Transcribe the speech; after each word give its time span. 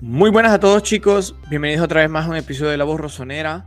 Muy 0.00 0.30
buenas 0.30 0.52
a 0.52 0.60
todos 0.60 0.84
chicos, 0.84 1.34
bienvenidos 1.50 1.84
otra 1.84 2.02
vez 2.02 2.08
más 2.08 2.26
a 2.26 2.30
un 2.30 2.36
episodio 2.36 2.70
de 2.70 2.76
La 2.76 2.84
Voz 2.84 3.00
Rosonera. 3.00 3.64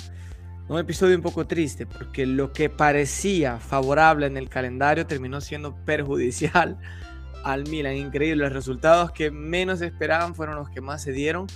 Un 0.70 0.80
episodio 0.80 1.18
un 1.18 1.22
poco 1.22 1.46
triste 1.46 1.86
porque 1.86 2.26
lo 2.26 2.54
que 2.54 2.70
parecía 2.70 3.60
favorable 3.60 4.28
en 4.28 4.38
el 4.38 4.48
calendario 4.48 5.06
terminó 5.06 5.42
siendo 5.42 5.76
perjudicial 5.84 6.78
al 7.44 7.68
Milan. 7.68 7.98
Increíble, 7.98 8.46
los 8.46 8.54
resultados 8.54 9.12
que 9.12 9.30
menos 9.30 9.82
esperaban 9.82 10.34
fueron 10.34 10.56
los 10.56 10.70
que 10.70 10.80
más 10.80 11.04
se 11.04 11.12
dieron 11.12 11.48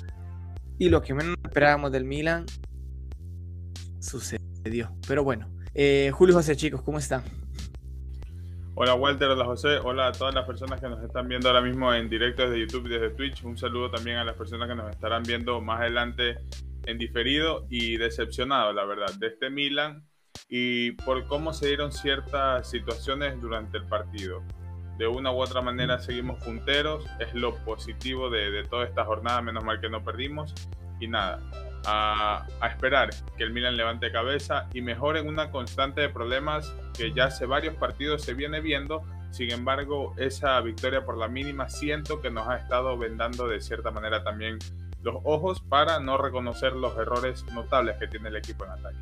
y 0.77 0.89
lo 0.89 1.01
que 1.01 1.13
menos 1.13 1.37
esperábamos 1.41 1.93
del 1.93 2.03
Milan 2.03 2.45
sucedió. 4.01 4.93
Pero 5.07 5.23
bueno, 5.23 5.47
eh, 5.73 6.11
Julio 6.13 6.35
José 6.35 6.57
chicos, 6.57 6.81
¿cómo 6.81 6.97
están? 6.97 7.23
Hola 8.77 8.93
Walter, 8.93 9.29
hola 9.29 9.45
José, 9.45 9.77
hola 9.77 10.07
a 10.07 10.11
todas 10.11 10.35
las 10.35 10.45
personas 10.45 10.81
que 10.81 10.89
nos 10.89 11.01
están 11.01 11.29
viendo 11.29 11.47
ahora 11.47 11.61
mismo 11.61 11.93
en 11.93 12.09
directo 12.09 12.41
desde 12.43 12.59
YouTube 12.59 12.87
y 12.87 12.89
desde 12.89 13.09
Twitch. 13.11 13.41
Un 13.45 13.57
saludo 13.57 13.89
también 13.89 14.17
a 14.17 14.25
las 14.25 14.35
personas 14.35 14.67
que 14.67 14.75
nos 14.75 14.91
estarán 14.91 15.23
viendo 15.23 15.61
más 15.61 15.79
adelante 15.79 16.39
en 16.83 16.97
diferido 16.97 17.65
y 17.69 17.95
decepcionado, 17.95 18.73
la 18.73 18.83
verdad, 18.83 19.13
de 19.17 19.27
este 19.27 19.49
Milan 19.49 20.05
y 20.49 20.91
por 20.91 21.25
cómo 21.27 21.53
se 21.53 21.67
dieron 21.67 21.93
ciertas 21.93 22.69
situaciones 22.69 23.39
durante 23.39 23.77
el 23.77 23.87
partido. 23.87 24.43
De 24.97 25.07
una 25.07 25.31
u 25.31 25.37
otra 25.41 25.61
manera 25.61 25.97
seguimos 25.99 26.43
punteros, 26.43 27.05
es 27.21 27.33
lo 27.33 27.55
positivo 27.63 28.29
de, 28.29 28.51
de 28.51 28.63
toda 28.65 28.83
esta 28.83 29.05
jornada, 29.05 29.41
menos 29.41 29.63
mal 29.63 29.79
que 29.79 29.89
no 29.89 30.03
perdimos. 30.03 30.53
Y 30.99 31.07
nada, 31.07 31.39
a, 31.85 32.45
esperar 32.69 33.09
que 33.37 33.43
el 33.43 33.51
Milan 33.51 33.77
levante 33.77 34.11
cabeza 34.11 34.67
y 34.73 34.81
mejore 34.81 35.19
en 35.19 35.27
una 35.27 35.51
constante 35.51 36.01
de 36.01 36.09
problemas 36.09 36.73
que 36.97 37.13
ya 37.13 37.25
hace 37.25 37.45
varios 37.45 37.75
partidos 37.75 38.23
se 38.23 38.33
viene 38.33 38.61
viendo. 38.61 39.03
Sin 39.31 39.51
embargo, 39.51 40.13
esa 40.17 40.59
victoria 40.61 41.05
por 41.05 41.17
la 41.17 41.27
mínima 41.27 41.69
siento 41.69 42.21
que 42.21 42.29
nos 42.31 42.47
ha 42.47 42.57
estado 42.57 42.97
vendando 42.97 43.47
de 43.47 43.61
cierta 43.61 43.91
manera 43.91 44.23
también 44.23 44.59
los 45.03 45.17
ojos 45.23 45.61
para 45.61 45.99
no 45.99 46.17
reconocer 46.17 46.73
los 46.73 46.97
errores 46.97 47.45
notables 47.53 47.97
que 47.97 48.07
tiene 48.07 48.29
el 48.29 48.37
equipo 48.37 48.65
en 48.65 48.71
ataque. 48.71 48.97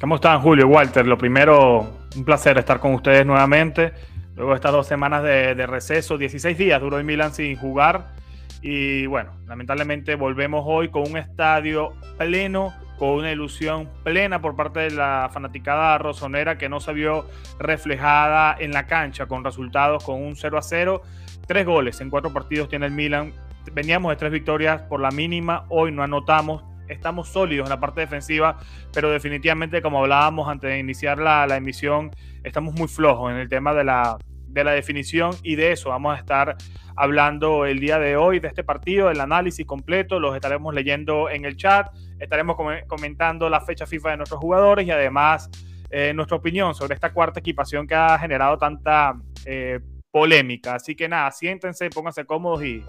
¿Cómo 0.00 0.14
están, 0.14 0.40
Julio? 0.40 0.66
Walter, 0.66 1.06
lo 1.06 1.18
primero, 1.18 1.80
un 2.16 2.24
placer 2.24 2.56
estar 2.58 2.80
con 2.80 2.94
ustedes 2.94 3.26
nuevamente. 3.26 3.92
Luego 4.34 4.52
de 4.52 4.56
estas 4.56 4.72
dos 4.72 4.86
semanas 4.86 5.22
de, 5.22 5.54
de 5.54 5.66
receso, 5.66 6.16
16 6.16 6.56
días 6.56 6.80
duró 6.80 6.98
el 6.98 7.04
Milan 7.04 7.34
sin 7.34 7.54
jugar 7.56 8.19
y 8.62 9.06
bueno, 9.06 9.32
lamentablemente 9.46 10.14
volvemos 10.16 10.64
hoy 10.66 10.90
con 10.90 11.10
un 11.10 11.16
estadio 11.16 11.94
pleno, 12.18 12.74
con 12.98 13.10
una 13.10 13.32
ilusión 13.32 13.88
plena 14.04 14.42
por 14.42 14.56
parte 14.56 14.80
de 14.80 14.90
la 14.90 15.30
fanaticada 15.32 15.96
rosonera 15.96 16.58
que 16.58 16.68
no 16.68 16.80
se 16.80 16.92
vio 16.92 17.26
reflejada 17.58 18.54
en 18.58 18.72
la 18.72 18.86
cancha 18.86 19.26
con 19.26 19.44
resultados 19.44 20.04
con 20.04 20.22
un 20.22 20.36
0 20.36 20.58
a 20.58 20.62
0. 20.62 21.02
Tres 21.46 21.64
goles 21.64 22.00
en 22.02 22.10
cuatro 22.10 22.32
partidos 22.32 22.68
tiene 22.68 22.86
el 22.86 22.92
Milan. 22.92 23.32
Veníamos 23.72 24.10
de 24.10 24.16
tres 24.16 24.32
victorias 24.32 24.82
por 24.82 25.00
la 25.00 25.10
mínima, 25.10 25.64
hoy 25.70 25.92
no 25.92 26.02
anotamos. 26.02 26.64
Estamos 26.88 27.28
sólidos 27.28 27.66
en 27.66 27.70
la 27.70 27.80
parte 27.80 28.00
defensiva, 28.00 28.58
pero 28.92 29.10
definitivamente, 29.10 29.80
como 29.80 30.00
hablábamos 30.00 30.48
antes 30.48 30.70
de 30.70 30.78
iniciar 30.80 31.18
la, 31.18 31.46
la 31.46 31.56
emisión, 31.56 32.10
estamos 32.42 32.74
muy 32.74 32.88
flojos 32.88 33.30
en 33.30 33.38
el 33.38 33.48
tema 33.48 33.72
de 33.74 33.84
la, 33.84 34.18
de 34.50 34.64
la 34.64 34.72
definición 34.72 35.32
y 35.42 35.56
de 35.56 35.72
eso 35.72 35.90
vamos 35.90 36.14
a 36.14 36.18
estar 36.18 36.56
hablando 36.96 37.64
el 37.66 37.80
día 37.80 37.98
de 37.98 38.16
hoy 38.16 38.40
de 38.40 38.48
este 38.48 38.64
partido, 38.64 39.10
el 39.10 39.20
análisis 39.20 39.64
completo, 39.64 40.20
los 40.20 40.34
estaremos 40.34 40.74
leyendo 40.74 41.30
en 41.30 41.44
el 41.44 41.56
chat, 41.56 41.88
estaremos 42.18 42.56
comentando 42.86 43.48
la 43.48 43.60
fecha 43.60 43.86
FIFA 43.86 44.10
de 44.10 44.16
nuestros 44.18 44.40
jugadores 44.40 44.86
y 44.86 44.90
además 44.90 45.48
eh, 45.90 46.12
nuestra 46.14 46.36
opinión 46.36 46.74
sobre 46.74 46.94
esta 46.94 47.12
cuarta 47.12 47.40
equipación 47.40 47.86
que 47.86 47.94
ha 47.94 48.18
generado 48.18 48.58
tanta 48.58 49.14
eh, 49.46 49.80
polémica. 50.10 50.74
Así 50.74 50.94
que 50.94 51.08
nada, 51.08 51.30
siéntense, 51.30 51.88
pónganse 51.90 52.24
cómodos 52.24 52.64
y, 52.64 52.84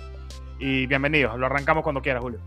y 0.59 0.85
bienvenidos. 0.87 1.37
Lo 1.39 1.45
arrancamos 1.45 1.83
cuando 1.83 2.01
quiera, 2.01 2.19
Julio. 2.19 2.41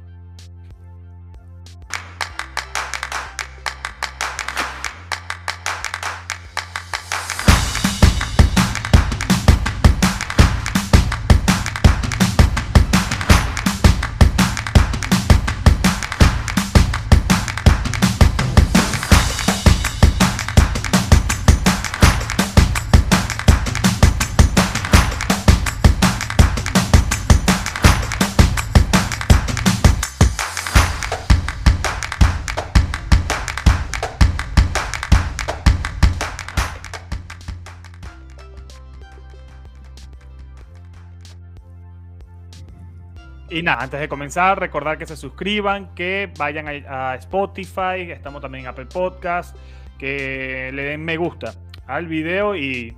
Y 43.55 43.63
nada, 43.63 43.85
antes 43.85 44.01
de 44.01 44.09
comenzar, 44.09 44.59
recordar 44.59 44.98
que 44.98 45.07
se 45.07 45.17
suscriban, 45.17 45.95
que 45.95 46.29
vayan 46.37 46.67
a, 46.89 47.15
Spotify, 47.15 48.11
estamos 48.11 48.42
también 48.42 48.65
en 48.65 48.70
Apple 48.70 48.87
Podcast, 48.87 49.57
que 49.97 50.73
le 50.75 50.83
den 50.83 51.05
me 51.05 51.17
gusta 51.17 51.55
al 51.87 52.09
video 52.09 52.57
y, 52.57 52.97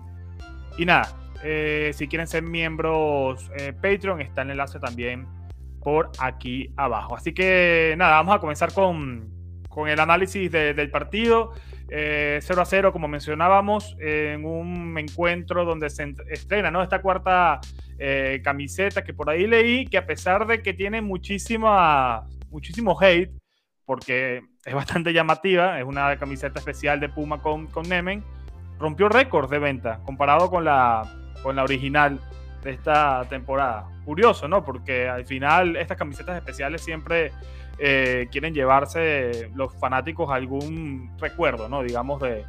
y 0.78 0.86
nada, 0.86 1.14
eh, 1.44 1.90
si 1.94 2.08
quieren 2.08 2.26
ser 2.26 2.42
miembros 2.42 3.50
eh, 3.58 3.74
Patreon, 3.74 4.22
está 4.22 4.40
el 4.40 4.52
enlace 4.52 4.80
también 4.80 5.26
por 5.82 6.10
aquí 6.18 6.72
abajo. 6.78 7.16
Así 7.16 7.34
que 7.34 7.94
nada, 7.98 8.12
vamos 8.12 8.36
a 8.36 8.38
comenzar 8.38 8.72
con, 8.72 9.28
con 9.68 9.90
el 9.90 10.00
análisis 10.00 10.50
del 10.50 10.90
partido. 10.90 11.52
0 11.88 11.90
eh, 11.90 12.40
a 12.56 12.64
0, 12.64 12.92
como 12.92 13.08
mencionábamos, 13.08 13.96
en 14.00 14.44
un 14.44 14.98
encuentro 14.98 15.64
donde 15.64 15.90
se 15.90 16.14
estrena 16.30 16.70
¿no? 16.70 16.82
esta 16.82 17.00
cuarta 17.00 17.60
eh, 17.98 18.40
camiseta 18.42 19.04
que 19.04 19.14
por 19.14 19.30
ahí 19.30 19.46
leí, 19.46 19.86
que 19.86 19.98
a 19.98 20.06
pesar 20.06 20.46
de 20.46 20.62
que 20.62 20.74
tiene 20.74 21.00
muchísima, 21.00 22.26
muchísimo 22.50 23.00
hate, 23.00 23.30
porque 23.84 24.42
es 24.64 24.74
bastante 24.74 25.12
llamativa, 25.12 25.78
es 25.78 25.84
una 25.84 26.16
camiseta 26.18 26.58
especial 26.58 26.98
de 26.98 27.08
Puma 27.08 27.40
con, 27.40 27.68
con 27.68 27.88
Nemen, 27.88 28.24
rompió 28.78 29.08
récord 29.08 29.48
de 29.48 29.58
venta 29.58 30.00
comparado 30.04 30.50
con 30.50 30.64
la, 30.64 31.02
con 31.42 31.56
la 31.56 31.62
original 31.62 32.20
de 32.62 32.72
esta 32.72 33.24
temporada. 33.28 33.88
Curioso, 34.04 34.48
¿no? 34.48 34.64
Porque 34.64 35.08
al 35.08 35.24
final 35.24 35.76
estas 35.76 35.96
camisetas 35.96 36.36
especiales 36.36 36.82
siempre 36.82 37.32
eh, 37.78 38.28
quieren 38.30 38.54
llevarse 38.54 39.50
los 39.54 39.74
fanáticos 39.78 40.30
algún 40.30 41.16
recuerdo, 41.18 41.68
¿no? 41.68 41.82
Digamos, 41.82 42.20
de, 42.20 42.44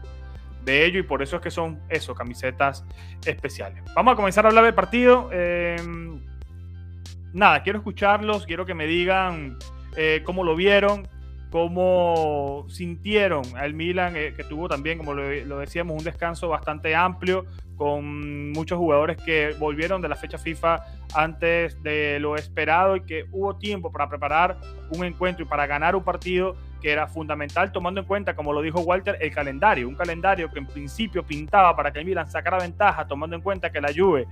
de 0.67 0.85
ello 0.85 0.99
y 0.99 1.03
por 1.03 1.23
eso 1.23 1.37
es 1.37 1.41
que 1.41 1.49
son 1.49 1.79
eso, 1.89 2.13
camisetas 2.13 2.85
especiales. 3.25 3.81
Vamos 3.95 4.13
a 4.13 4.15
comenzar 4.15 4.45
a 4.45 4.49
hablar 4.49 4.65
del 4.65 4.73
partido. 4.73 5.31
Em, 5.31 6.21
nada, 7.33 7.63
quiero 7.63 7.79
escucharlos, 7.79 8.45
quiero 8.45 8.65
que 8.65 8.73
me 8.73 8.85
digan 8.85 9.57
eh, 9.95 10.21
cómo 10.25 10.43
lo 10.43 10.55
vieron, 10.55 11.07
cómo 11.51 12.65
sintieron 12.67 13.43
al 13.55 13.73
Milan, 13.73 14.15
eh, 14.17 14.33
que 14.35 14.43
tuvo 14.43 14.67
también, 14.67 14.97
como 14.97 15.13
lo, 15.13 15.57
decíamos, 15.59 15.97
un 15.97 16.03
descanso 16.03 16.49
bastante 16.49 16.95
amplio, 16.95 17.45
con 17.77 18.51
muchos 18.51 18.77
jugadores 18.77 19.17
que 19.17 19.55
volvieron 19.59 20.01
de 20.01 20.09
la 20.09 20.15
fecha 20.15 20.37
FIFA 20.37 20.83
antes 21.13 21.81
de 21.83 22.19
lo 22.19 22.35
esperado 22.35 22.95
y 22.95 23.01
que 23.01 23.25
hubo 23.31 23.55
tiempo 23.57 23.91
para 23.91 24.09
preparar 24.09 24.57
un 24.91 25.05
encuentro 25.05 25.45
y 25.45 25.47
para 25.47 25.67
ganar 25.67 25.95
un 25.95 26.03
partido 26.03 26.55
que 26.81 26.91
era 26.91 27.07
fundamental 27.07 27.71
tomando 27.71 28.01
en 28.01 28.07
cuenta, 28.07 28.35
como 28.35 28.53
lo 28.53 28.61
dijo 28.61 28.81
Walter, 28.81 29.17
el 29.21 29.33
calendario, 29.33 29.87
un 29.87 29.95
calendario 29.95 30.51
que 30.51 30.59
en 30.59 30.65
principio 30.65 31.23
pintaba 31.23 31.75
para 31.75 31.91
que 31.91 31.99
el 31.99 32.05
Milan 32.05 32.29
sacara 32.29 32.57
ventaja, 32.57 33.07
tomando 33.07 33.35
en 33.35 33.41
cuenta 33.41 33.71
que 33.71 33.81
la 33.81 33.89
Juve 33.95 34.27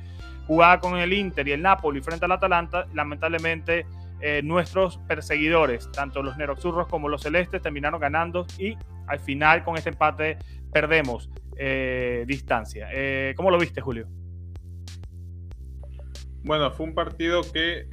jugaba 0.48 0.80
con 0.80 0.98
el 0.98 1.14
Inter 1.14 1.48
y 1.48 1.54
el 1.54 1.62
Napoli 1.62 2.02
frente 2.02 2.26
al 2.26 2.32
Atalanta, 2.32 2.88
lamentablemente 2.94 3.86
eh, 4.22 4.42
nuestros 4.44 4.98
perseguidores, 5.08 5.92
tanto 5.92 6.24
los 6.24 6.38
Neroxurros 6.38 6.88
como 6.88 7.10
los 7.10 7.22
Celestes, 7.22 7.62
terminaron 7.62 8.00
ganando 8.00 8.46
y 8.58 8.78
al 9.08 9.20
final 9.20 9.64
con 9.64 9.78
este 9.78 9.90
empate 9.90 10.38
perdemos 10.72 11.30
eh, 11.58 12.24
distancia. 12.28 12.90
Eh, 12.92 13.34
¿Cómo 13.36 13.52
lo 13.52 13.58
viste, 13.58 13.82
Julio? 13.82 14.08
Bueno, 16.44 16.72
fue 16.72 16.86
un 16.86 16.94
partido 16.94 17.42
que 17.42 17.88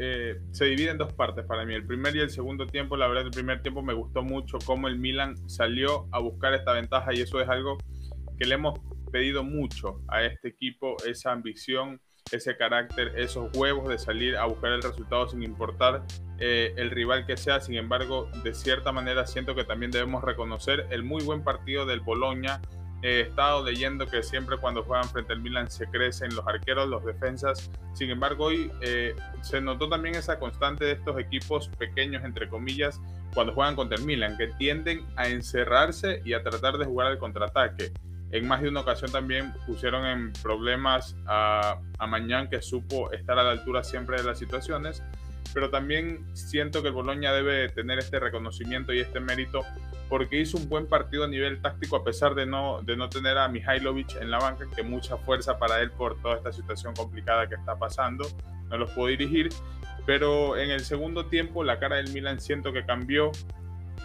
se 0.51 0.67
divide 0.67 0.91
en 0.91 0.99
dos 0.99 1.15
partes 1.15 1.47
para 1.47 1.65
mí. 1.65 1.75
El 1.75 1.87
primer 1.87 2.15
y 2.17 2.21
el 2.21 2.29
segundo 2.29 2.67
tiempo, 2.67 2.99
la 2.99 3.09
verdad, 3.09 3.25
el 3.25 3.31
primer 3.31 3.63
tiempo 3.63 3.83
me 3.83 3.95
gustó 3.95 4.23
mucho 4.23 4.59
cómo 4.67 4.89
el 4.89 4.99
Milan 4.99 5.49
salió 5.49 6.07
a 6.13 6.19
buscar 6.19 6.53
esta 6.53 6.73
ventaja 6.73 7.15
y 7.15 7.23
eso 7.23 7.41
es 7.41 7.49
algo 7.49 7.79
que 8.39 8.45
le 8.45 8.57
hemos 8.57 8.79
pedido 9.11 9.43
mucho 9.43 10.01
a 10.09 10.23
este 10.25 10.49
equipo, 10.49 10.97
esa 11.07 11.33
ambición, 11.33 11.99
ese 12.33 12.57
carácter, 12.57 13.13
esos 13.17 13.55
huevos 13.57 13.89
de 13.89 13.99
salir 13.99 14.37
a 14.37 14.47
buscar 14.47 14.73
el 14.73 14.83
resultado 14.83 15.29
sin 15.29 15.43
importar 15.43 16.03
eh, 16.39 16.73
el 16.77 16.91
rival 16.91 17.27
que 17.27 17.37
sea. 17.37 17.61
Sin 17.61 17.77
embargo, 17.77 18.29
de 18.43 18.55
cierta 18.55 18.91
manera 18.91 19.27
siento 19.27 19.55
que 19.55 19.65
también 19.65 19.91
debemos 19.91 20.25
reconocer 20.25 20.87
el 20.91 21.03
muy 21.03 21.23
buen 21.23 21.45
partido 21.45 21.87
del 21.87 22.01
Boloña 22.01 22.61
He 23.03 23.23
estado 23.23 23.65
leyendo 23.65 24.07
que 24.07 24.23
siempre 24.23 24.57
cuando 24.57 24.85
juegan 24.85 25.09
frente 25.09 25.33
al 25.33 25.41
Milan 25.41 25.69
se 25.71 25.87
crecen 25.87 26.35
los 26.35 26.47
arqueros, 26.47 26.89
los 26.89 27.05
defensas. 27.05 27.71
Sin 27.95 28.11
embargo, 28.11 28.47
hoy 28.47 28.71
eh, 28.81 29.15
se 29.43 29.61
notó 29.61 29.89
también 29.89 30.15
esa 30.15 30.39
constante 30.39 30.85
de 30.85 30.93
estos 30.93 31.19
equipos 31.19 31.69
pequeños, 31.79 32.25
entre 32.25 32.49
comillas, 32.49 33.01
cuando 33.35 33.53
juegan 33.55 33.75
contra 33.75 33.99
el 33.99 34.05
Milan, 34.05 34.39
que 34.39 34.49
tienden 34.59 35.05
a 35.17 35.29
encerrarse 35.29 36.23
y 36.25 36.35
a 36.35 36.43
tratar 36.43 36.79
de 36.79 36.85
jugar 36.85 37.09
al 37.09 37.19
contraataque. 37.19 37.93
En 38.31 38.47
más 38.47 38.63
de 38.63 38.69
una 38.69 38.81
ocasión 38.81 39.11
también 39.11 39.53
pusieron 39.67 40.07
en 40.07 40.33
problemas 40.35 41.17
a, 41.27 41.79
a 41.99 42.07
Mañán, 42.07 42.49
que 42.49 42.63
supo 42.63 43.11
estar 43.13 43.39
a 43.39 43.43
la 43.43 43.51
altura 43.51 43.83
siempre 43.83 44.17
de 44.17 44.25
las 44.25 44.39
situaciones 44.39 45.03
pero 45.55 45.71
también 45.71 46.25
siento 46.35 46.83
que 46.83 46.89
el 46.89 46.95
Boloña 46.95 47.33
debe 47.33 47.69
tener 47.69 47.99
este 47.99 48.19
reconocimiento 48.19 48.93
y 48.93 49.01
este 49.01 49.21
mérito 49.21 49.63
porque 50.13 50.39
hizo 50.39 50.59
un 50.59 50.69
buen 50.69 50.87
partido 50.87 51.25
a 51.25 51.27
nivel 51.27 51.63
táctico 51.63 51.97
a 51.97 52.05
pesar 52.05 52.35
de 52.35 52.45
no, 52.45 52.83
de 52.83 52.99
no 52.99 53.09
tener 53.09 53.39
a 53.39 53.49
Mihailovic 53.49 54.17
en 54.21 54.31
la 54.31 54.39
banca, 54.39 54.67
que 54.77 54.83
mucha 54.83 55.17
fuerza 55.17 55.59
para 55.59 55.81
él 55.81 55.91
por 55.91 56.21
toda 56.21 56.37
esta 56.37 56.53
situación 56.53 56.93
complicada 56.93 57.49
que 57.49 57.55
está 57.55 57.79
pasando, 57.79 58.29
no 58.69 58.77
los 58.77 58.91
puedo 58.91 59.09
dirigir, 59.09 59.49
pero 60.05 60.59
en 60.59 60.71
el 60.71 60.81
segundo 60.81 61.29
tiempo 61.29 61.65
la 61.65 61.79
cara 61.79 61.97
del 61.97 62.13
Milan 62.13 62.41
siento 62.41 62.75
que 62.75 62.85
cambió, 62.85 63.33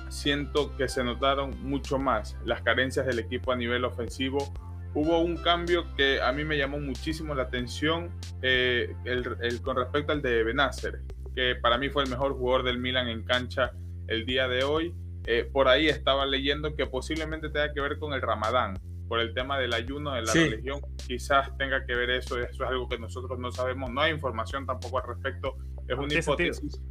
siento 0.07 0.77
que 0.77 0.87
se 0.87 1.03
notaron 1.03 1.61
mucho 1.61 1.99
más 1.99 2.37
las 2.45 2.61
carencias 2.61 3.05
del 3.05 3.19
equipo 3.19 3.51
a 3.51 3.57
nivel 3.57 3.83
ofensivo, 3.83 4.53
hubo 4.93 5.19
un 5.19 5.35
cambio 5.35 5.93
que 5.95 6.21
a 6.21 6.31
mí 6.31 6.45
me 6.45 6.57
llamó 6.57 6.79
muchísimo 6.79 7.35
la 7.35 7.43
atención 7.43 8.11
eh, 8.41 8.95
el, 9.03 9.61
con 9.61 9.75
respecto 9.75 10.13
al 10.13 10.21
de 10.21 10.45
Benacer, 10.45 11.01
que 11.35 11.55
para 11.55 11.77
mí 11.77 11.89
fue 11.89 12.03
el 12.03 12.09
mejor 12.09 12.31
jugador 12.31 12.63
del 12.63 12.77
Milan 12.77 13.09
en 13.09 13.23
cancha 13.23 13.73
el 14.07 14.25
día 14.25 14.47
de 14.47 14.63
hoy 14.63 14.95
eh, 15.29 15.43
por 15.51 15.67
ahí 15.67 15.89
estaba 15.89 16.25
leyendo 16.25 16.73
que 16.73 16.87
posiblemente 16.87 17.49
tenga 17.49 17.73
que 17.73 17.81
ver 17.81 17.99
con 17.99 18.13
el 18.13 18.21
ramadán, 18.21 18.79
por 19.09 19.19
el 19.19 19.33
tema 19.33 19.59
del 19.59 19.73
ayuno 19.73 20.13
de 20.13 20.21
la 20.21 20.31
religión, 20.33 20.79
quizás 21.05 21.55
tenga 21.57 21.85
que 21.85 21.95
ver 21.95 22.09
eso, 22.11 22.39
eso 22.39 22.63
es 22.63 22.69
algo 22.69 22.87
que 22.87 22.97
nosotros 22.97 23.37
no 23.37 23.51
sabemos, 23.51 23.91
no 23.91 23.99
hay 23.99 24.13
información 24.13 24.65
tampoco 24.65 24.99
al 24.99 25.07
respecto, 25.07 25.57
es 25.85 25.97
una 25.97 26.13
hipótesis, 26.13 26.81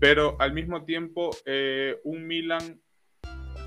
pero 0.00 0.36
al 0.40 0.52
mismo 0.52 0.84
tiempo 0.84 1.30
eh, 1.46 2.00
un 2.02 2.26
Milan 2.26 2.80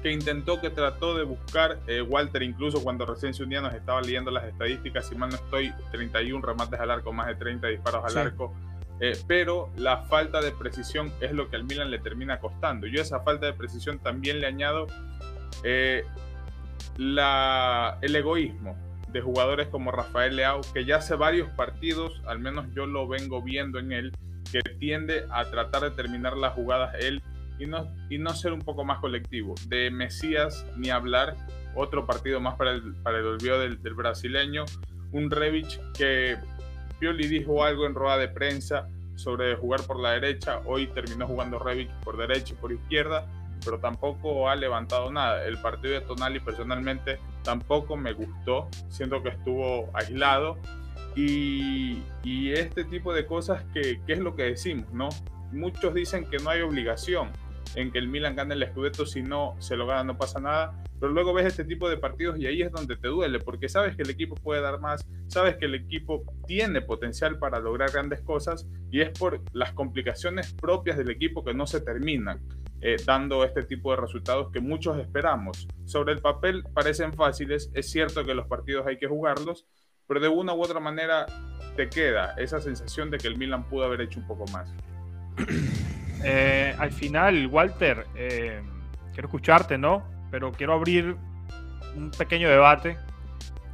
que 0.03 0.12
intentó, 0.12 0.59
que 0.59 0.71
trató 0.71 1.18
de 1.18 1.24
buscar, 1.24 1.79
eh, 1.88 2.01
Walter 2.01 2.44
incluso 2.44 2.83
cuando 2.83 3.06
recién 3.06 3.33
se 3.33 3.44
unía 3.44 3.62
nos 3.62 3.74
estaba 3.74 4.01
leyendo 4.01 4.29
las 4.29 4.44
estadísticas, 4.44 5.07
si 5.07 5.15
mal 5.15 5.29
no 5.29 5.38
estoy, 5.38 5.74
31 5.91 6.45
remates 6.45 6.79
al 6.79 6.91
arco, 6.91 7.13
más 7.13 7.27
de 7.27 7.35
30 7.35 7.68
disparos 7.68 8.03
al 8.03 8.18
arco, 8.18 8.53
eh, 9.00 9.18
pero 9.28 9.70
la 9.76 10.04
falta 10.06 10.42
de 10.42 10.52
precisión 10.52 11.12
es 11.22 11.32
lo 11.32 11.50
que 11.50 11.56
al 11.56 11.64
Milan 11.64 11.92
le 11.92 12.00
termina 12.00 12.40
costando. 12.40 12.88
Yo 12.88 13.02
esa 13.02 13.20
falta 13.22 13.46
de 13.46 13.54
precisión 13.54 14.00
también 14.00 14.40
le 14.40 14.48
añado 14.48 14.88
eh, 15.64 16.04
el 16.98 18.16
egoísmo 18.16 18.76
de 19.12 19.22
jugadores 19.22 19.68
como 19.68 19.92
Rafael 19.92 20.36
Leao, 20.36 20.62
que 20.74 20.84
ya 20.84 20.98
hace 20.98 21.16
varios 21.16 21.50
partidos, 21.52 22.22
al 22.26 22.40
menos 22.40 22.66
yo 22.74 22.86
lo 22.86 23.08
vengo 23.08 23.42
viendo 23.42 23.80
en 23.80 23.92
él, 23.92 24.12
que 24.52 24.62
tiende 24.80 25.26
a 25.32 25.46
tratar 25.46 25.84
de 25.84 25.92
terminar 25.92 26.36
las 26.36 26.54
jugadas 26.54 26.96
él 27.00 27.22
y 27.60 27.66
no, 27.66 27.88
y 28.10 28.18
no 28.18 28.32
ser 28.32 28.52
un 28.54 28.62
poco 28.62 28.84
más 28.84 29.00
colectivo. 29.00 29.56
De 29.68 29.92
Mesías 29.92 30.66
ni 30.76 30.90
hablar, 30.90 31.36
otro 31.76 32.06
partido 32.06 32.40
más 32.40 32.56
para 32.56 32.72
el, 32.72 32.96
para 33.04 33.20
el 33.20 33.26
olvido 33.26 33.60
del, 33.60 33.82
del 33.82 33.94
brasileño, 33.94 34.66
un 35.12 35.30
Revich 35.32 35.80
que 35.98 36.38
Pioli 37.00 37.28
dijo 37.28 37.64
algo 37.64 37.86
en 37.86 37.94
rueda 37.94 38.18
de 38.18 38.28
prensa 38.28 38.88
sobre 39.16 39.56
jugar 39.56 39.82
por 39.84 40.00
la 40.00 40.12
derecha. 40.12 40.62
Hoy 40.66 40.88
terminó 40.88 41.28
jugando 41.28 41.60
Rebic 41.60 41.90
por 42.02 42.18
derecha 42.18 42.54
y 42.54 42.58
por 42.58 42.72
izquierda, 42.72 43.28
pero 43.64 43.80
tampoco 43.80 44.50
ha 44.50 44.56
levantado 44.56 45.12
nada. 45.12 45.46
El 45.46 45.60
partido 45.60 45.94
de 45.94 46.02
Tonali 46.02 46.40
personalmente 46.40 47.20
tampoco 47.44 47.98
me 47.98 48.14
gustó, 48.14 48.70
siento 48.90 49.22
que 49.24 49.30
estuvo 49.30 49.90
aislado. 49.94 50.58
Y, 51.16 52.04
este 52.52 52.84
tipo 52.84 53.14
de 53.14 53.26
cosas 53.26 53.64
que, 53.74 54.02
que 54.06 54.14
es 54.14 54.20
lo 54.20 54.36
que 54.36 54.44
decimos, 54.44 54.92
¿no? 54.94 55.10
Muchos 55.52 55.94
dicen 55.94 56.30
que 56.30 56.38
no 56.38 56.50
hay 56.50 56.62
obligación 56.62 57.32
en 57.76 57.92
que 57.92 58.00
el 58.00 58.08
Milan 58.08 58.36
gane 58.36 58.56
el 58.56 58.68
Scudetto, 58.68 59.06
si 59.06 59.22
no 59.22 59.56
se 59.60 59.76
lo 59.76 59.88
gana 59.88 60.04
no 60.04 60.18
pasa 60.18 60.40
nada, 60.40 60.84
pero 61.00 61.12
luego 61.12 61.34
ves 61.34 61.46
este 61.46 61.64
tipo 61.64 61.90
de 61.90 61.98
partidos 61.98 62.40
y 62.40 62.48
ahí 62.48 62.62
es 62.62 62.72
donde 62.72 62.96
te 62.98 63.08
duele, 63.08 63.40
porque 63.40 63.70
sabes 63.70 63.96
que 63.96 64.04
el 64.04 64.10
equipo 64.10 64.36
puede 64.36 64.62
dar 64.62 64.80
más, 64.80 65.06
sabes 65.28 65.58
que 65.58 65.66
el 65.66 65.76
equipo 65.76 66.24
tiene 66.46 66.82
potencial 66.82 67.38
para 67.40 67.60
lograr 67.60 67.92
grandes 67.92 68.22
cosas 68.22 68.68
y 68.92 69.02
es 69.02 69.10
por 69.18 69.42
las 69.54 69.74
complicaciones 69.74 70.54
propias 70.54 70.98
del 70.98 71.10
equipo 71.10 71.44
que 71.44 71.54
no 71.54 71.68
se 71.68 71.82
terminan. 71.82 72.40
Eh, 72.80 72.98
dando 73.04 73.44
este 73.44 73.64
tipo 73.64 73.90
de 73.90 73.98
resultados 73.98 74.52
que 74.52 74.60
muchos 74.60 75.00
esperamos. 75.00 75.68
Sobre 75.86 76.14
el 76.14 76.20
papel 76.20 76.64
parecen 76.76 77.12
fáciles, 77.12 77.72
es 77.74 77.90
cierto 77.90 78.24
que 78.24 78.36
los 78.36 78.46
partidos 78.46 78.86
hay 78.86 79.00
que 79.00 79.08
jugarlos, 79.08 79.66
pero 80.08 80.20
de 80.20 80.28
una 80.28 80.54
u 80.54 80.62
otra 80.62 80.80
manera 80.80 81.26
te 81.76 81.90
queda 81.90 82.36
esa 82.38 82.62
sensación 82.62 83.10
de 83.10 83.18
que 83.18 83.28
el 83.28 83.38
Milan 83.38 83.68
pudo 83.68 83.86
haber 83.86 84.02
hecho 84.02 84.20
un 84.20 84.28
poco 84.28 84.46
más. 84.52 84.74
Eh, 86.24 86.76
al 86.80 86.92
final, 86.92 87.46
Walter, 87.46 88.08
eh, 88.16 88.60
quiero 89.14 89.28
escucharte, 89.28 89.78
¿no? 89.78 90.04
Pero 90.31 90.51
quiero 90.51 90.74
abrir 90.74 91.15
un 91.95 92.12
pequeño 92.12 92.50
debate 92.50 92.97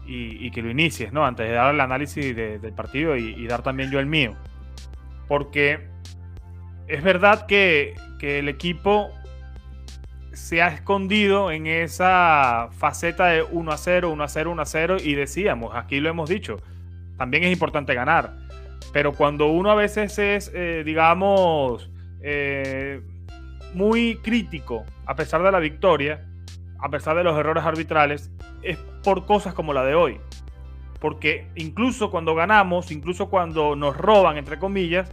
y, 0.05 0.51
que 0.51 0.61
lo 0.61 0.69
inicies, 0.69 1.13
¿no? 1.13 1.25
Antes 1.25 1.47
de 1.47 1.53
dar 1.53 1.73
el 1.73 1.79
análisis 1.79 2.35
del 2.35 2.73
partido 2.73 3.15
y, 3.15 3.47
dar 3.47 3.63
también 3.63 3.89
yo 3.91 3.99
el 3.99 4.05
mío. 4.05 4.35
Porque 5.27 5.87
es 6.87 7.03
verdad 7.03 7.45
que, 7.45 7.95
que 8.19 8.39
el 8.39 8.49
equipo 8.49 9.11
se 10.33 10.61
ha 10.61 10.67
escondido 10.69 11.51
en 11.51 11.67
esa 11.67 12.69
faceta 12.71 13.27
de 13.27 13.43
1 13.43 13.71
a 13.71 13.77
0, 13.77 14.11
1 14.11 14.23
a 14.23 14.27
0, 14.27 14.51
1 14.51 14.61
a 14.61 14.65
0 14.65 14.97
y 15.03 15.13
decíamos, 15.13 15.75
aquí 15.75 15.99
lo 15.99 16.09
hemos 16.09 16.29
dicho, 16.29 16.57
también 17.17 17.43
es 17.43 17.51
importante 17.51 17.93
ganar. 17.93 18.35
Pero 18.91 19.13
cuando 19.13 19.47
uno 19.47 19.71
a 19.71 19.75
veces 19.75 20.17
es, 20.19 20.51
eh, 20.53 20.83
digamos, 20.85 21.89
eh, 22.21 23.01
muy 23.73 24.17
crítico, 24.17 24.85
a 25.05 25.15
pesar 25.15 25.41
de 25.43 25.51
la 25.51 25.59
victoria, 25.59 26.25
a 26.83 26.89
pesar 26.89 27.15
de 27.15 27.23
los 27.23 27.39
errores 27.39 27.63
arbitrales, 27.63 28.29
es 28.61 28.77
por 29.03 29.25
cosas 29.25 29.53
como 29.53 29.71
la 29.71 29.85
de 29.85 29.95
hoy. 29.95 30.19
Porque 30.99 31.49
incluso 31.55 32.11
cuando 32.11 32.35
ganamos, 32.35 32.91
incluso 32.91 33.29
cuando 33.29 33.73
nos 33.77 33.95
roban, 33.95 34.35
entre 34.35 34.59
comillas, 34.59 35.09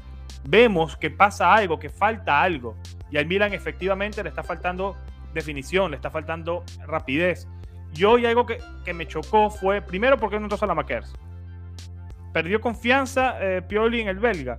vemos 0.49 0.97
que 0.97 1.11
pasa 1.11 1.55
algo, 1.55 1.79
que 1.79 1.89
falta 1.89 2.43
algo. 2.43 2.77
Y 3.09 3.19
al 3.19 3.27
Milan 3.27 3.55
efectivamente 3.55 4.21
le 4.25 4.31
está 4.31 4.43
faltando 4.43 4.97
definición, 5.33 5.93
le 5.93 5.97
está 5.97 6.11
faltando 6.11 6.65
rapidez. 6.89 7.47
Y 7.95 8.03
hoy 8.03 8.27
algo 8.27 8.47
que, 8.47 8.59
me 8.93 9.07
chocó 9.07 9.49
fue, 9.49 9.81
primero, 9.81 10.17
porque 10.19 10.41
no 10.41 10.49
entró 10.51 10.75
Makers. 10.75 11.15
Perdió 12.33 12.61
confianza 12.61 13.37
eh, 13.41 13.63
Pioli 13.63 14.01
en 14.01 14.09
el 14.09 14.19
belga. 14.19 14.59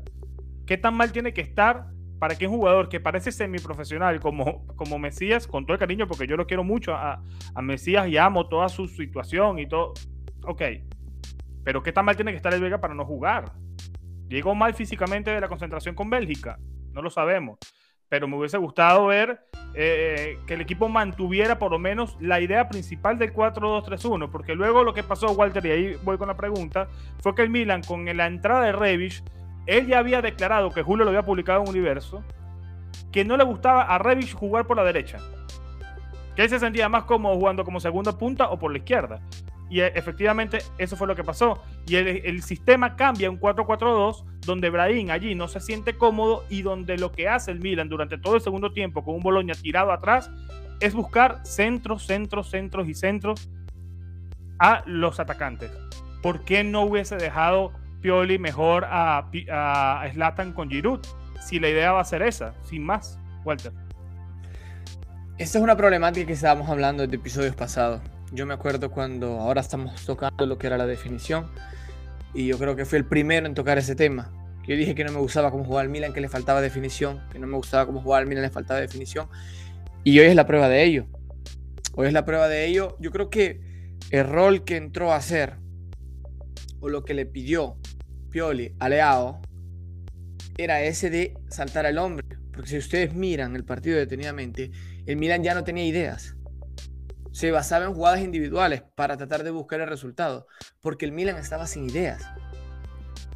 ¿Qué 0.66 0.78
tan 0.78 0.94
mal 0.94 1.12
tiene 1.12 1.34
que 1.34 1.42
estar 1.42 1.88
para 2.22 2.38
que 2.38 2.46
un 2.46 2.54
jugador 2.54 2.88
que 2.88 3.00
parece 3.00 3.32
semiprofesional 3.32 4.20
como, 4.20 4.68
como 4.76 5.00
Mesías, 5.00 5.48
con 5.48 5.66
todo 5.66 5.74
el 5.74 5.80
cariño, 5.80 6.08
porque 6.08 6.28
yo 6.28 6.38
lo 6.38 6.46
quiero 6.46 6.64
mucho 6.64 6.94
a, 6.94 7.24
a 7.56 7.62
Mesías 7.64 8.08
y 8.10 8.18
amo 8.18 8.48
toda 8.48 8.70
su 8.70 8.88
situación 8.88 9.58
y 9.58 9.66
todo. 9.66 9.96
Ok. 10.44 10.62
Pero 11.64 11.82
qué 11.82 11.92
tan 11.92 12.06
mal 12.06 12.16
tiene 12.16 12.30
que 12.30 12.38
estar 12.38 12.54
el 12.54 12.62
Vega 12.62 12.80
para 12.80 12.94
no 12.94 13.06
jugar. 13.06 13.54
Llegó 14.28 14.54
mal 14.54 14.76
físicamente 14.76 15.32
de 15.32 15.42
la 15.42 15.48
concentración 15.48 15.96
con 15.96 16.12
Bélgica. 16.12 16.60
No 16.94 17.02
lo 17.02 17.10
sabemos. 17.10 17.58
Pero 18.08 18.28
me 18.28 18.38
hubiese 18.38 18.60
gustado 18.60 19.08
ver 19.08 19.40
eh, 19.74 20.38
que 20.46 20.54
el 20.54 20.62
equipo 20.62 20.90
mantuviera 20.90 21.58
por 21.58 21.72
lo 21.72 21.80
menos 21.80 22.18
la 22.20 22.40
idea 22.40 22.70
principal 22.70 23.18
del 23.18 23.34
4-2-3-1. 23.34 24.30
Porque 24.30 24.54
luego 24.54 24.84
lo 24.84 24.94
que 24.94 25.02
pasó, 25.02 25.32
Walter, 25.32 25.66
y 25.66 25.72
ahí 25.72 25.98
voy 26.04 26.20
con 26.20 26.28
la 26.28 26.38
pregunta, 26.38 26.88
fue 27.18 27.34
que 27.34 27.42
el 27.42 27.50
Milan, 27.50 27.82
con 27.82 28.06
la 28.06 28.28
entrada 28.28 28.66
de 28.66 28.74
Revich, 28.74 29.24
él 29.66 29.88
ya 29.88 30.00
había 30.00 30.22
declarado 30.22 30.72
que 30.72 30.84
Julio 30.84 31.06
lo 31.06 31.12
había 31.12 31.26
publicado 31.26 31.64
en 31.64 31.70
Universo, 31.70 32.24
que 33.12 33.26
no 33.26 33.38
le 33.38 33.44
gustaba 33.44 33.84
a 33.84 33.98
Revich 33.98 34.34
jugar 34.34 34.66
por 34.66 34.78
la 34.78 34.84
derecha. 34.84 35.20
Que 36.36 36.44
él 36.44 36.50
se 36.50 36.60
sentía 36.60 36.90
más 36.90 37.04
cómodo 37.04 37.36
jugando 37.36 37.64
como 37.64 37.80
segunda 37.80 38.18
punta 38.18 38.50
o 38.50 38.58
por 38.58 38.72
la 38.72 38.78
izquierda. 38.78 39.22
Y 39.70 39.82
eh, 39.82 39.92
efectivamente 39.96 40.60
eso 40.78 40.96
fue 40.98 41.08
lo 41.08 41.16
que 41.16 41.24
pasó. 41.24 41.62
Y 41.88 41.96
el, 41.96 42.42
sistema 42.44 42.96
cambia 42.96 43.30
un 43.30 43.40
4-4-2 43.40 44.26
donde 44.46 44.70
Brahim 44.70 45.10
allí 45.12 45.36
no 45.36 45.48
se 45.48 45.60
siente 45.60 45.98
cómodo 45.98 46.44
y 46.50 46.62
donde 46.62 46.98
lo 46.98 47.12
que 47.12 47.30
hace 47.30 47.52
el 47.52 47.60
Milan 47.60 47.90
durante 47.90 48.18
todo 48.18 48.36
el 48.36 48.42
segundo 48.42 48.72
tiempo 48.72 49.04
con 49.04 49.16
un 49.16 49.22
Boloña 49.22 49.54
tirado 49.54 49.92
atrás 49.92 50.32
es 50.80 50.94
buscar 50.94 51.46
centros, 51.46 52.06
centros, 52.06 52.50
centros 52.50 52.90
y 52.90 52.94
centros 52.96 53.50
a 54.60 54.84
los 54.86 55.20
atacantes. 55.20 55.72
¿Por 56.22 56.44
qué 56.44 56.64
no 56.64 56.82
hubiese 56.82 57.16
dejado 57.16 57.72
Pioli 58.02 58.40
mejor 58.40 58.86
a, 58.86 59.30
a 59.52 60.12
Slatan 60.12 60.54
con 60.54 60.70
Giroud. 60.70 61.02
Si 61.46 61.60
la 61.60 61.70
idea 61.70 61.92
va 61.92 62.02
a 62.02 62.06
ser 62.06 62.22
esa, 62.22 62.54
sin 62.64 62.84
más, 62.84 63.20
Walter. 63.46 63.72
Esta 65.38 65.58
es 65.58 65.64
una 65.64 65.76
problemática 65.76 66.28
que 66.28 66.34
estábamos 66.34 66.70
hablando 66.70 67.06
de 67.08 67.16
episodios 67.16 67.56
pasados. 67.56 68.02
Yo 68.32 68.46
me 68.46 68.54
acuerdo 68.54 68.92
cuando 68.92 69.40
ahora 69.40 69.62
estamos 69.62 70.06
tocando 70.06 70.46
lo 70.46 70.58
que 70.58 70.68
era 70.68 70.78
la 70.78 70.86
definición 70.86 71.48
y 72.34 72.48
yo 72.48 72.58
creo 72.58 72.76
que 72.76 72.86
fui 72.86 72.98
el 72.98 73.06
primero 73.06 73.46
en 73.46 73.54
tocar 73.54 73.78
ese 73.78 73.96
tema. 73.96 74.32
Yo 74.68 74.76
dije 74.76 74.94
que 74.94 75.04
no 75.04 75.12
me 75.12 75.20
gustaba 75.20 75.50
cómo 75.52 75.64
jugaba 75.64 75.82
el 75.82 75.90
Milan, 75.90 76.14
que 76.14 76.22
le 76.22 76.30
faltaba 76.30 76.62
definición, 76.62 77.22
que 77.32 77.40
no 77.40 77.48
me 77.48 77.58
gustaba 77.58 77.86
cómo 77.86 78.02
jugaba 78.02 78.22
el 78.22 78.28
Milan, 78.28 78.44
le 78.44 78.50
faltaba 78.52 78.80
definición. 78.80 79.28
Y 80.04 80.20
hoy 80.20 80.28
es 80.28 80.36
la 80.36 80.46
prueba 80.46 80.70
de 80.70 80.84
ello. 80.84 81.08
Hoy 81.96 82.08
es 82.08 82.14
la 82.14 82.24
prueba 82.24 82.48
de 82.48 82.66
ello. 82.66 82.96
Yo 83.00 83.12
creo 83.12 83.30
que 83.30 83.60
el 84.12 84.28
rol 84.28 84.64
que 84.64 84.78
entró 84.78 85.12
a 85.12 85.16
hacer 85.18 85.58
o 86.80 86.90
lo 86.90 87.04
que 87.04 87.14
le 87.14 87.26
pidió 87.26 87.78
Pioli 88.32 88.74
a 88.80 88.88
Leao 88.88 89.42
era 90.58 90.82
ese 90.82 91.10
de 91.10 91.38
saltar 91.50 91.86
al 91.86 91.98
hombre. 91.98 92.26
Porque 92.54 92.70
si 92.70 92.78
ustedes 92.78 93.14
miran 93.14 93.56
el 93.56 93.66
partido 93.66 93.98
detenidamente, 93.98 94.72
el 95.06 95.18
Milan 95.18 95.44
ya 95.44 95.54
no 95.54 95.64
tenía 95.64 95.86
ideas. 95.86 96.36
Se 97.32 97.52
basaba 97.52 97.86
en 97.86 97.94
jugadas 97.94 98.22
individuales 98.22 98.84
para 98.96 99.18
tratar 99.18 99.44
de 99.44 99.52
buscar 99.52 99.82
el 99.82 99.88
resultado. 99.88 100.48
Porque 100.82 101.06
el 101.06 101.12
Milan 101.12 101.38
estaba 101.38 101.68
sin 101.68 101.90
ideas. 101.90 102.24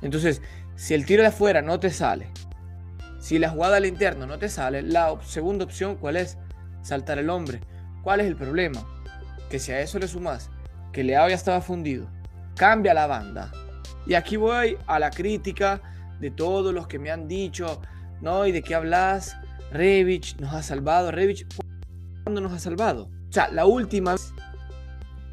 Entonces, 0.02 0.42
si 0.76 0.94
el 0.94 1.06
tiro 1.06 1.22
de 1.22 1.30
afuera 1.30 1.62
no 1.62 1.80
te 1.80 1.90
sale, 1.90 2.28
si 3.20 3.40
la 3.40 3.50
jugada 3.50 3.78
al 3.78 3.86
interno 3.86 4.26
no 4.28 4.38
te 4.38 4.50
sale, 4.50 4.82
la 4.82 5.18
segunda 5.24 5.66
opción, 5.66 5.96
¿cuál 5.96 6.18
es? 6.18 6.38
Saltar 6.84 7.20
el 7.20 7.30
hombre. 7.30 7.62
¿Cuál 8.04 8.20
es 8.20 8.28
el 8.28 8.36
problema? 8.36 8.86
Que 9.50 9.60
si 9.60 9.72
a 9.72 9.82
eso 9.82 9.98
le 10.00 10.08
sumas 10.08 10.52
que 10.92 11.04
Leao 11.04 11.28
ya 11.28 11.36
estaba 11.36 11.60
fundido, 11.62 12.08
cambia 12.56 12.94
la 12.94 13.08
banda. 13.08 13.52
Y 14.06 14.14
aquí 14.14 14.38
voy 14.38 14.78
a 14.88 15.00
la 15.00 15.10
crítica 15.10 15.82
de 16.20 16.32
todos 16.32 16.74
los 16.74 16.88
que 16.88 17.00
me 17.00 17.12
han 17.12 17.28
dicho, 17.28 17.82
¿no? 18.22 18.46
¿Y 18.46 18.52
de 18.52 18.62
qué 18.62 18.76
hablas? 18.76 19.38
Revich 19.72 20.38
nos 20.40 20.54
ha 20.54 20.62
salvado. 20.62 21.12
Revich, 21.12 21.46
¿cuándo 22.24 22.42
nos 22.42 22.54
ha 22.54 22.60
salvado? 22.60 23.10
O 23.30 23.32
sea, 23.32 23.50
la 23.50 23.66
última 23.66 24.14
vez 24.14 24.34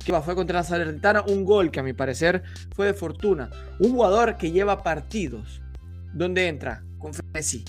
que 0.04 0.20
fue 0.20 0.34
contra 0.34 0.58
la 0.58 0.64
Salernitana, 0.64 1.22
un 1.22 1.44
gol 1.44 1.70
que 1.70 1.80
a 1.80 1.82
mi 1.82 1.92
parecer 1.92 2.42
fue 2.74 2.86
de 2.86 2.94
fortuna. 2.94 3.50
Un 3.78 3.92
jugador 3.92 4.36
que 4.36 4.50
lleva 4.50 4.82
partidos 4.82 5.62
donde 6.12 6.48
entra 6.48 6.82
con 6.98 7.14
frenesí, 7.14 7.64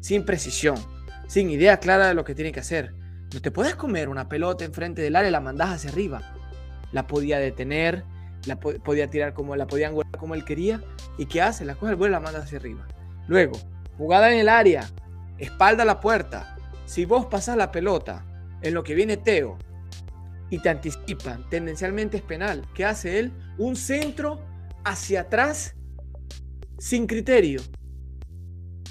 sin 0.00 0.24
precisión, 0.24 0.76
sin 1.28 1.50
idea 1.50 1.78
clara 1.78 2.08
de 2.08 2.14
lo 2.14 2.24
que 2.24 2.34
tiene 2.34 2.52
que 2.52 2.60
hacer. 2.60 2.94
No 3.32 3.40
te 3.40 3.50
puedes 3.50 3.74
comer 3.74 4.08
una 4.08 4.28
pelota 4.28 4.64
enfrente 4.64 5.02
del 5.02 5.16
área 5.16 5.28
y 5.28 5.32
la 5.32 5.40
mandas 5.40 5.70
hacia 5.70 5.90
arriba. 5.90 6.22
La 6.92 7.06
podía 7.06 7.38
detener, 7.38 8.04
la 8.46 8.58
podía 8.58 9.08
tirar 9.08 9.34
como 9.34 9.56
la 9.56 9.66
podía 9.66 9.88
angular 9.88 10.10
como 10.18 10.34
él 10.34 10.44
quería. 10.44 10.82
¿Y 11.18 11.26
qué 11.26 11.42
hace? 11.42 11.64
La 11.64 11.74
coge 11.74 11.92
el 11.92 11.96
vuelo 11.96 12.12
la 12.12 12.20
manda 12.20 12.40
hacia 12.40 12.58
arriba. 12.58 12.86
Luego, 13.26 13.58
jugada 13.96 14.32
en 14.32 14.38
el 14.38 14.48
área, 14.48 14.88
espalda 15.38 15.82
a 15.82 15.86
la 15.86 16.00
puerta. 16.00 16.56
Si 16.86 17.04
vos 17.04 17.26
pasas 17.26 17.56
la 17.56 17.72
pelota 17.72 18.24
en 18.62 18.74
lo 18.74 18.82
que 18.82 18.94
viene 18.94 19.16
Teo 19.16 19.58
y 20.50 20.58
te 20.58 20.68
anticipan, 20.68 21.48
tendencialmente 21.48 22.18
es 22.18 22.22
penal. 22.22 22.66
¿Qué 22.74 22.84
hace 22.84 23.18
él? 23.18 23.32
Un 23.58 23.76
centro 23.76 24.40
hacia 24.84 25.22
atrás 25.22 25.74
sin 26.78 27.06
criterio. 27.06 27.62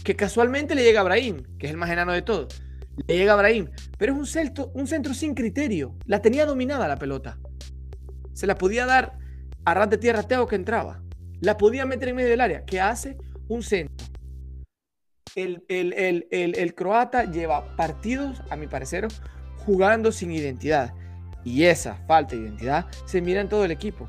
Que 0.04 0.16
casualmente 0.16 0.76
le 0.76 0.84
llega 0.84 1.02
a 1.02 1.04
Brahim, 1.04 1.44
que 1.58 1.68
es 1.68 1.72
el 1.72 1.78
más 1.78 1.90
enano 1.90 2.12
de 2.12 2.24
todos. 2.24 2.62
Le 3.08 3.18
llega 3.18 3.34
a 3.34 3.38
Brahim, 3.38 3.70
pero 3.98 4.14
es 4.14 4.20
un 4.20 4.26
centro, 4.26 4.72
un 4.74 4.88
centro 4.88 5.14
sin 5.14 5.34
criterio. 5.34 5.96
La 6.06 6.22
tenía 6.22 6.46
dominada 6.46 6.88
la 6.88 6.98
pelota. 6.98 7.40
Se 8.34 8.48
la 8.48 8.56
podía 8.56 8.86
dar 8.86 9.18
a 9.66 9.86
de 9.86 9.98
tierra 9.98 10.24
Teo 10.24 10.48
que 10.48 10.56
entraba. 10.56 11.02
La 11.40 11.58
podía 11.58 11.86
meter 11.86 12.10
en 12.10 12.16
medio 12.16 12.30
del 12.30 12.42
área. 12.42 12.66
¿Qué 12.66 12.80
hace? 12.80 13.18
Un 13.48 13.64
centro. 13.64 14.08
El, 15.36 15.64
el, 15.68 16.76
croata 16.76 17.26
lleva 17.26 17.76
partidos, 17.76 18.42
a 18.50 18.56
mi 18.56 18.68
parecer, 18.68 19.08
jugando 19.66 20.12
sin 20.12 20.32
identidad. 20.32 20.94
Y 21.44 21.64
esa 21.64 21.96
falta 22.08 22.36
de 22.36 22.44
identidad 22.44 22.86
se 23.06 23.22
mira 23.22 23.42
en 23.42 23.50
todo 23.50 23.66
el 23.66 23.72
equipo. 23.72 24.08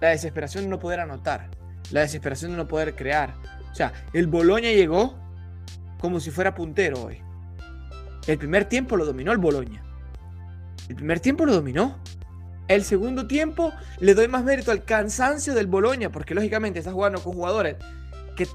La 0.00 0.08
desesperación 0.08 0.64
de 0.64 0.70
no 0.70 0.78
poder 0.78 1.00
anotar. 1.00 1.50
La 1.90 2.00
desesperación 2.00 2.50
de 2.50 2.56
no 2.56 2.68
poder 2.68 2.94
crear. 2.94 3.34
O 3.70 3.74
sea, 3.74 3.92
el 4.12 4.26
Boloña 4.26 4.70
llegó 4.70 5.16
como 6.00 6.20
si 6.20 6.30
fuera 6.30 6.54
puntero 6.54 7.04
hoy. 7.04 7.22
El 8.26 8.38
primer 8.38 8.66
tiempo 8.66 8.96
lo 8.96 9.04
dominó 9.04 9.32
el 9.32 9.38
Boloña. 9.38 9.82
El 10.88 10.96
primer 10.96 11.20
tiempo 11.20 11.46
lo 11.46 11.52
dominó. 11.52 11.98
El 12.68 12.84
segundo 12.84 13.26
tiempo 13.26 13.72
le 13.98 14.14
doy 14.14 14.28
más 14.28 14.44
mérito 14.44 14.70
al 14.70 14.84
cansancio 14.84 15.54
del 15.54 15.66
Boloña, 15.66 16.10
porque 16.10 16.34
lógicamente 16.34 16.78
está 16.78 16.92
jugando 16.92 17.22
con 17.22 17.34
jugadores 17.34 17.76
que 18.36 18.46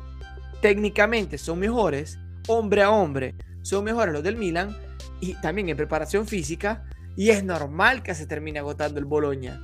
técnicamente 0.62 1.38
son 1.38 1.60
mejores, 1.60 2.18
hombre 2.48 2.84
a 2.84 2.90
hombre, 2.90 3.36
son 3.62 3.84
mejores 3.84 4.14
los 4.14 4.24
del 4.24 4.38
Milan, 4.38 4.76
y 5.20 5.34
también 5.36 5.70
en 5.70 5.78
preparación 5.78 6.26
física, 6.26 6.86
y 7.16 7.30
es 7.30 7.44
normal 7.44 8.04
que 8.04 8.16
se 8.16 8.28
termine 8.28 8.60
agotando 8.60 9.00
el 9.00 9.06
Boloña. 9.06 9.62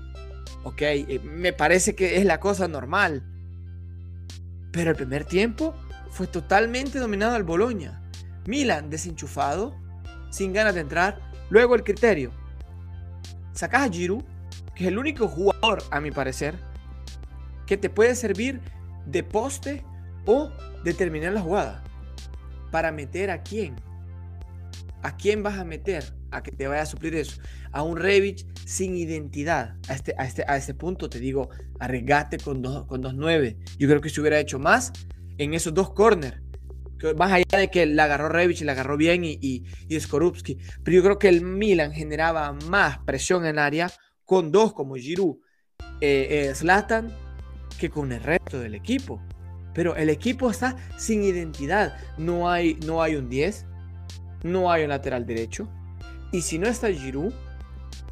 Ok, 0.63 0.81
eh, 0.81 1.21
me 1.23 1.53
parece 1.53 1.95
que 1.95 2.17
es 2.17 2.25
la 2.25 2.39
cosa 2.39 2.67
normal. 2.67 3.23
Pero 4.71 4.91
el 4.91 4.95
primer 4.95 5.25
tiempo 5.25 5.75
fue 6.09 6.27
totalmente 6.27 6.99
dominado 6.99 7.35
al 7.35 7.43
Boloña. 7.43 8.01
Milan 8.45 8.89
desenchufado, 8.89 9.75
sin 10.31 10.51
ganas 10.51 10.73
de 10.73 10.81
entrar. 10.81 11.19
Luego 11.49 11.75
el 11.75 11.83
criterio. 11.83 12.31
Sacas 13.53 13.87
a 13.87 13.91
Giroud 13.91 14.23
que 14.75 14.83
es 14.83 14.87
el 14.89 14.97
único 14.97 15.27
jugador, 15.27 15.83
a 15.91 15.99
mi 15.99 16.11
parecer, 16.11 16.57
que 17.65 17.77
te 17.77 17.89
puede 17.89 18.15
servir 18.15 18.61
de 19.05 19.23
poste 19.23 19.83
o 20.25 20.51
de 20.83 20.93
terminar 20.93 21.33
la 21.33 21.41
jugada. 21.41 21.83
Para 22.71 22.91
meter 22.91 23.29
a 23.29 23.43
quién. 23.43 23.75
¿A 25.01 25.15
quién 25.15 25.43
vas 25.43 25.59
a 25.59 25.65
meter? 25.65 26.15
A 26.31 26.41
que 26.41 26.51
te 26.51 26.67
vaya 26.67 26.81
a 26.81 26.85
suplir 26.85 27.15
eso. 27.15 27.39
A 27.71 27.83
un 27.83 27.97
Revich 27.97 28.45
sin 28.65 28.95
identidad. 28.95 29.75
A 29.89 29.93
este, 29.93 30.15
a 30.17 30.25
este, 30.25 30.43
a 30.47 30.57
este 30.57 30.73
punto 30.73 31.09
te 31.09 31.19
digo, 31.19 31.49
arriesgate 31.79 32.37
con 32.37 32.61
dos, 32.61 32.85
con 32.85 33.01
dos 33.01 33.13
nueve. 33.13 33.57
Yo 33.77 33.87
creo 33.87 34.01
que 34.01 34.09
se 34.09 34.21
hubiera 34.21 34.39
hecho 34.39 34.59
más 34.59 34.91
en 35.37 35.53
esos 35.53 35.73
dos 35.73 35.93
corners. 35.93 36.41
Más 37.17 37.33
allá 37.33 37.57
de 37.57 37.69
que 37.69 37.85
la 37.85 38.05
agarró 38.05 38.29
Revich 38.29 38.61
y 38.61 38.63
la 38.63 38.71
agarró 38.71 38.95
bien 38.95 39.25
y, 39.25 39.37
y, 39.41 39.65
y 39.89 39.99
Skorupski. 39.99 40.57
Pero 40.83 40.95
yo 40.95 41.03
creo 41.03 41.19
que 41.19 41.27
el 41.27 41.41
Milan 41.41 41.91
generaba 41.91 42.53
más 42.53 42.99
presión 42.99 43.45
en 43.45 43.59
área 43.59 43.91
con 44.33 44.51
dos 44.51 44.73
como 44.73 44.95
Giroud, 44.95 45.35
eh, 46.01 46.47
eh, 46.49 46.55
Zlatan, 46.55 47.15
que 47.77 47.91
con 47.91 48.11
el 48.11 48.23
resto 48.23 48.59
del 48.59 48.73
equipo. 48.73 49.21
Pero 49.75 49.95
el 49.95 50.09
equipo 50.09 50.49
está 50.49 50.75
sin 50.97 51.23
identidad. 51.23 51.95
No 52.17 52.49
hay, 52.49 52.79
no 52.83 53.03
hay 53.03 53.15
un 53.15 53.29
10, 53.29 53.63
no 54.41 54.71
hay 54.71 54.85
un 54.85 54.89
lateral 54.89 55.27
derecho. 55.27 55.69
Y 56.31 56.41
si 56.41 56.57
no 56.57 56.67
está 56.67 56.91
Giroud, 56.91 57.31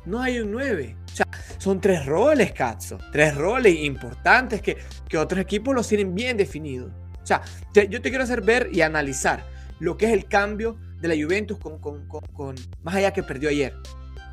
no 0.05 0.21
hay 0.21 0.39
un 0.41 0.51
9. 0.51 0.95
O 1.05 1.15
sea, 1.15 1.25
son 1.57 1.81
tres 1.81 2.05
roles, 2.05 2.51
Cazzo. 2.51 2.99
Tres 3.11 3.35
roles 3.35 3.79
importantes 3.79 4.61
que, 4.61 4.77
que 5.09 5.17
otros 5.17 5.41
equipos 5.41 5.73
los 5.73 5.87
tienen 5.87 6.13
bien 6.13 6.37
definidos. 6.37 6.91
O 7.23 7.25
sea, 7.25 7.41
yo 7.73 7.99
te 7.99 8.09
quiero 8.09 8.23
hacer 8.23 8.41
ver 8.41 8.69
y 8.71 8.81
analizar 8.81 9.43
lo 9.79 9.97
que 9.97 10.05
es 10.05 10.13
el 10.13 10.27
cambio 10.27 10.77
de 10.99 11.07
la 11.07 11.15
Juventus 11.15 11.57
con, 11.57 11.79
con, 11.79 12.05
con, 12.07 12.55
más 12.83 12.93
allá 12.93 13.11
que 13.11 13.23
perdió 13.23 13.49
ayer. 13.49 13.73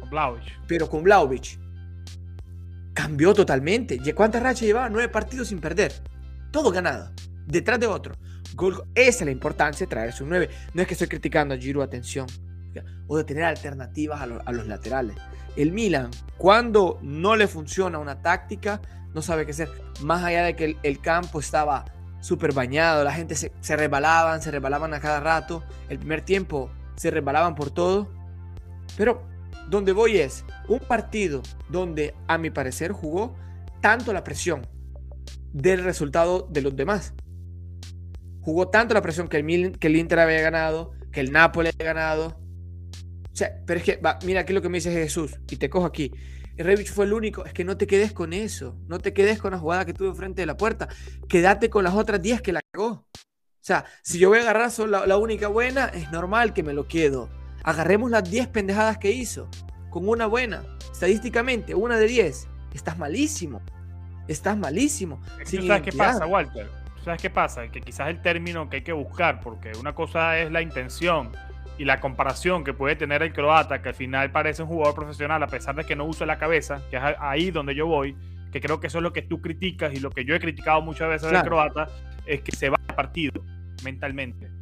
Con 0.01 0.11
Blaovic. 0.11 0.45
Pero 0.67 0.91
con 0.91 1.03
Blaovic 1.03 1.59
cambió 2.99 3.33
totalmente. 3.33 4.01
¿Cuántas 4.13 4.43
rachas 4.43 4.63
llevaba? 4.63 4.89
Nueve 4.89 5.09
partidos 5.09 5.47
sin 5.49 5.61
perder. 5.61 5.93
Todo 6.51 6.73
ganado. 6.73 7.13
Detrás 7.47 7.79
de 7.79 7.87
otro. 7.87 8.17
Esa 8.97 9.19
es 9.21 9.25
la 9.25 9.31
importancia 9.31 9.87
de 9.87 9.91
traerse 9.91 10.25
un 10.25 10.31
9. 10.31 10.51
No 10.75 10.83
es 10.83 10.89
que 10.89 10.95
estoy 10.95 11.07
criticando 11.07 11.55
a 11.55 11.59
Giro, 11.59 11.81
atención. 11.81 12.27
O 13.07 13.17
de 13.17 13.23
tener 13.23 13.45
alternativas 13.45 14.21
a, 14.21 14.53
los 14.53 14.67
laterales. 14.67 15.17
El 15.55 15.71
Milan, 15.71 16.11
cuando 16.39 16.99
no 17.01 17.37
le 17.37 17.47
funciona 17.47 18.01
una 18.01 18.21
táctica, 18.21 18.81
no 19.15 19.23
sabe 19.23 19.45
qué 19.45 19.53
hacer. 19.53 19.69
Más 20.03 20.25
allá 20.25 20.43
de 20.43 20.57
que 20.57 20.77
el, 20.83 21.01
campo 21.01 21.39
estaba 21.39 21.85
súper 22.21 22.53
bañado, 22.53 23.05
la 23.05 23.13
gente 23.13 23.37
se, 23.37 23.53
se 23.61 23.77
se 23.77 23.77
resbalaban 23.77 24.95
a 24.95 25.01
cada 25.01 25.21
rato. 25.21 25.63
El 25.89 26.01
primer 26.01 26.23
tiempo 26.23 26.69
se 26.97 27.13
resbalaban 27.13 27.55
por 27.55 27.71
todo. 27.71 28.09
Pero 28.97 29.23
donde 29.69 29.93
voy 29.93 30.19
es 30.19 30.45
un 30.69 30.81
partido 30.81 31.43
donde, 31.69 32.15
a 32.27 32.39
mi 32.39 32.51
parecer, 32.51 32.93
jugó 32.93 33.37
tanto 33.81 34.13
la 34.13 34.25
presión 34.25 34.67
del 35.53 35.85
resultado 35.85 36.49
de 36.51 36.63
los 36.63 36.75
demás. 36.75 37.15
Jugó 38.41 38.69
tanto 38.69 38.95
la 38.95 39.03
presión 39.03 39.29
que 39.29 39.39
el, 39.39 39.79
que 39.79 39.89
el 39.89 39.97
Inter 39.97 40.21
había 40.21 40.41
ganado, 40.41 40.93
que 41.13 41.21
el 41.21 41.33
Napoli 41.33 41.69
había 41.69 41.93
ganado. 41.93 42.41
O 43.33 43.37
sea, 43.37 43.63
pero 43.67 43.79
es 43.79 43.85
que, 43.85 44.01
mira 44.25 44.41
aquí 44.41 44.53
lo 44.53 44.63
que 44.63 44.69
me 44.69 44.79
dice 44.79 44.93
Jesús, 44.93 45.39
y 45.51 45.57
te 45.57 45.69
cojo 45.69 45.87
aquí. 45.87 46.13
El 46.57 46.67
Revich 46.67 46.91
fue 46.91 47.05
el 47.05 47.13
único. 47.13 47.45
Es 47.45 47.53
que 47.53 47.65
no 47.65 47.77
te 47.77 47.87
quedes 47.87 48.13
con 48.13 48.33
eso. 48.33 48.77
No 48.89 48.99
te 48.99 49.13
quedes 49.13 49.39
con 49.39 49.53
la 49.53 49.59
jugada 49.59 49.85
que 49.85 49.93
tuvo 49.93 50.13
frente 50.13 50.43
de 50.43 50.47
la 50.47 50.57
puerta. 50.57 50.89
Quédate 51.29 51.71
con 51.71 51.85
las 51.85 51.95
otras 51.95 52.21
10 52.21 52.43
que 52.43 52.53
la 52.53 52.61
cagó. 52.73 52.91
O 52.91 53.61
sea, 53.61 53.85
si 54.03 54.19
yo 54.19 54.29
voy 54.29 54.39
a 54.39 54.43
agarrar 54.43 54.73
solo 54.73 55.07
la 55.07 55.17
única 55.19 55.47
buena, 55.47 55.87
es 55.87 56.11
normal 56.11 56.55
que 56.55 56.65
me 56.65 56.73
lo 56.73 56.89
quedo 56.89 57.29
agarremos 57.65 58.11
las 58.11 58.29
10 58.31 58.49
pendejadas 58.49 58.99
que 58.99 59.11
hizo, 59.11 59.49
con 59.91 60.09
una 60.09 60.27
buena, 60.27 60.63
estadísticamente, 60.93 61.75
una 61.75 61.97
de 61.97 62.07
10, 62.07 62.49
estás 62.75 62.99
malísimo. 62.99 63.61
Estás 64.27 64.59
malísimo. 64.59 65.21
¿Sabes 65.45 65.83
qué 65.83 65.93
pasa, 65.93 66.27
Walter? 66.27 66.69
¿Sabes 67.05 67.23
qué 67.23 67.31
pasa? 67.31 67.69
Que 67.69 67.81
quizás 67.81 68.09
el 68.09 68.21
término 68.21 68.69
que 68.69 68.77
hay 68.77 68.83
que 68.83 68.93
buscar, 68.93 69.41
porque 69.41 69.73
una 69.81 69.95
cosa 69.95 70.39
es 70.39 70.51
la 70.51 70.61
intención 70.61 71.33
y 71.79 71.85
la 71.85 72.01
comparación 72.01 72.65
que 72.65 72.75
puede 72.75 72.97
tener 72.97 73.23
el 73.23 73.33
croata, 73.33 73.81
que 73.81 73.91
al 73.91 73.95
final 73.95 74.31
parece 74.31 74.63
un 74.63 74.69
jugador 74.69 74.95
profesional 74.95 75.43
a 75.43 75.47
pesar 75.47 75.77
de 75.77 75.85
que 75.85 75.97
no 75.97 76.05
usa 76.05 76.27
la 76.27 76.39
cabeza, 76.39 76.83
que 76.91 76.97
es 76.97 77.03
ahí 77.21 77.51
donde 77.51 77.75
yo 77.75 77.87
voy, 77.87 78.17
que 78.53 78.61
creo 78.61 78.81
que 78.81 78.89
eso 78.89 78.99
es 78.99 79.03
lo 79.03 79.13
que 79.13 79.23
tú 79.23 79.41
criticas 79.41 79.95
y 79.95 80.01
lo 80.01 80.11
que 80.11 80.25
yo 80.25 80.35
he 80.35 80.41
criticado 80.41 80.83
muchas 80.83 81.09
veces 81.09 81.31
del 81.31 81.43
croata, 81.43 81.87
es 82.27 82.43
que 82.43 82.55
se 82.55 82.69
va 82.69 82.77
al 82.89 82.95
partido 82.95 83.45
mentalmente 83.85 84.58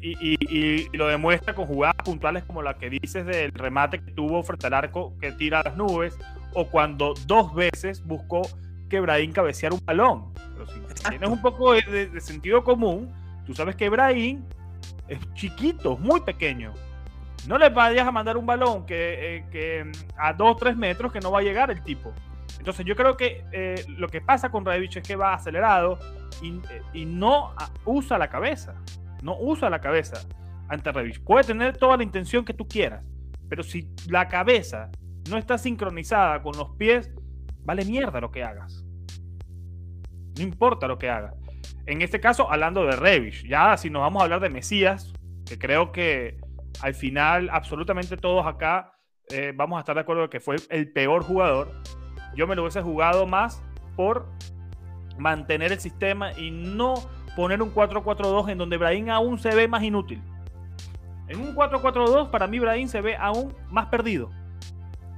y, 0.00 0.88
lo 0.96 1.06
demuestra 1.06 1.54
con 1.54 1.66
jugadas 1.66 1.96
puntuales 2.04 2.44
como 2.44 2.62
la 2.62 2.74
que 2.74 2.90
dices 2.90 3.24
del 3.24 3.52
remate 3.52 4.00
que 4.00 4.12
tuvo 4.12 4.42
frente 4.42 4.66
al 4.66 4.74
arco 4.74 5.16
que 5.20 5.32
tira 5.32 5.60
a 5.60 5.62
las 5.64 5.76
nubes 5.76 6.18
o 6.54 6.66
cuando 6.66 7.14
dos 7.26 7.54
veces 7.54 8.04
buscó 8.04 8.42
que 8.88 9.00
Brahim 9.00 9.32
cabeceara 9.32 9.74
un 9.74 9.84
balón. 9.84 10.32
Pero 10.34 10.66
si 10.66 11.08
tienes 11.08 11.28
un 11.28 11.40
poco 11.40 11.72
de, 11.72 12.20
sentido 12.20 12.62
común, 12.62 13.12
tú 13.46 13.54
sabes 13.54 13.76
que 13.76 13.88
Brahim 13.88 14.44
es 15.08 15.18
chiquito, 15.34 15.96
muy 15.96 16.20
pequeño. 16.20 16.74
No 17.46 17.58
le 17.58 17.70
vayas 17.70 18.06
a 18.06 18.12
mandar 18.12 18.36
un 18.36 18.46
balón 18.46 18.84
que, 18.86 19.44
eh, 19.52 19.92
a 20.16 20.32
2 20.32 20.56
3 20.58 20.76
metros 20.76 21.12
que 21.12 21.20
no 21.20 21.32
va 21.32 21.40
a 21.40 21.42
llegar 21.42 21.70
el 21.70 21.82
tipo. 21.82 22.12
Entonces 22.58 22.84
yo 22.84 22.94
creo 22.94 23.16
que 23.16 23.44
eh, 23.50 23.84
lo 23.88 24.08
que 24.08 24.20
pasa 24.20 24.50
con 24.50 24.64
Revich 24.64 24.98
es 24.98 25.02
que 25.02 25.16
va 25.16 25.34
acelerado 25.34 25.98
y, 26.42 26.60
y 26.92 27.04
no 27.04 27.54
usa 27.84 28.18
la 28.18 28.28
cabeza. 28.28 28.74
No 29.22 29.38
usa 29.38 29.70
la 29.70 29.80
cabeza 29.80 30.20
ante 30.68 30.92
Revich. 30.92 31.22
Puede 31.22 31.44
tener 31.44 31.76
toda 31.76 31.96
la 31.96 32.02
intención 32.02 32.44
que 32.44 32.54
tú 32.54 32.66
quieras, 32.66 33.04
pero 33.48 33.62
si 33.62 33.88
la 34.08 34.28
cabeza 34.28 34.90
no 35.30 35.38
está 35.38 35.58
sincronizada 35.58 36.42
con 36.42 36.56
los 36.56 36.70
pies, 36.76 37.10
vale 37.64 37.84
mierda 37.84 38.20
lo 38.20 38.30
que 38.30 38.42
hagas. 38.42 38.84
No 40.36 40.42
importa 40.42 40.86
lo 40.86 40.98
que 40.98 41.10
hagas. 41.10 41.34
En 41.86 42.02
este 42.02 42.20
caso, 42.20 42.50
hablando 42.50 42.84
de 42.84 42.96
Revich, 42.96 43.46
ya 43.46 43.76
si 43.76 43.90
nos 43.90 44.02
vamos 44.02 44.20
a 44.20 44.24
hablar 44.24 44.40
de 44.40 44.50
Mesías, 44.50 45.12
que 45.46 45.58
creo 45.58 45.92
que 45.92 46.38
al 46.80 46.94
final 46.94 47.50
absolutamente 47.50 48.16
todos 48.16 48.46
acá 48.46 48.94
eh, 49.30 49.52
vamos 49.54 49.76
a 49.76 49.80
estar 49.80 49.94
de 49.94 50.00
acuerdo 50.00 50.28
que 50.30 50.40
fue 50.40 50.56
el 50.70 50.92
peor 50.92 51.22
jugador. 51.22 51.72
Yo 52.34 52.46
me 52.46 52.56
lo 52.56 52.62
hubiese 52.62 52.82
jugado 52.82 53.26
más 53.26 53.62
por 53.96 54.28
mantener 55.18 55.72
el 55.72 55.80
sistema 55.80 56.32
y 56.38 56.50
no 56.50 56.94
poner 57.36 57.62
un 57.62 57.74
4-4-2 57.74 58.50
en 58.50 58.58
donde 58.58 58.76
Brahim 58.76 59.10
aún 59.10 59.38
se 59.38 59.54
ve 59.54 59.68
más 59.68 59.82
inútil. 59.82 60.22
En 61.28 61.40
un 61.40 61.54
4-4-2 61.54 62.30
para 62.30 62.46
mí 62.46 62.58
Brahim 62.58 62.88
se 62.88 63.00
ve 63.00 63.16
aún 63.16 63.54
más 63.70 63.86
perdido. 63.86 64.30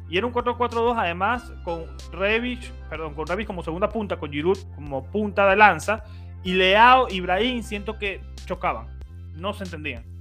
Y 0.08 0.18
en 0.18 0.24
un 0.24 0.32
4-4-2 0.32 0.94
además 0.96 1.52
con 1.64 1.86
Revich, 2.12 2.70
perdón, 2.88 3.14
con 3.14 3.26
Revich 3.26 3.46
como 3.46 3.62
segunda 3.62 3.88
punta, 3.88 4.16
con 4.16 4.30
Giroud 4.30 4.58
como 4.74 5.04
punta 5.04 5.48
de 5.48 5.56
lanza 5.56 6.04
y 6.42 6.52
Leao 6.52 7.08
y 7.08 7.20
Brahim 7.20 7.62
siento 7.62 7.98
que 7.98 8.20
chocaban, 8.46 8.86
no 9.34 9.54
se 9.54 9.64
entendían 9.64 10.14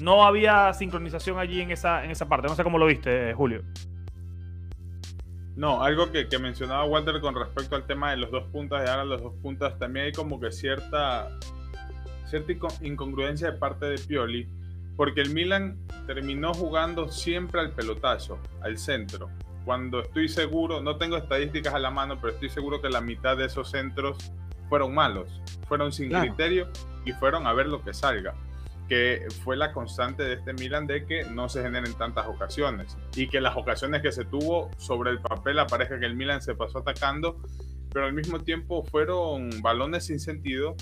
no 0.00 0.24
había 0.24 0.72
sincronización 0.72 1.38
allí 1.38 1.60
en 1.60 1.70
esa, 1.70 2.04
en 2.04 2.10
esa 2.10 2.28
parte. 2.28 2.48
No 2.48 2.54
sé 2.54 2.64
cómo 2.64 2.78
lo 2.78 2.86
viste, 2.86 3.32
Julio. 3.34 3.62
No, 5.56 5.82
algo 5.82 6.10
que, 6.10 6.26
mencionaba 6.38 6.84
Walter 6.84 7.20
con 7.20 7.34
respecto 7.34 7.76
al 7.76 7.86
tema 7.86 8.10
de 8.10 8.16
los 8.16 8.30
dos 8.30 8.44
puntas, 8.50 8.82
de 8.82 8.90
ahora 8.90 9.04
los 9.04 9.22
dos 9.22 9.34
puntas, 9.40 9.78
también 9.78 10.06
hay 10.06 10.12
como 10.12 10.40
que 10.40 10.50
cierta, 10.50 11.28
cierta 12.26 12.52
incongruencia 12.82 13.52
de 13.52 13.58
parte 13.58 13.86
de 13.86 13.98
Pioli, 13.98 14.48
porque 14.96 15.20
el 15.20 15.30
Milan 15.30 15.78
terminó 16.06 16.52
jugando 16.54 17.08
siempre 17.08 17.60
al 17.60 17.70
pelotazo, 17.70 18.38
al 18.62 18.78
centro. 18.78 19.30
Cuando 19.64 20.00
estoy 20.00 20.28
seguro, 20.28 20.82
no 20.82 20.96
tengo 20.96 21.16
estadísticas 21.16 21.72
a 21.72 21.78
la 21.78 21.90
mano, 21.90 22.18
pero 22.20 22.32
estoy 22.32 22.48
seguro 22.48 22.82
que 22.82 22.88
la 22.88 23.00
mitad 23.00 23.36
de 23.36 23.46
esos 23.46 23.70
centros 23.70 24.32
fueron 24.68 24.92
malos, 24.92 25.40
fueron 25.68 25.92
sin 25.92 26.10
criterio 26.10 26.68
y 27.04 27.12
fueron 27.12 27.46
a 27.46 27.52
ver 27.52 27.68
lo 27.68 27.82
que 27.82 27.94
salga 27.94 28.34
que 28.88 29.26
fue 29.42 29.56
la 29.56 29.72
constante 29.72 30.22
de 30.22 30.34
este 30.34 30.52
Milan 30.52 30.86
de 30.86 31.06
que 31.06 31.24
no 31.24 31.48
se 31.48 31.62
generen 31.62 31.94
tantas 31.94 32.26
ocasiones 32.26 32.96
y 33.16 33.28
que 33.28 33.40
las 33.40 33.56
ocasiones 33.56 34.02
que 34.02 34.12
se 34.12 34.24
tuvo 34.24 34.70
sobre 34.76 35.10
el 35.10 35.20
papel 35.20 35.58
aparezca 35.58 35.98
que 35.98 36.06
el 36.06 36.16
Milan 36.16 36.42
se 36.42 36.54
pasó 36.54 36.78
atacando, 36.78 37.40
pero 37.92 38.06
al 38.06 38.12
mismo 38.12 38.40
tiempo 38.40 38.84
fueron 38.84 39.50
balones 39.62 40.06
sin 40.06 40.20
sentido 40.20 40.76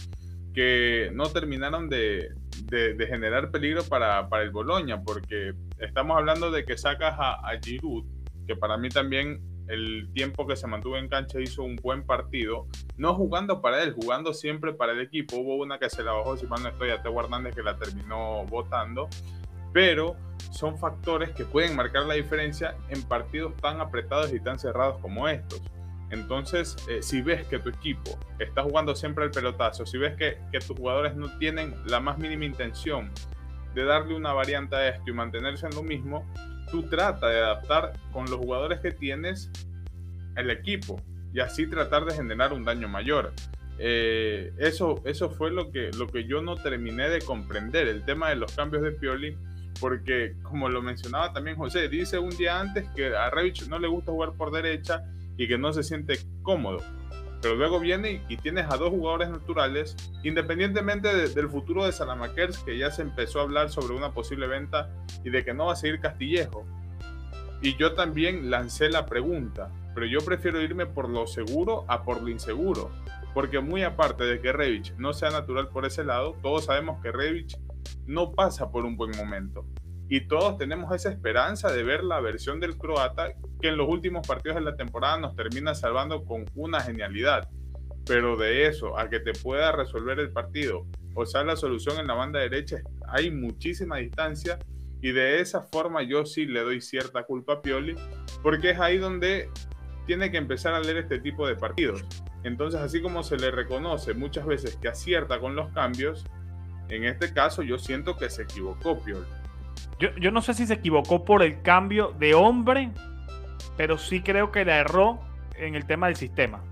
que 0.53 1.11
no 1.15 1.31
terminaron 1.31 1.89
de, 1.89 2.35
de, 2.65 3.07
generar 3.07 3.51
peligro 3.51 3.85
para, 3.85 4.29
para, 4.29 4.43
el 4.43 4.51
Boloña, 4.51 5.01
porque 5.03 5.55
estamos 5.79 6.17
hablando 6.17 6.51
de 6.51 6.65
que 6.65 6.77
sacas 6.77 7.15
a, 7.19 7.33
a 7.35 7.59
Giroud, 7.63 8.05
que 8.47 8.55
para 8.57 8.77
mí 8.77 8.89
también 8.91 9.41
el 9.69 10.11
tiempo 10.13 10.47
que 10.47 10.57
se 10.57 10.67
mantuvo 10.67 10.97
en 10.97 11.09
cancha 11.09 11.41
hizo 11.41 11.63
un 11.63 11.77
buen 11.77 12.05
partido, 12.05 12.67
no 12.97 13.15
jugando 13.15 13.61
para 13.61 13.83
él, 13.83 13.93
jugando 13.93 14.35
siempre 14.35 14.73
para 14.73 14.93
el 14.93 15.01
equipo. 15.01 15.37
Hubo 15.37 15.57
una 15.57 15.79
que 15.79 15.89
se 15.89 16.03
la 16.03 16.13
bajó, 16.13 16.37
si 16.37 16.47
mal 16.47 16.63
no 16.63 16.69
estoy, 16.69 16.91
a 16.91 17.03
Teo 17.03 17.19
Hernández 17.19 17.55
que 17.55 17.63
la 17.63 17.77
terminó 17.77 18.45
votando, 18.47 19.09
pero 19.73 20.17
son 20.51 20.79
factores 20.79 21.31
que 21.31 21.45
pueden 21.45 21.77
marcar 21.77 22.05
la 22.05 22.15
diferencia 22.15 22.77
en 22.89 23.03
partidos 23.03 23.57
tan 23.57 23.81
apretados 23.81 24.33
y 24.33 24.41
tan 24.41 24.59
cerrados 24.59 24.99
como 25.01 25.29
estos. 25.29 25.63
Entonces, 26.11 26.77
eh, 26.91 27.03
si 27.03 27.23
ves 27.23 27.47
que 27.47 27.59
tu 27.59 27.71
equipo 27.71 28.19
está 28.39 28.63
jugando 28.63 28.95
siempre 28.95 29.25
al 29.25 29.31
pelotazo, 29.31 29.87
si 29.87 29.97
ves 29.97 30.15
que, 30.17 30.39
que 30.53 30.59
tus 30.59 30.77
jugadores 30.77 31.17
no 31.17 31.39
tienen 31.39 31.75
la 31.87 32.01
más 32.01 32.19
mínima 32.19 32.45
intención 32.45 33.11
de 33.75 33.85
darle 33.85 34.15
una 34.15 34.35
variante 34.35 34.77
a 34.77 34.89
esto 34.91 35.05
y 35.07 35.13
mantenerse 35.15 35.67
en 35.67 35.75
lo 35.75 35.83
mismo, 35.83 36.27
tú 36.73 36.83
trata 36.85 37.29
de 37.29 37.39
adaptar 37.39 37.93
con 38.13 38.25
los 38.25 38.37
jugadores 38.37 38.81
que 38.81 38.91
tienes 38.91 39.51
el 40.37 40.51
equipo 40.51 41.01
y 41.33 41.41
así 41.41 41.69
tratar 41.69 42.07
de 42.07 42.15
generar 42.15 42.53
un 42.53 42.65
daño 42.65 42.89
mayor. 42.89 43.33
Eh, 43.79 44.53
eso, 44.59 45.03
eso 45.05 45.31
fue 45.31 45.51
lo 45.51 45.71
que, 45.71 45.91
lo 45.97 46.07
que 46.09 46.25
yo 46.25 46.41
no 46.41 46.57
terminé 46.57 47.09
de 47.11 47.21
comprender, 47.21 47.89
el 47.89 48.05
tema 48.05 48.31
de 48.31 48.37
los 48.37 48.53
cambios 48.53 48.83
de 48.83 48.93
Pioli, 48.93 49.37
porque 49.81 50.35
como 50.43 50.69
lo 50.69 50.83
mencionaba 50.83 51.33
también 51.33 51.57
José, 51.57 51.89
dice 51.89 52.19
un 52.19 52.31
día 52.37 52.59
antes 52.59 52.89
que 52.97 53.15
a 53.15 53.29
Revich 53.31 53.69
no 53.69 53.79
le 53.79 53.89
gusta 53.89 54.13
jugar 54.13 54.33
por 54.33 54.51
derecha 54.51 55.05
y 55.37 55.47
que 55.47 55.59
no 55.59 55.73
se 55.73 55.83
siente 55.83 56.19
cómodo 56.43 56.79
pero 57.43 57.57
luego 57.57 57.81
viene 57.81 58.23
y, 58.29 58.37
tienes 58.37 58.67
a 58.71 58.77
dos 58.77 58.91
jugadores 58.91 59.29
naturales, 59.29 59.97
independientemente 60.23 61.29
del 61.29 61.49
futuro 61.49 61.85
de 61.85 61.93
Salamakers, 61.93 62.59
que 62.59 62.79
ya 62.79 62.93
se 62.93 63.03
empezó 63.03 63.41
a 63.41 63.43
hablar 63.43 63.69
sobre 63.69 63.97
una 63.97 64.15
posible 64.15 64.47
venta 64.47 64.89
y 65.25 65.31
de 65.31 65.45
que 65.45 65.53
no 65.53 65.67
va 65.67 65.73
a 65.73 65.77
seguir 65.77 66.01
Castillejo. 66.01 66.65
Y 67.61 67.77
yo 67.77 67.95
también 67.95 68.49
lancé 68.49 68.89
la 68.89 69.07
pregunta, 69.07 69.71
pero 69.93 70.07
yo 70.07 70.21
prefiero 70.21 70.63
irme 70.63 70.87
por 70.87 71.09
lo 71.09 71.27
seguro 71.27 71.85
a 71.89 72.05
por 72.05 72.23
lo 72.23 72.29
inseguro, 72.29 72.93
porque 73.35 73.59
muy 73.59 73.83
aparte 73.83 74.25
de 74.25 74.41
que 74.41 74.53
Revich 74.53 74.95
no 74.97 75.13
sea 75.13 75.31
natural 75.31 75.69
por 75.69 75.85
ese 75.85 76.05
lado, 76.05 76.37
todos 76.43 76.67
sabemos 76.67 77.03
que 77.03 77.11
Revich 77.11 77.59
no 78.07 78.33
pasa 78.33 78.71
por 78.71 78.85
un 78.85 78.97
buen 78.97 79.17
momento 79.17 79.67
y 80.13 80.21
todos 80.29 80.59
tenemos 80.59 80.95
esa 80.95 81.09
esperanza 81.09 81.73
de 81.73 81.85
ver 81.85 82.05
la 82.05 82.21
versión 82.21 82.61
del 82.61 82.77
croata 82.77 83.33
que 83.63 83.69
en 83.69 83.79
los 83.79 83.89
últimos 83.89 84.29
partidos 84.29 84.57
de 84.57 84.61
la 84.61 84.77
temporada 84.77 85.19
nos 85.19 85.35
termina 85.35 85.75
salvando 85.75 86.27
con 86.27 86.45
una 86.55 86.83
genialidad. 86.83 87.49
Pero 88.05 88.37
de 88.37 88.67
eso 88.67 88.99
a 88.99 89.09
que 89.09 89.21
te 89.21 89.33
pueda 89.33 89.73
resolver 89.73 90.21
el 90.21 90.31
partido 90.31 90.87
o 91.15 91.25
sea 91.25 91.45
la 91.45 91.57
solución 91.57 91.99
en 91.99 92.09
la 92.09 92.13
banda 92.13 92.41
derecha 92.41 92.83
hay 93.09 93.31
muchísima 93.31 93.97
distancia 93.97 94.59
y 95.01 95.13
de 95.13 95.41
esa 95.41 95.63
forma 95.63 96.03
yo 96.03 96.27
sí 96.27 96.45
le 96.45 96.61
doy 96.61 96.83
cierta 96.83 97.23
culpa 97.23 97.55
a 97.55 97.63
Pioli 97.63 97.95
porque 98.43 98.73
es 98.73 98.81
ahí 98.81 98.99
donde 98.99 99.49
tiene 100.07 100.31
que 100.31 100.37
empezar 100.37 100.75
a 100.75 100.81
leer 100.81 100.99
este 100.99 101.21
tipo 101.21 101.47
de 101.47 101.57
partidos. 101.57 102.05
Entonces 102.45 102.83
así 102.83 103.01
como 103.01 103.23
se 103.23 103.39
le 103.39 103.51
reconoce 103.51 104.13
muchas 104.13 104.45
veces 104.45 104.77
que 104.77 104.89
acierta 104.89 105.41
con 105.41 105.57
los 105.57 105.73
cambios, 105.73 106.27
en 106.91 107.05
este 107.05 107.33
caso 107.33 107.63
yo 107.63 107.79
siento 107.79 108.19
que 108.19 108.29
se 108.29 108.43
equivocó 108.43 108.99
Pioli. 109.03 109.42
Yo, 109.99 110.33
no 110.33 110.43
sé 110.43 110.55
si 110.55 110.67
se 110.67 110.75
equivocó 110.75 111.25
por 111.25 111.43
el 111.43 111.63
cambio 111.63 112.13
de 112.19 112.35
hombre, 112.35 112.91
pero 113.77 113.99
sí 113.99 114.21
creo 114.21 114.51
que 114.51 114.65
le 114.65 114.73
erró 114.73 115.21
en 115.57 115.77
el 115.77 115.87
tema 115.87 116.07
del 116.09 116.17
sistema. 116.17 116.65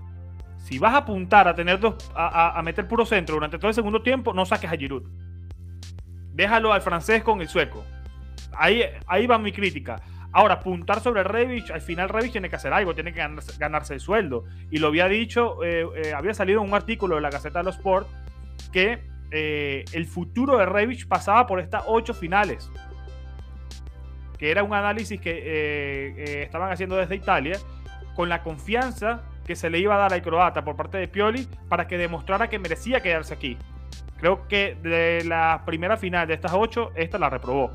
Si 0.57 0.79
vas 0.79 0.93
a 0.93 0.97
apuntar 0.97 1.47
a 1.47 1.55
tener 1.55 1.79
dos, 1.79 1.95
a, 2.13 2.61
meter 2.63 2.87
puro 2.87 3.05
centro 3.05 3.35
durante 3.35 3.57
todo 3.57 3.69
el 3.69 3.73
segundo 3.73 4.01
tiempo, 4.01 4.33
no 4.33 4.45
saques 4.45 4.69
a 4.69 4.75
Giroud. 4.75 5.03
Déjalo 6.33 6.73
al 6.73 6.81
francés 6.81 7.23
con 7.23 7.41
el 7.41 7.47
sueco. 7.47 7.85
Ahí, 8.53 8.83
ahí 9.07 9.27
va 9.27 9.37
mi 9.37 9.53
crítica. 9.53 10.01
Ahora, 10.33 10.55
apuntar 10.55 10.99
sobre 10.99 11.23
Revich, 11.23 11.71
al 11.71 11.81
final 11.81 12.09
Revich 12.09 12.33
tiene 12.33 12.49
que 12.49 12.55
hacer 12.57 12.73
algo, 12.73 12.93
tiene 12.93 13.13
que 13.13 13.25
ganarse, 13.57 13.93
el 13.93 13.99
sueldo. 14.01 14.43
Y 14.69 14.79
lo 14.79 14.87
había 14.87 15.07
dicho, 15.07 15.63
eh, 15.63 15.85
eh, 15.95 16.13
había 16.13 16.33
salido 16.33 16.61
un 16.61 16.73
artículo 16.73 17.15
de 17.15 17.21
la 17.21 17.29
Gaceta 17.29 17.59
de 17.59 17.65
los 17.65 17.77
Sport 17.77 18.07
que 18.71 19.03
eh, 19.31 19.85
el 19.93 20.05
futuro 20.05 20.57
de 20.57 20.65
Revich 20.65 21.07
pasaba 21.07 21.47
por 21.47 21.61
estas 21.61 21.83
ocho 21.87 22.13
finales 22.13 22.69
que 24.41 24.49
era 24.49 24.63
un 24.63 24.73
análisis 24.73 25.21
que 25.21 25.29
eh, 25.29 26.13
eh, 26.17 26.41
estaban 26.41 26.71
haciendo 26.71 26.95
desde 26.95 27.15
Italia, 27.15 27.59
con 28.15 28.27
la 28.27 28.41
confianza 28.41 29.21
que 29.45 29.55
se 29.55 29.69
le 29.69 29.77
iba 29.77 29.93
a 29.93 29.99
dar 29.99 30.13
al 30.13 30.23
croata 30.23 30.63
por 30.63 30.75
parte 30.75 30.97
de 30.97 31.07
Pioli 31.07 31.47
para 31.69 31.85
que 31.87 31.95
demostrara 31.95 32.49
que 32.49 32.57
merecía 32.57 33.01
quedarse 33.01 33.35
aquí. 33.35 33.55
Creo 34.17 34.47
que 34.47 34.75
de 34.81 35.23
la 35.25 35.61
primera 35.63 35.95
final 35.95 36.27
de 36.27 36.33
estas 36.33 36.53
ocho, 36.55 36.89
esta 36.95 37.19
la 37.19 37.29
reprobó. 37.29 37.69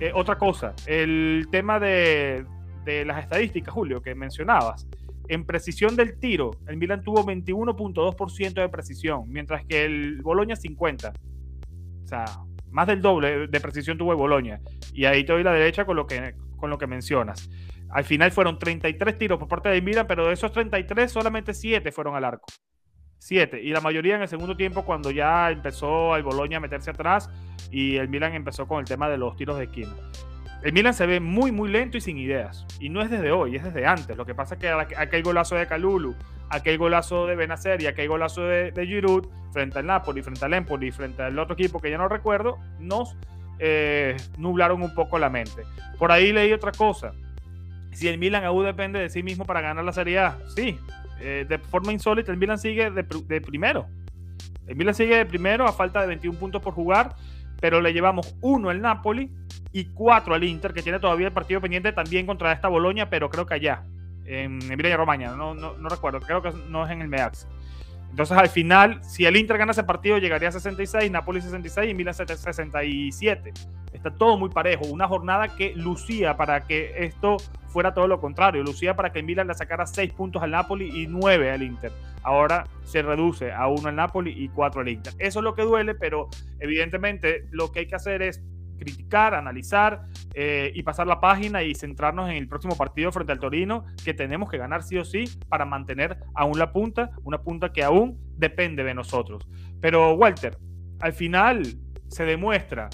Eh, 0.00 0.10
otra 0.14 0.38
cosa, 0.38 0.72
el 0.86 1.48
tema 1.50 1.78
de, 1.78 2.46
de 2.86 3.04
las 3.04 3.22
estadísticas, 3.22 3.74
Julio, 3.74 4.00
que 4.00 4.14
mencionabas. 4.14 4.88
En 5.28 5.44
precisión 5.44 5.96
del 5.96 6.18
tiro, 6.18 6.52
el 6.66 6.78
Milan 6.78 7.02
tuvo 7.02 7.26
21.2% 7.26 8.54
de 8.54 8.68
precisión, 8.70 9.24
mientras 9.28 9.66
que 9.66 9.84
el 9.84 10.22
Boloña 10.22 10.54
50%. 10.54 11.12
O 11.12 12.08
sea, 12.08 12.24
más 12.76 12.86
del 12.86 13.00
doble 13.00 13.46
de 13.46 13.60
precisión 13.62 13.96
tuvo 13.96 14.14
Boloña. 14.14 14.60
Y 14.92 15.06
ahí 15.06 15.24
te 15.24 15.32
doy 15.32 15.42
la 15.42 15.52
derecha 15.52 15.86
con 15.86 15.96
lo 15.96 16.06
que, 16.06 16.34
con 16.58 16.68
lo 16.68 16.76
que 16.76 16.86
mencionas. 16.86 17.48
Al 17.88 18.04
final 18.04 18.32
fueron 18.32 18.58
33 18.58 19.16
tiros 19.16 19.38
por 19.38 19.48
parte 19.48 19.70
de 19.70 19.80
Milan, 19.80 20.06
pero 20.06 20.26
de 20.26 20.34
esos 20.34 20.52
33 20.52 21.10
solamente 21.10 21.54
7 21.54 21.90
fueron 21.90 22.16
al 22.16 22.24
arco. 22.26 22.44
7. 23.18 23.62
Y 23.62 23.70
la 23.70 23.80
mayoría 23.80 24.16
en 24.16 24.20
el 24.20 24.28
segundo 24.28 24.58
tiempo 24.58 24.84
cuando 24.84 25.10
ya 25.10 25.50
empezó 25.50 26.16
el 26.16 26.22
Boloña 26.22 26.58
a 26.58 26.60
meterse 26.60 26.90
atrás 26.90 27.30
y 27.70 27.96
el 27.96 28.10
Milan 28.10 28.34
empezó 28.34 28.68
con 28.68 28.80
el 28.80 28.84
tema 28.84 29.08
de 29.08 29.16
los 29.16 29.36
tiros 29.36 29.56
de 29.56 29.64
esquina. 29.64 29.94
el 30.62 30.74
Milan 30.74 30.92
se 30.92 31.06
ve 31.06 31.18
muy, 31.18 31.52
muy 31.52 31.70
lento 31.70 31.96
y 31.96 32.02
sin 32.02 32.18
ideas. 32.18 32.66
Y 32.78 32.90
no 32.90 33.00
es 33.00 33.08
desde 33.08 33.32
hoy, 33.32 33.56
es 33.56 33.64
desde 33.64 33.86
antes. 33.86 34.18
Lo 34.18 34.26
que 34.26 34.34
pasa 34.34 34.56
es 34.56 34.60
que 34.60 34.68
aquel 34.68 35.22
golazo 35.22 35.54
de 35.54 35.66
Calulu, 35.66 36.14
aquel 36.50 36.78
golazo 36.78 37.26
de 37.26 37.36
Benacer 37.36 37.80
y 37.82 37.86
aquel 37.86 38.08
golazo 38.08 38.42
de, 38.42 38.72
Giroud 38.86 39.26
frente 39.52 39.78
al 39.78 39.86
Napoli, 39.86 40.22
frente 40.22 40.44
al 40.44 40.54
Empoli, 40.54 40.90
frente 40.92 41.22
al 41.22 41.38
otro 41.38 41.54
equipo 41.54 41.80
que 41.80 41.90
ya 41.90 41.98
no 41.98 42.08
recuerdo, 42.08 42.58
nos 42.78 43.16
eh, 43.58 44.16
nublaron 44.38 44.82
un 44.82 44.94
poco 44.94 45.18
la 45.18 45.30
mente. 45.30 45.62
Por 45.98 46.12
ahí 46.12 46.32
leí 46.32 46.52
otra 46.52 46.72
cosa. 46.72 47.12
Si 47.92 48.08
el 48.08 48.18
Milan 48.18 48.44
aún 48.44 48.64
depende 48.64 48.98
de 48.98 49.08
sí 49.08 49.22
mismo 49.22 49.44
para 49.46 49.60
ganar 49.60 49.84
la 49.84 49.92
Serie 49.92 50.18
A, 50.18 50.38
sí. 50.54 50.78
Eh, 51.20 51.46
de 51.48 51.58
forma 51.58 51.92
insólita, 51.92 52.30
el 52.30 52.38
Milan 52.38 52.58
sigue 52.58 52.90
de, 52.90 53.02
de 53.02 53.40
primero. 53.40 53.86
El 54.66 54.76
Milan 54.76 54.94
sigue 54.94 55.16
de 55.16 55.26
primero 55.26 55.66
a 55.66 55.72
falta 55.72 56.02
de 56.02 56.08
21 56.08 56.38
puntos 56.38 56.60
por 56.60 56.74
jugar 56.74 57.14
pero 57.60 57.80
le 57.80 57.92
llevamos 57.92 58.34
uno 58.40 58.70
al 58.70 58.80
Napoli 58.80 59.30
y 59.72 59.86
cuatro 59.86 60.34
al 60.34 60.44
Inter, 60.44 60.72
que 60.72 60.82
tiene 60.82 61.00
todavía 61.00 61.26
el 61.28 61.32
partido 61.32 61.60
pendiente 61.60 61.92
también 61.92 62.26
contra 62.26 62.52
esta 62.52 62.68
Boloña, 62.68 63.10
pero 63.10 63.30
creo 63.30 63.46
que 63.46 63.54
allá, 63.54 63.84
en 64.26 64.60
Emilia 64.70 64.96
Romagna, 64.96 65.36
no, 65.36 65.54
no, 65.54 65.76
no, 65.76 65.88
recuerdo, 65.88 66.20
creo 66.20 66.42
que 66.42 66.52
no 66.68 66.84
es 66.84 66.90
en 66.90 67.02
el 67.02 67.08
Meax. 67.08 67.46
Entonces 68.10 68.36
al 68.36 68.48
final, 68.48 69.02
si 69.04 69.26
el 69.26 69.36
Inter 69.36 69.58
gana 69.58 69.72
ese 69.72 69.84
partido, 69.84 70.18
llegaría 70.18 70.48
a 70.48 70.52
66, 70.52 71.10
Napoli 71.10 71.40
66 71.40 71.90
y 71.90 71.94
Milan 71.94 72.14
67. 72.14 73.52
Está 73.92 74.10
todo 74.10 74.38
muy 74.38 74.50
parejo, 74.50 74.86
una 74.86 75.06
jornada 75.06 75.48
que 75.48 75.74
lucía 75.74 76.36
para 76.36 76.62
que 76.62 77.04
esto 77.04 77.36
fuera 77.68 77.92
todo 77.92 78.08
lo 78.08 78.20
contrario, 78.20 78.62
lucía 78.62 78.96
para 78.96 79.12
que 79.12 79.22
Milan 79.22 79.48
le 79.48 79.54
sacara 79.54 79.86
6 79.86 80.12
puntos 80.12 80.42
al 80.42 80.50
Napoli 80.50 81.02
y 81.02 81.06
9 81.06 81.50
al 81.50 81.62
Inter 81.62 81.92
ahora 82.26 82.66
se 82.82 83.02
reduce 83.02 83.52
a 83.52 83.68
uno 83.68 83.88
al 83.88 83.94
Napoli 83.94 84.32
y 84.36 84.48
cuatro 84.48 84.80
al 84.80 84.88
Inter. 84.88 85.14
Eso 85.18 85.38
es 85.38 85.44
lo 85.44 85.54
que 85.54 85.62
duele, 85.62 85.94
pero 85.94 86.28
evidentemente 86.58 87.46
lo 87.52 87.70
que 87.70 87.80
hay 87.80 87.86
que 87.86 87.94
hacer 87.94 88.20
es 88.20 88.42
criticar, 88.76 89.34
analizar 89.34 90.06
eh, 90.34 90.70
y 90.74 90.82
pasar 90.82 91.06
la 91.06 91.20
página 91.20 91.62
y 91.62 91.74
centrarnos 91.74 92.28
en 92.30 92.36
el 92.36 92.48
próximo 92.48 92.76
partido 92.76 93.12
frente 93.12 93.32
al 93.32 93.38
Torino, 93.38 93.86
que 94.04 94.14
tenemos 94.14 94.50
que 94.50 94.58
ganar 94.58 94.82
sí 94.82 94.96
o 94.98 95.04
sí 95.04 95.24
para 95.48 95.64
mantener 95.64 96.18
aún 96.34 96.58
la 96.58 96.72
punta, 96.72 97.10
una 97.24 97.42
punta 97.42 97.72
que 97.72 97.82
aún 97.82 98.18
depende 98.36 98.84
de 98.84 98.94
nosotros. 98.94 99.46
Pero 99.80 100.14
Walter, 100.14 100.58
al 101.00 101.12
final 101.12 101.62
se 102.08 102.24
demuestra 102.24 102.88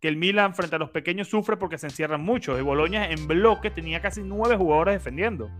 que 0.00 0.08
el 0.08 0.16
Milan 0.16 0.54
frente 0.54 0.76
a 0.76 0.78
los 0.78 0.90
pequeños 0.90 1.28
sufre 1.28 1.56
porque 1.56 1.78
se 1.78 1.86
encierran 1.86 2.22
mucho. 2.22 2.56
El 2.56 2.64
Boloña 2.64 3.10
en 3.10 3.26
bloque 3.26 3.70
tenía 3.70 4.00
casi 4.00 4.22
nueve 4.22 4.56
jugadores 4.56 4.94
defendiendo 4.94 5.50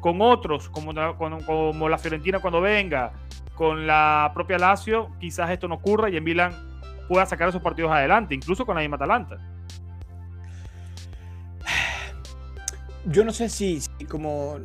con 0.00 0.20
otros, 0.20 0.68
como, 0.68 0.92
como 1.16 1.88
la 1.88 1.96
Fiorentina 1.96 2.38
cuando 2.38 2.60
venga, 2.60 3.14
con 3.54 3.86
la 3.86 4.32
propia 4.34 4.58
Lazio, 4.58 5.10
quizás 5.18 5.50
esto 5.50 5.66
no 5.66 5.76
ocurra 5.76 6.10
y 6.10 6.16
en 6.18 6.24
Milan 6.24 6.52
pueda 7.08 7.26
sacar 7.26 7.48
esos 7.48 7.62
partidos 7.62 7.92
adelante, 7.92 8.34
incluso 8.34 8.66
con 8.66 8.74
la 8.76 8.80
misma 8.80 8.96
Atalanta. 8.96 9.38
Yo 13.06 13.24
no 13.24 13.32
sé 13.32 13.48
si, 13.48 13.80
como 14.08 14.58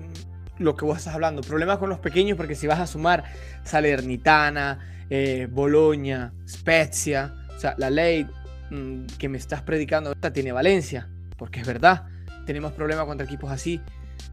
lo 0.58 0.76
que 0.76 0.86
vos 0.86 0.98
estás 0.98 1.16
hablando, 1.16 1.42
problemas 1.42 1.78
con 1.78 1.90
los 1.90 2.00
pequeños, 2.00 2.38
porque 2.38 2.56
si 2.56 2.68
vas 2.68 2.80
a 2.80 2.88
sumar 2.88 3.24
Salernitana, 3.64 5.06
eh, 5.10 5.48
Boloña, 5.50 6.34
Spezia, 6.48 7.34
o 7.56 7.60
sea, 7.60 7.76
la 7.78 7.90
ley 7.90 8.28
mm, 8.70 9.06
que 9.18 9.28
me 9.28 9.38
estás 9.38 9.62
predicando 9.62 10.10
ahorita 10.10 10.32
tiene 10.32 10.52
Valencia, 10.52 11.10
porque 11.38 11.60
es 11.62 11.68
verdad, 11.68 12.08
tenemos 12.46 12.72
problemas 12.74 13.06
contra 13.06 13.26
equipos 13.26 13.52
así. 13.52 13.82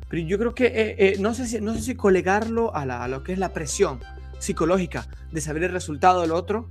Pero 0.09 0.23
yo 0.23 0.39
creo 0.39 0.55
que 0.55 0.67
eh, 0.67 0.97
eh, 0.99 1.17
no, 1.19 1.35
sé 1.35 1.47
si, 1.47 1.61
no 1.61 1.75
sé 1.75 1.83
si 1.83 1.95
colegarlo 1.97 2.75
a, 2.75 3.09
lo 3.09 3.23
que 3.23 3.33
es 3.33 3.39
la 3.39 3.53
presión 3.53 4.01
psicológica 4.39 5.07
de 5.33 5.41
saber 5.41 5.65
el 5.65 5.73
resultado 5.73 6.21
del 6.21 6.33
otro 6.33 6.69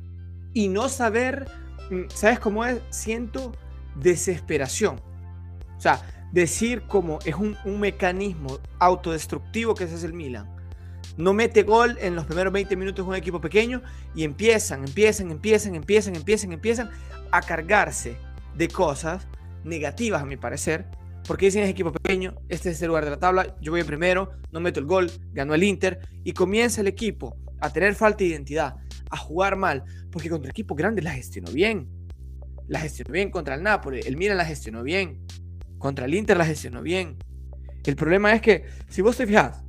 y 0.56 0.70
no 0.70 0.90
saber, 0.90 1.46
mm, 1.92 2.06
¿sabes 2.08 2.40
cómo 2.40 2.66
es? 2.66 2.82
Siento 2.90 3.52
desesperación. 3.96 5.00
O 5.78 5.82
sea, 5.82 6.02
decir 6.32 6.82
como 6.88 7.20
es 7.26 7.36
un, 7.36 7.56
un 7.66 7.80
mecanismo 7.80 8.58
autodestructivo 8.80 9.76
que 9.76 9.84
ese 9.84 9.96
es 9.96 10.04
el 10.04 10.14
Milan. 10.14 10.50
No 11.18 11.34
mete 11.34 11.64
gol 11.64 11.98
en 12.02 12.16
los 12.16 12.26
primeros 12.26 12.52
20 12.52 12.76
minutos 12.76 13.06
un 13.06 13.16
equipo 13.16 13.40
pequeño 13.40 13.84
y 14.16 14.24
empiezan, 14.24 14.86
empiezan, 14.86 15.30
empiezan, 15.30 15.76
empiezan, 15.76 16.16
empiezan, 16.16 16.52
empiezan 16.54 16.90
a 17.32 17.42
cargarse 17.42 18.18
de 18.56 18.68
cosas 18.70 19.28
negativas 19.64 20.24
a 20.24 20.26
mi 20.26 20.38
parecer 20.38 20.88
porque 21.28 21.48
dicen 21.48 21.64
es 21.64 21.70
equipo 21.70 21.92
pequeño, 21.92 22.36
este 22.50 22.70
es 22.70 22.82
el 22.82 22.90
lugar 22.90 23.04
de 23.04 23.12
la 23.12 23.18
tabla, 23.18 23.56
yo 23.60 23.72
voy 23.72 23.82
en 23.82 23.88
primero, 23.88 24.32
no 24.52 24.60
meto 24.60 24.80
el 24.80 24.86
gol, 24.86 25.12
ganó 25.34 25.56
el 25.56 25.64
Inter 25.64 26.00
y 26.24 26.34
comienza 26.34 26.82
el 26.82 26.88
equipo 26.88 27.36
a 27.60 27.72
tener 27.72 27.96
falta 27.96 28.20
de 28.20 28.26
identidad, 28.26 28.76
a 29.10 29.18
jugar 29.18 29.56
mal, 29.56 29.84
porque 30.12 30.30
contra 30.30 30.50
equipos 30.50 30.78
grandes 30.78 31.04
la 31.04 31.12
gestionó 31.12 31.52
bien. 31.52 31.90
La 32.68 32.80
gestionó 32.80 33.12
bien 33.12 33.30
contra 33.30 33.56
el 33.56 33.64
Napoli, 33.64 34.02
el 34.06 34.18
Milan 34.18 34.38
la 34.38 34.46
gestionó 34.46 34.84
bien, 34.84 35.26
contra 35.78 36.06
el 36.06 36.16
Inter 36.16 36.38
la 36.38 36.46
gestionó 36.46 36.82
bien. 36.82 37.18
El 37.84 37.96
problema 37.96 38.34
es 38.34 38.42
que 38.42 38.66
si 38.90 39.02
vos 39.02 39.18
te 39.18 39.28
fijas, 39.28 39.64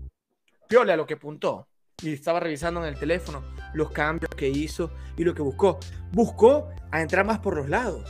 Piole 0.68 0.92
a 0.92 0.96
lo 0.96 1.07
que 1.07 1.14
apuntó 1.14 1.68
y 2.03 2.12
estaba 2.12 2.40
revisando 2.40 2.81
en 2.81 2.92
el 2.92 2.99
teléfono 2.99 3.44
los 3.75 3.90
cambios 3.90 4.31
que 4.35 4.49
hizo 4.49 4.90
y 5.16 5.25
lo 5.25 5.35
que 5.35 5.42
buscó, 5.42 5.79
buscó 6.11 6.70
a 6.90 7.03
entrar 7.03 7.25
más 7.25 7.38
por 7.38 7.55
los 7.55 7.68
lados, 7.68 8.05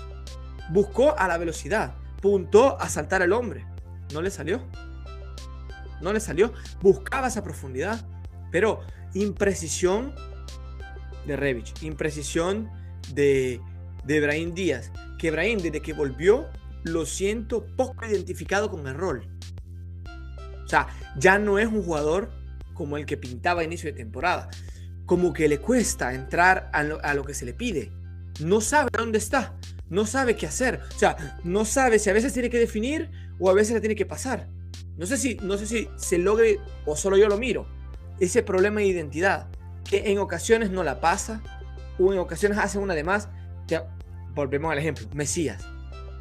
buscó 0.71 1.19
a 1.19 1.29
la 1.29 1.37
velocidad 1.37 1.95
Puntó 2.21 2.81
a 2.81 2.89
saltar 2.89 3.23
al 3.23 3.33
hombre. 3.33 3.67
No 4.13 4.23
le 4.23 4.31
salió. 4.31 4.61
No 6.01 6.13
le 6.13 6.21
salió. 6.21 6.53
Buscaba 6.81 7.29
esa 7.29 7.43
profundidad. 7.43 8.05
Pero 8.51 8.81
imprecisión 9.15 10.15
de 11.27 11.37
Revich. 11.37 11.83
Imprecisión 11.83 12.71
de, 13.15 13.61
de 14.05 14.21
Brahim 14.21 14.55
Díaz. 14.55 14.93
Que 15.19 15.31
Brahim, 15.31 15.59
desde 15.59 15.81
que 15.81 15.93
volvió, 15.93 16.47
lo 16.85 17.07
siento 17.07 17.67
poco 17.77 18.07
identificado 18.07 18.71
con 18.71 18.87
el 18.87 18.95
rol. 18.95 19.29
O 20.65 20.69
sea, 20.69 20.89
ya 21.17 21.39
no 21.39 21.59
es 21.59 21.69
un 21.69 21.83
jugador 21.83 22.31
como 22.75 22.97
el 22.97 23.07
que 23.07 23.17
pintaba 23.17 23.63
a 23.63 23.65
inicio 23.65 23.91
de 23.91 23.97
temporada. 23.97 24.51
Como 25.07 25.33
que 25.33 25.49
le 25.49 25.59
cuesta 25.59 26.15
entrar 26.15 26.71
a 26.73 26.83
lo, 26.83 27.03
a 27.05 27.15
lo 27.15 27.25
que 27.25 27.35
se 27.35 27.45
le 27.45 27.55
pide. 27.55 27.93
No 28.41 28.61
sabe 28.61 28.91
dónde 28.93 29.19
está 29.19 29.57
no 29.89 30.07
sabe 30.07 30.37
qué 30.37 30.47
hacer. 30.47 30.81
O 30.95 30.99
sea, 30.99 31.39
no 31.45 31.65
sabe 31.65 31.99
si 31.99 32.11
a 32.11 32.13
veces 32.13 32.33
tiene 32.33 32.51
que 32.51 32.59
definir 32.59 33.11
o 33.39 33.51
a 33.51 33.55
veces 33.55 33.75
la 33.75 33.81
tiene 33.81 33.95
que 33.95 34.07
pasar. 34.07 34.49
No 34.97 35.07
sé 35.07 35.17
si, 35.17 35.37
no 35.37 35.59
sé 35.59 35.67
si 35.67 35.89
se 35.97 36.19
logre 36.19 36.59
o 36.85 36.97
solo 36.97 37.17
yo 37.17 37.29
lo 37.29 37.39
miro. 37.39 37.67
Ese 38.19 38.43
problema 38.43 38.81
de 38.81 38.87
identidad, 38.87 39.49
que 39.89 40.11
en 40.11 40.19
ocasiones 40.19 40.71
no 40.71 40.83
la 40.83 41.01
pasa 41.01 41.41
o 41.99 42.13
en 42.13 42.19
ocasiones 42.19 42.59
hace 42.59 42.79
una 42.79 42.95
de 42.95 43.05
más. 43.05 43.29
volvemos 44.35 44.71
al 44.71 44.79
ejemplo. 44.79 45.07
Mesías. 45.15 45.65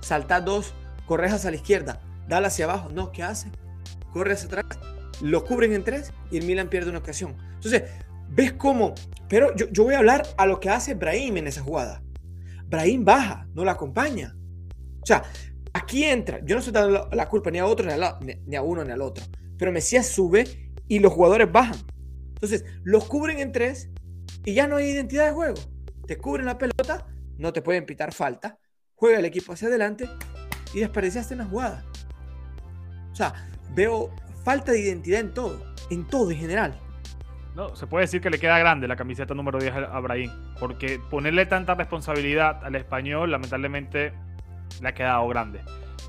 Salta 0.01 0.39
dos, 0.39 0.73
corres 1.06 1.34
hacia 1.34 1.49
la 1.49 1.58
izquierda, 1.58 1.99
dale 2.28 2.47
hacia 2.47 2.65
abajo. 2.65 2.89
No, 2.89 3.12
¿qué 3.12 3.23
hace? 3.23 3.49
Corre 4.12 4.34
hacia 4.34 4.47
atrás, 4.47 4.65
lo 5.21 5.43
cubren 5.43 5.73
en 5.73 5.84
tres 5.84 6.13
y 6.32 6.38
el 6.38 6.45
Milan 6.45 6.69
pierde 6.69 6.89
una 6.89 6.99
ocasión. 6.99 7.36
Entonces, 7.56 7.84
¿ves 8.30 8.54
cómo? 8.54 8.93
Pero 9.28 9.56
yo, 9.56 9.84
voy 9.84 9.95
a 9.95 9.99
hablar 9.99 10.28
a 10.38 10.45
lo 10.45 10.60
que 10.60 10.69
hace 10.69 10.93
Brahim 10.93 11.38
en 11.38 11.47
esa 11.47 11.62
jugada. 11.62 12.04
Brahim 12.67 13.04
baja, 13.04 13.47
no 13.54 13.65
la 13.65 13.73
acompaña. 13.73 14.36
O 15.01 15.06
sea, 15.06 15.23
aquí 15.73 16.04
entra, 16.04 16.39
yo 16.43 16.56
no 16.56 16.60
estoy 16.60 16.73
dando 16.73 17.10
la 17.12 17.30
culpa 17.30 17.51
ni 17.51 17.60
a 17.60 17.65
otro, 17.65 17.86
ni 17.86 18.56
a, 18.56 18.62
uno, 18.62 18.84
ni 18.84 18.91
al 18.91 19.01
otro, 19.01 19.23
pero 19.58 19.71
Mesías 19.71 20.08
sube 20.08 20.71
y 20.88 20.99
los 20.99 21.13
jugadores 21.13 21.51
bajan. 21.51 21.78
Entonces, 22.36 22.65
los 22.84 23.06
cubren 23.06 23.39
en 23.39 23.52
tres 23.52 23.89
y 24.43 24.54
ya 24.54 24.67
no 24.67 24.78
hay 24.78 24.89
identidad 24.91 25.26
de 25.26 25.32
juego. 25.34 25.56
Te 26.06 26.17
cubren 26.17 26.45
la 26.45 26.58
pelota, 26.58 27.08
no 27.38 27.52
te 27.52 27.62
pueden 27.62 27.86
pitar 27.86 28.13
falta, 28.13 28.60
juega 28.93 29.19
el 29.19 29.26
equipo 29.26 29.54
hacia 29.54 29.67
adelante 29.67 30.08
y 30.74 30.80
desperdiciaste 30.80 31.34
una 31.34 31.45
jugada. 31.45 31.84
O 33.12 33.15
sea, 33.15 33.34
veo 33.74 34.13
falta 34.43 34.71
de 34.71 34.82
identidad 34.82 35.21
en 35.21 35.34
todo, 35.34 35.65
en 35.89 36.06
todo 36.06 36.32
en 36.32 36.38
general. 36.38 36.80
No, 37.56 37.74
se 37.76 37.88
puede 37.88 38.04
decir 38.04 38.19
que 38.19 38.30
le 38.30 38.38
queda 38.38 38.60
grande 38.60 38.88
la 38.88 38.98
camiseta 38.98 39.34
número 39.34 39.60
10 39.60 39.74
a 39.74 40.00
Brahim, 40.02 40.30
porque 40.60 41.00
ponerle 41.10 41.45
tanta 41.45 41.74
responsabilidad 41.74 42.63
al 42.65 42.76
español, 42.76 43.32
lamentablemente, 43.32 44.12
le 44.82 44.89
ha 44.89 44.93
quedado 44.93 45.26
grande. 45.30 45.62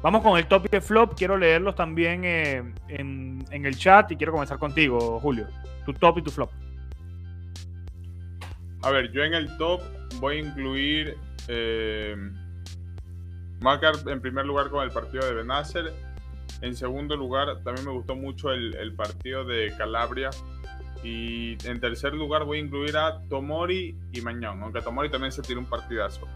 Vamos 0.02 0.22
con 0.22 0.38
el 0.38 0.46
top 0.46 0.68
y 0.70 0.76
el 0.76 0.82
flop. 0.82 1.14
Quiero 1.16 1.36
leerlos 1.36 1.74
también 1.74 2.24
eh, 2.24 2.62
en, 2.88 3.44
el 3.50 3.76
chat 3.76 4.10
y 4.12 4.16
quiero 4.16 4.32
comenzar 4.32 4.58
contigo, 4.58 5.18
Julio. 5.20 5.46
Tu 5.84 5.92
top 5.94 6.18
y 6.18 6.22
tu 6.22 6.30
flop. 6.30 6.50
A 8.82 8.90
ver, 8.90 9.10
yo 9.10 9.24
en 9.24 9.34
el 9.34 9.56
top 9.56 9.80
voy 10.20 10.36
a 10.36 10.40
incluir 10.40 11.16
eh, 11.48 12.16
marcar 13.60 13.94
en 14.06 14.20
primer 14.20 14.46
lugar 14.46 14.70
con 14.70 14.84
el 14.84 14.90
partido 14.90 15.26
de 15.26 15.34
Benacer. 15.34 15.92
En 16.62 16.76
segundo 16.76 17.16
lugar, 17.16 17.62
también 17.64 17.86
me 17.86 17.92
gustó 17.92 18.14
mucho 18.14 18.52
el, 18.52 18.74
el 18.76 18.94
partido 18.94 19.44
de 19.44 19.74
Calabria 19.76 20.30
y 21.02 21.56
en 21.66 21.80
tercer 21.80 22.14
lugar 22.14 22.44
voy 22.44 22.58
a 22.58 22.60
incluir 22.62 22.96
a 22.96 23.20
Tomori 23.28 23.96
y 24.12 24.20
Mañón, 24.22 24.62
aunque 24.62 24.80
Tomori 24.80 25.10
también 25.10 25.32
se 25.32 25.42
tira 25.42 25.58
un 25.58 25.66
partidazo. 25.66 26.26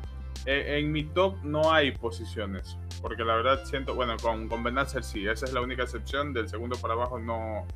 Eh, 0.47 0.79
en 0.79 0.91
mi 0.91 1.05
top 1.05 1.37
no 1.43 1.73
hay 1.73 1.93
posiciones, 1.93 2.79
porque 3.03 3.25
la 3.25 3.35
verdad 3.35 3.65
siento, 3.65 3.95
bueno, 3.95 4.17
con, 4.17 4.49
con 4.49 4.63
Benacer 4.63 5.05
sí, 5.05 5.27
esa 5.27 5.45
es 5.45 5.53
la 5.53 5.61
única 5.61 5.83
excepción, 5.83 6.33
del 6.33 6.49
segundo 6.49 6.77
para 6.81 6.95
abajo 6.95 7.19
no, 7.19 7.67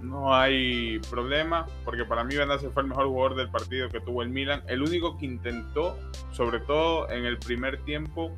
no 0.00 0.34
hay 0.34 1.00
problema, 1.10 1.66
porque 1.84 2.04
para 2.04 2.22
mí 2.22 2.36
Benacer 2.36 2.70
fue 2.70 2.82
el 2.82 2.88
mejor 2.88 3.08
jugador 3.08 3.36
del 3.36 3.50
partido 3.50 3.88
que 3.88 4.00
tuvo 4.00 4.22
el 4.22 4.28
Milan, 4.28 4.62
el 4.68 4.82
único 4.82 5.18
que 5.18 5.26
intentó, 5.26 5.98
sobre 6.30 6.60
todo 6.60 7.10
en 7.10 7.24
el 7.24 7.38
primer 7.38 7.82
tiempo, 7.84 8.36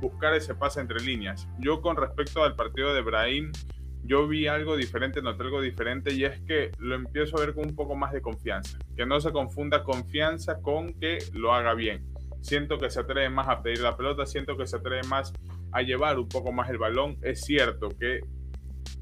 buscar 0.00 0.34
ese 0.34 0.54
pase 0.54 0.80
entre 0.80 1.00
líneas. 1.00 1.48
Yo 1.58 1.80
con 1.80 1.96
respecto 1.96 2.44
al 2.44 2.54
partido 2.54 2.92
de 2.92 3.00
Brahim, 3.00 3.52
yo 4.04 4.28
vi 4.28 4.46
algo 4.46 4.76
diferente, 4.76 5.20
noté 5.20 5.42
algo 5.42 5.60
diferente 5.60 6.14
y 6.14 6.24
es 6.24 6.40
que 6.42 6.70
lo 6.78 6.94
empiezo 6.94 7.36
a 7.36 7.40
ver 7.40 7.54
con 7.54 7.66
un 7.66 7.74
poco 7.74 7.96
más 7.96 8.12
de 8.12 8.20
confianza. 8.20 8.78
Que 8.96 9.04
no 9.04 9.20
se 9.20 9.32
confunda 9.32 9.82
confianza 9.82 10.60
con 10.60 10.94
que 10.94 11.18
lo 11.32 11.52
haga 11.52 11.74
bien. 11.74 12.04
Siento 12.40 12.78
que 12.78 12.90
se 12.90 13.00
atreve 13.00 13.28
más 13.30 13.48
a 13.48 13.62
pedir 13.62 13.80
la 13.80 13.96
pelota, 13.96 14.26
siento 14.26 14.56
que 14.56 14.66
se 14.66 14.76
atreve 14.76 15.02
más 15.08 15.32
a 15.72 15.82
llevar 15.82 16.18
un 16.18 16.28
poco 16.28 16.52
más 16.52 16.70
el 16.70 16.78
balón. 16.78 17.18
Es 17.22 17.42
cierto 17.42 17.88
que 17.88 18.20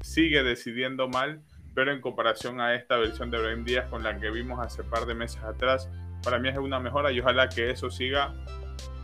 sigue 0.01 0.43
decidiendo 0.43 1.07
mal, 1.07 1.41
pero 1.73 1.91
en 1.91 2.01
comparación 2.01 2.61
a 2.61 2.75
esta 2.75 2.97
versión 2.97 3.29
de 3.29 3.39
Brahim 3.39 3.65
Díaz 3.65 3.89
con 3.89 4.03
la 4.03 4.19
que 4.19 4.31
vimos 4.31 4.59
hace 4.59 4.83
par 4.83 5.05
de 5.05 5.13
meses 5.13 5.43
atrás, 5.43 5.89
para 6.23 6.39
mí 6.39 6.49
es 6.49 6.57
una 6.57 6.79
mejora 6.79 7.11
y 7.11 7.19
ojalá 7.19 7.49
que 7.49 7.69
eso 7.69 7.91
siga 7.91 8.33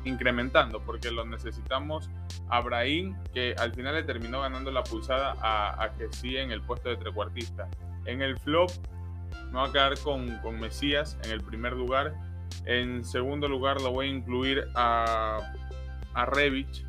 incrementando, 0.04 0.82
porque 0.84 1.12
lo 1.12 1.26
necesitamos 1.26 2.10
a 2.50 2.62
Brahim, 2.62 3.16
que 3.34 3.56
al 3.58 3.74
final 3.74 3.96
le 3.96 4.04
terminó 4.04 4.42
ganando 4.42 4.72
la 4.72 4.84
pulsada 4.84 5.36
a, 5.42 5.92
que 5.98 6.08
sí 6.12 6.38
en 6.38 6.52
el 6.52 6.62
puesto 6.62 6.90
de 6.90 6.98
trecuartista. 6.98 7.70
En 8.06 8.22
el 8.22 8.38
flop, 8.40 8.72
me 9.52 9.60
voy 9.60 9.70
a 9.70 9.72
quedar 9.72 10.00
con, 10.00 10.40
con 10.40 10.60
Mesías 10.60 11.18
en 11.24 11.32
el 11.32 11.42
primer 11.42 11.74
lugar. 11.74 12.14
En 12.66 13.04
segundo 13.04 13.48
lugar, 13.48 13.82
lo 13.82 13.92
voy 13.92 14.08
a 14.08 14.10
incluir 14.10 14.66
a, 14.76 15.54
a 16.14 16.26
Revich, 16.26 16.86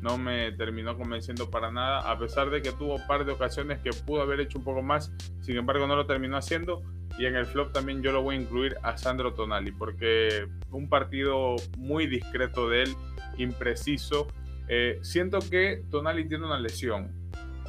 no 0.00 0.16
me 0.16 0.52
terminó 0.52 0.96
convenciendo 0.96 1.50
para 1.50 1.70
nada, 1.70 2.10
a 2.10 2.18
pesar 2.18 2.50
de 2.50 2.62
que 2.62 2.72
tuvo 2.72 2.96
un 2.96 3.06
par 3.06 3.24
de 3.24 3.32
ocasiones 3.32 3.80
que 3.80 3.90
pudo 3.90 4.22
haber 4.22 4.40
hecho 4.40 4.58
un 4.58 4.64
poco 4.64 4.82
más, 4.82 5.12
sin 5.40 5.56
embargo 5.56 5.86
no 5.86 5.96
lo 5.96 6.06
terminó 6.06 6.36
haciendo. 6.36 6.82
Y 7.18 7.26
en 7.26 7.34
el 7.34 7.46
flop 7.46 7.72
también 7.72 8.00
yo 8.00 8.12
lo 8.12 8.22
voy 8.22 8.36
a 8.36 8.40
incluir 8.40 8.76
a 8.82 8.96
Sandro 8.96 9.34
Tonali, 9.34 9.72
porque 9.72 10.46
un 10.70 10.88
partido 10.88 11.56
muy 11.76 12.06
discreto 12.06 12.68
de 12.68 12.84
él, 12.84 12.94
impreciso. 13.38 14.28
Eh, 14.68 15.00
siento 15.02 15.40
que 15.40 15.82
Tonali 15.90 16.28
tiene 16.28 16.46
una 16.46 16.60
lesión, 16.60 17.10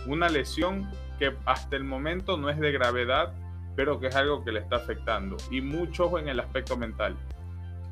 una 0.05 0.29
lesión 0.29 0.87
que 1.17 1.33
hasta 1.45 1.75
el 1.75 1.83
momento 1.83 2.37
no 2.37 2.49
es 2.49 2.59
de 2.59 2.71
gravedad, 2.71 3.33
pero 3.79 3.97
que 3.97 4.07
es 4.07 4.15
algo 4.17 4.43
que 4.43 4.51
le 4.51 4.59
está 4.59 4.75
afectando. 4.75 5.37
Y 5.49 5.61
mucho 5.61 6.19
en 6.19 6.27
el 6.27 6.41
aspecto 6.41 6.75
mental. 6.75 7.15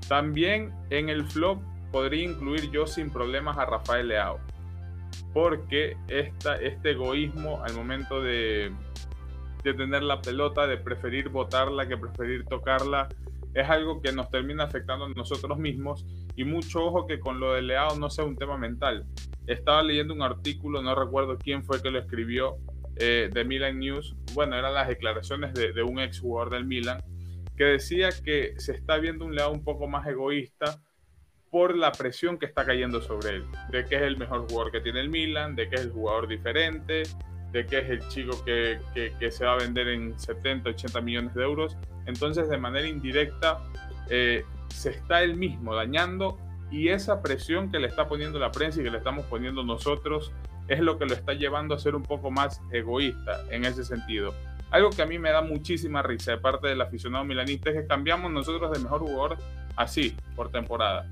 También 0.10 0.73
en 0.89 1.08
el 1.08 1.23
flop 1.23 1.62
podría 1.93 2.26
incluir 2.26 2.69
yo 2.71 2.86
sin 2.86 3.10
problemas 3.10 3.58
a 3.58 3.63
Rafael 3.63 4.10
Leao. 4.10 4.38
Porque 5.34 5.95
esta, 6.10 6.58
este 6.58 6.91
egoísmo 6.91 7.63
al 7.63 7.73
momento 7.73 8.21
de, 8.21 8.69
de 9.63 9.73
tener 9.76 10.04
la 10.04 10.21
pelota, 10.21 10.67
de 10.67 10.76
preferir 10.76 11.30
botarla 11.30 11.88
que 11.88 11.95
preferir 11.95 12.43
tocarla, 12.43 13.08
es 13.54 13.69
algo 13.69 14.02
que 14.02 14.12
nos 14.12 14.30
termina 14.30 14.65
afectando 14.65 15.06
a 15.06 15.10
nosotros 15.12 15.58
mismos. 15.58 16.06
Y 16.36 16.43
mucho 16.43 16.84
ojo 16.84 17.08
que 17.08 17.21
con 17.21 17.39
lo 17.39 17.54
de 17.54 17.62
Leao 17.62 17.97
no 17.97 18.10
sea 18.10 18.26
un 18.26 18.36
tema 18.36 18.58
mental. 18.58 19.06
Estaba 19.45 19.84
leyendo 19.84 20.13
un 20.13 20.21
artículo, 20.21 20.82
no 20.82 20.93
recuerdo 20.95 21.38
quién 21.38 21.63
fue 21.63 21.82
que 21.82 21.91
lo 21.91 22.00
escribió, 22.00 22.58
eh, 22.99 23.29
de 23.33 23.43
Milan 23.43 23.79
News. 23.79 24.15
Bueno, 24.33 24.57
eran 24.57 24.73
las 24.73 24.88
declaraciones 24.88 25.53
de, 25.53 25.73
de 25.73 25.83
un 25.83 25.99
ex 25.99 26.19
jugador 26.19 26.51
del 26.51 26.65
Milan, 26.65 27.01
que 27.55 27.63
decía 27.63 28.10
que 28.23 28.53
se 28.57 28.73
está 28.73 28.97
viendo 28.97 29.25
un 29.25 29.36
Leao 29.36 29.51
un 29.51 29.63
poco 29.63 29.88
más 29.88 30.07
egoísta 30.07 30.81
por 31.49 31.75
la 31.75 31.91
presión 31.91 32.38
que 32.38 32.45
está 32.45 32.65
cayendo 32.65 33.01
sobre 33.01 33.38
él, 33.38 33.45
de 33.71 33.86
que 33.86 33.95
es 33.95 34.01
el 34.01 34.17
mejor 34.17 34.47
jugador 34.49 34.71
que 34.71 34.81
tiene 34.81 34.99
el 34.99 35.10
Milan, 35.10 35.55
de 35.55 35.69
que 35.69 35.75
es 35.75 35.81
el 35.81 35.91
jugador 35.91 36.27
diferente, 36.27 37.03
de 37.51 37.65
que 37.65 37.79
es 37.79 37.89
el 37.89 38.07
chico 38.10 38.43
que, 38.43 38.79
se 39.31 39.45
va 39.45 39.53
a 39.53 39.57
vender 39.57 39.88
en 39.88 40.19
70, 40.19 40.69
80 40.69 41.01
millones 41.01 41.33
de 41.33 41.43
euros. 41.43 41.77
Entonces, 42.05 42.49
de 42.49 42.57
manera 42.57 42.88
indirecta, 42.88 43.63
eh, 44.10 44.43
se 44.67 44.91
está 44.91 45.23
él 45.23 45.36
mismo 45.36 45.73
dañando 45.73 46.38
y 46.69 46.89
esa 46.89 47.21
presión 47.21 47.71
que 47.71 47.79
le 47.79 47.88
está 47.88 48.07
poniendo 48.07 48.39
la 48.39 48.51
prensa 48.51 48.81
y 48.81 48.83
que 48.83 48.91
le 48.91 48.97
estamos 48.97 49.25
poniendo 49.25 49.63
nosotros 49.63 50.33
es 50.67 50.80
lo 50.80 50.97
que 50.97 51.06
lo 51.06 51.13
está 51.13 51.34
llevando 51.34 51.75
a 51.75 51.80
ser 51.80 51.95
un 51.95 52.03
poco 52.03 52.32
más 52.32 52.62
egoísta 52.71 53.43
en 53.49 53.65
ese 53.65 53.84
sentido. 53.84 54.34
Algo 54.69 54.89
que 54.89 55.01
a 55.01 55.06
mí 55.06 55.17
me 55.17 55.32
da 55.32 55.41
muchísima 55.41 56.01
risa 56.01 56.32
de 56.32 56.38
parte 56.38 56.67
del 56.67 56.82
aficionado 56.82 57.23
milanista 57.23 57.69
es 57.69 57.82
que 57.82 57.88
cambiamos 57.88 58.32
nosotros 58.32 58.71
de 58.71 58.80
mejor 58.80 59.01
jugador 59.01 59.38
así 59.77 60.15
por 60.36 60.51
temporada 60.51 61.08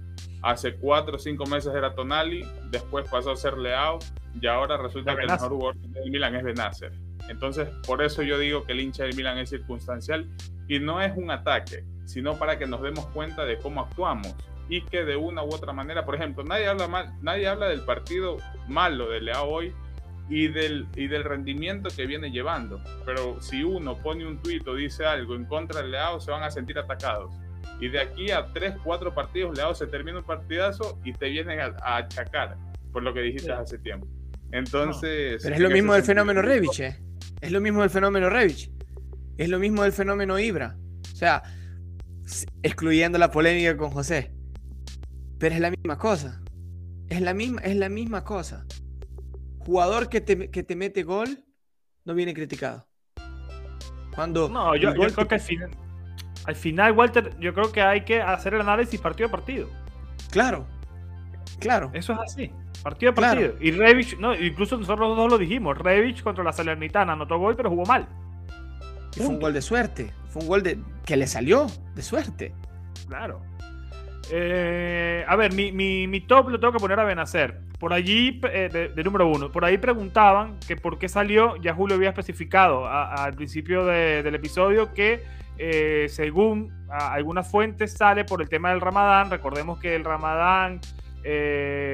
Hace 0.46 0.76
cuatro 0.76 1.16
o 1.16 1.20
cinco 1.20 1.48
meses 1.48 1.74
era 1.74 1.96
Tonali, 1.96 2.46
después 2.70 3.10
pasó 3.10 3.32
a 3.32 3.36
ser 3.36 3.58
Leao 3.58 3.98
y 4.40 4.46
ahora 4.46 4.78
resulta 4.78 5.16
que 5.16 5.24
el 5.24 5.32
mejor 5.32 5.50
jugador 5.50 5.76
del 5.78 6.12
Milan 6.12 6.36
es 6.36 6.44
Benacer. 6.44 6.92
Entonces, 7.28 7.68
por 7.88 8.04
eso 8.04 8.22
yo 8.22 8.38
digo 8.38 8.64
que 8.64 8.74
el 8.74 8.80
hincha 8.80 9.06
del 9.06 9.16
Milan 9.16 9.40
es 9.40 9.50
circunstancial 9.50 10.30
y 10.68 10.78
no 10.78 11.02
es 11.02 11.18
un 11.18 11.32
ataque, 11.32 11.84
sino 12.06 12.38
para 12.38 12.60
que 12.60 12.68
nos 12.68 12.84
demos 12.84 13.08
cuenta 13.08 13.44
de 13.44 13.58
cómo 13.58 13.82
actuamos 13.82 14.36
y 14.70 14.82
que 14.82 15.06
de 15.06 15.16
una 15.16 15.44
u 15.44 15.54
otra 15.54 15.74
manera, 15.74 16.06
por 16.06 16.16
ejemplo, 16.16 16.44
nadie 16.44 16.68
habla 16.68 16.88
mal, 16.88 17.14
nadie 17.22 17.48
habla 17.48 17.68
del 17.68 17.82
partido 17.82 18.38
malo 18.68 19.10
de 19.10 19.22
Leao 19.22 19.50
hoy 19.50 19.74
y 20.30 20.48
del, 20.48 20.88
y 20.96 21.08
del 21.08 21.24
rendimiento 21.24 21.90
que 21.96 22.06
viene 22.06 22.32
llevando. 22.32 22.82
Pero 23.06 23.42
si 23.42 23.64
uno 23.64 23.98
pone 23.98 24.26
un 24.26 24.42
tuit 24.42 24.68
o 24.68 24.76
dice 24.76 25.06
algo 25.06 25.36
en 25.36 25.46
contra 25.46 25.82
de 25.82 25.90
Leao, 25.90 26.20
se 26.20 26.32
van 26.32 26.44
a 26.44 26.50
sentir 26.50 26.80
atacados 26.80 27.32
y 27.80 27.90
de 27.90 28.00
aquí 28.00 28.32
a 28.32 28.48
3, 28.54 28.76
4 28.84 29.14
partidos, 29.14 29.58
Leao 29.58 29.76
se 29.76 29.88
termina 29.88 30.20
un 30.20 30.24
partidazo 30.26 31.00
y 31.04 31.14
te 31.14 31.30
vienen 31.30 31.60
a, 31.60 31.98
achacar 31.98 32.58
por 32.92 33.04
lo 33.04 33.14
que 33.14 33.22
dijiste 33.22 33.52
hace 33.52 33.78
tiempo. 33.78 34.08
Entonces. 34.52 35.42
Pero 35.44 35.56
es 35.56 35.62
lo 35.62 35.70
mismo 35.70 35.94
del 35.94 36.04
fenómeno 36.04 36.42
Revich, 36.42 36.80
¿eh? 36.80 37.00
Es 37.42 37.52
lo 37.52 37.60
mismo 37.60 37.82
del 37.82 37.90
fenómeno 37.90 38.30
Revich. 38.30 38.72
Es 39.38 39.50
lo 39.50 39.60
mismo 39.60 39.84
del 39.84 39.92
fenómeno 39.92 40.40
Ibra. 40.40 40.78
O 41.12 41.16
sea, 41.16 41.44
excluyendo 42.64 43.18
la 43.18 43.32
polémica 43.32 43.76
con 43.76 43.92
José. 43.92 44.32
Pero 45.38 45.56
es 45.56 45.62
la 45.62 45.72
misma 45.72 45.98
cosa. 45.98 46.42
Es 47.10 47.22
la 47.22 47.34
misma, 47.34 47.62
es 47.62 47.76
la 47.76 47.90
misma 47.90 48.24
cosa. 48.24 48.66
Jugador 49.60 50.10
que 50.10 50.22
te, 50.22 50.50
que 50.50 50.64
te 50.64 50.76
mete 50.76 51.04
gol 51.04 51.44
no 52.04 52.14
viene 52.14 52.34
criticado. 52.34 52.88
Cuando. 54.16 54.48
No, 54.50 54.76
yo, 54.76 54.94
creo 54.94 55.28
que 55.28 55.36
al 56.46 56.56
final, 56.56 56.92
Walter, 56.92 57.36
yo 57.40 57.54
creo 57.54 57.72
que 57.72 57.82
hay 57.82 58.02
que 58.02 58.22
hacer 58.22 58.54
el 58.54 58.62
análisis 58.62 59.00
partido 59.00 59.28
a 59.28 59.32
partido. 59.32 59.68
Claro, 60.32 60.68
claro. 61.60 61.90
Eso 61.94 62.14
es 62.14 62.20
así, 62.20 62.52
partido 62.84 63.12
a 63.12 63.16
partido. 63.16 63.56
Y 63.60 63.72
Revich, 63.72 64.18
no, 64.20 64.36
incluso 64.36 64.78
nosotros 64.78 65.10
los 65.10 65.18
dos 65.18 65.32
lo 65.32 65.38
dijimos, 65.38 65.78
Revich 65.78 66.22
contra 66.22 66.44
la 66.44 66.54
Salernitana 66.54 67.14
anotó 67.14 67.40
gol, 67.40 67.56
pero 67.56 67.70
jugó 67.70 67.86
mal. 67.86 68.08
fue 69.12 69.26
un 69.26 69.40
gol 69.40 69.54
de 69.54 69.62
suerte, 69.62 70.12
fue 70.30 70.44
un 70.44 70.48
gol 70.48 70.64
de, 70.64 70.80
que 71.04 71.18
le 71.18 71.26
salió 71.26 71.66
de 71.96 72.02
suerte. 72.04 72.54
Claro. 73.08 73.42
Eh, 74.32 75.24
a 75.28 75.36
ver, 75.36 75.54
mi, 75.54 76.20
top 76.22 76.50
lo 76.50 76.60
tengo 76.60 76.74
que 76.74 76.80
poner 76.80 77.00
a 77.00 77.04
Benacer. 77.04 77.60
Por 77.80 77.94
allí, 77.94 78.40
eh, 78.52 78.92
de, 78.96 79.04
número 79.04 79.28
uno, 79.28 79.52
por 79.52 79.66
ahí 79.66 79.78
preguntaban 79.78 80.58
que 80.68 80.76
por 80.76 80.98
qué 80.98 81.10
salió, 81.10 81.56
ya 81.58 81.74
Julio 81.74 81.96
había 81.96 82.10
especificado 82.10 82.88
al 82.88 83.34
principio 83.34 83.86
del 83.86 84.34
episodio 84.34 84.94
que 84.94 85.24
eh, 85.58 86.08
según 86.10 86.74
algunas 86.90 87.50
fuentes, 87.50 87.94
sale 87.94 88.26
por 88.26 88.42
el 88.42 88.50
tema 88.50 88.72
del 88.72 88.82
ramadán. 88.82 89.30
Recordemos 89.30 89.80
que 89.80 89.96
el 89.96 90.04
ramadán 90.04 90.82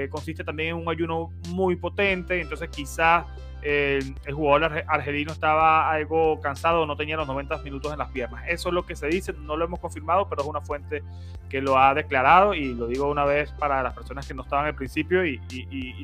consiste 0.10 0.44
también 0.44 0.70
en 0.70 0.76
un 0.76 0.90
ayuno 0.90 1.30
muy 1.50 1.76
potente, 1.78 2.42
entonces 2.42 2.70
quizás 2.70 3.26
el, 3.62 4.16
jugador 4.32 4.84
argelino 4.88 5.32
estaba 5.32 5.92
algo 5.92 6.40
cansado, 6.42 6.86
no 6.86 6.96
tenía 6.96 7.18
los 7.18 7.28
90 7.28 7.58
minutos 7.60 7.92
en 7.92 8.00
las 8.00 8.10
piernas. 8.10 8.44
Eso 8.48 8.70
es 8.70 8.74
lo 8.76 8.86
que 8.86 8.96
se 8.96 9.08
dice, 9.08 9.34
no 9.34 9.56
lo 9.56 9.66
hemos 9.66 9.80
confirmado, 9.80 10.28
pero 10.30 10.42
es 10.42 10.48
una 10.48 10.62
fuente 10.62 11.04
que 11.50 11.62
lo 11.62 11.78
ha 11.78 11.94
declarado 11.94 12.54
y 12.54 12.74
lo 12.74 12.88
digo 12.88 13.10
una 13.10 13.26
vez 13.26 13.52
para 13.52 13.84
las 13.84 13.94
personas 13.94 14.28
que 14.28 14.34
no 14.34 14.44
estaban 14.44 14.66
al 14.66 14.76
principio 14.76 15.26
y, 15.26 15.40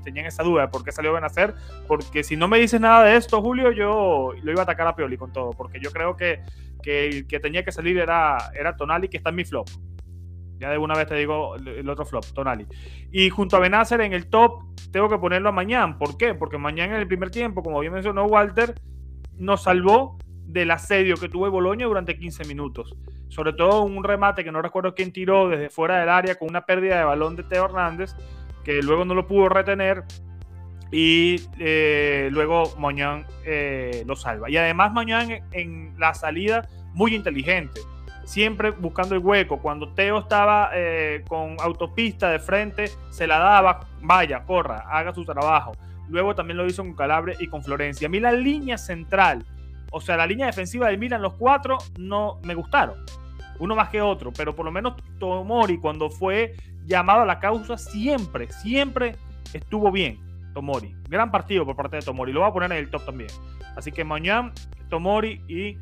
tenían 0.04 0.26
esa 0.26 0.44
duda 0.44 0.64
de 0.64 0.68
por 0.70 0.84
qué 0.86 0.92
salió 0.92 1.12
Benacer, 1.12 1.54
porque 1.88 2.24
si 2.24 2.38
no 2.38 2.48
me 2.48 2.60
dices 2.60 2.80
nada 2.80 3.04
de 3.04 3.18
esto, 3.18 3.42
Julio, 3.42 3.72
yo 3.72 4.34
lo 4.42 4.52
iba 4.52 4.62
a 4.62 4.64
atacar 4.64 4.88
a 4.88 4.96
Pioli 4.96 5.18
con 5.18 5.34
todo, 5.34 5.52
porque 5.52 5.80
yo 5.82 5.92
creo 5.92 6.16
que, 6.16 6.42
que 6.82 7.08
el 7.08 7.28
que 7.28 7.40
tenía 7.40 7.64
que 7.64 7.72
salir 7.74 7.98
era, 7.98 8.38
era 8.58 8.78
Tonali, 8.78 9.10
que 9.10 9.18
está 9.18 9.32
en 9.32 9.36
mi 9.36 9.44
flop. 9.44 9.68
Ya 10.60 10.72
de 10.72 10.78
una 10.78 10.96
vez 10.96 11.08
te 11.08 11.16
digo 11.16 11.56
el 11.56 11.90
otro 11.90 12.06
flop, 12.06 12.26
Tonali. 12.34 12.66
Y 13.12 13.30
junto 13.30 13.58
a 13.58 13.60
Benacer 13.60 14.02
en 14.02 14.14
el 14.14 14.28
top, 14.28 14.64
tengo 14.92 15.10
que 15.10 15.18
ponerlo 15.18 15.50
a 15.50 15.52
mañana. 15.52 15.98
¿Por 15.98 16.18
qué? 16.18 16.34
Porque 16.34 16.58
mañana 16.58 16.96
en 16.96 17.02
el 17.02 17.08
primer 17.08 17.30
tiempo, 17.30 17.62
como 17.62 17.80
bien 17.80 17.94
mencionó 17.94 18.26
Walter, 18.26 18.76
nos 19.38 19.64
salvó 19.64 20.18
del 20.48 20.72
asedio 20.72 21.16
que 21.18 21.30
tuvo 21.30 21.50
Boloña 21.52 21.86
durante 21.86 22.18
15 22.18 22.46
minutos. 22.46 22.96
Sobre 23.28 23.54
todo 23.54 23.84
un 23.84 24.04
remate 24.04 24.44
que 24.44 24.52
no 24.52 24.62
recuerdo 24.62 24.96
quién 24.96 25.12
tiró 25.12 25.50
desde 25.50 25.70
fuera 25.70 26.00
del 26.00 26.10
área 26.10 26.36
con 26.36 26.50
una 26.50 26.66
pérdida 26.66 26.98
de 26.98 27.04
balón 27.04 27.36
de 27.36 27.44
Teo 27.44 27.66
Hernández, 27.66 28.16
que 28.64 28.82
luego 28.82 29.06
no 29.06 29.14
lo 29.14 29.28
pudo 29.28 29.50
retener. 29.50 30.04
Y 30.90 31.42
eh, 31.60 32.30
luego 32.32 32.74
Mañán 32.80 33.26
eh, 33.46 34.04
lo 34.08 34.16
salva. 34.16 34.50
Y 34.50 34.56
además 34.56 34.94
Mañán 34.94 35.44
en 35.52 35.94
la 36.00 36.14
salida 36.14 36.68
muy 36.94 37.14
inteligente 37.14 37.82
siempre 38.28 38.72
buscando 38.72 39.16
el 39.16 39.22
hueco. 39.22 39.60
Cuando 39.60 39.94
Teo 39.94 40.20
estaba 40.20 40.72
eh, 40.74 41.24
con 41.28 41.56
autopista 41.62 42.30
de 42.30 42.40
frente, 42.40 42.92
se 43.10 43.26
la 43.26 43.40
daba, 43.40 43.88
vaya, 44.02 44.44
corra, 44.44 44.84
haga 44.90 45.14
su 45.14 45.24
trabajo. 45.24 45.72
Luego 46.10 46.36
también 46.36 46.58
lo 46.58 46.66
hizo 46.66 46.84
con 46.84 46.94
Calabre 46.94 47.36
y 47.40 47.48
con 47.48 47.64
Florencia. 47.64 48.08
A 48.08 48.10
mí 48.10 48.20
la 48.20 48.34
línea 48.34 48.78
central, 48.78 49.46
o 49.92 50.02
sea, 50.02 50.18
la 50.18 50.28
línea 50.28 50.46
defensiva 50.46 50.90
de 50.90 50.98
Milan, 50.98 51.22
los 51.22 51.34
cuatro, 51.36 51.78
no 51.98 52.40
me 52.44 52.54
gustaron. 52.54 52.98
Uno 53.60 53.76
más 53.76 53.90
que 53.90 54.02
otro, 54.02 54.32
pero 54.34 54.54
por 54.54 54.66
lo 54.66 54.72
menos 54.72 54.96
Tomori, 55.20 55.80
cuando 55.80 56.10
fue 56.10 56.56
llamado 56.86 57.22
a 57.22 57.26
la 57.26 57.40
causa, 57.40 57.78
siempre, 57.78 58.52
siempre 58.52 59.16
estuvo 59.54 59.90
bien. 59.90 60.20
Tomori. 60.54 60.94
Gran 61.08 61.32
partido 61.32 61.66
por 61.66 61.76
parte 61.78 61.96
de 61.96 62.02
Tomori. 62.02 62.34
Lo 62.34 62.42
voy 62.42 62.50
a 62.50 62.54
poner 62.54 62.72
en 62.74 62.80
el 62.80 62.90
top 62.90 63.06
también. 63.06 63.30
Así 63.76 63.92
que 63.92 64.04
mañana 64.04 64.52
Tomori 64.90 65.42
y 65.48 65.78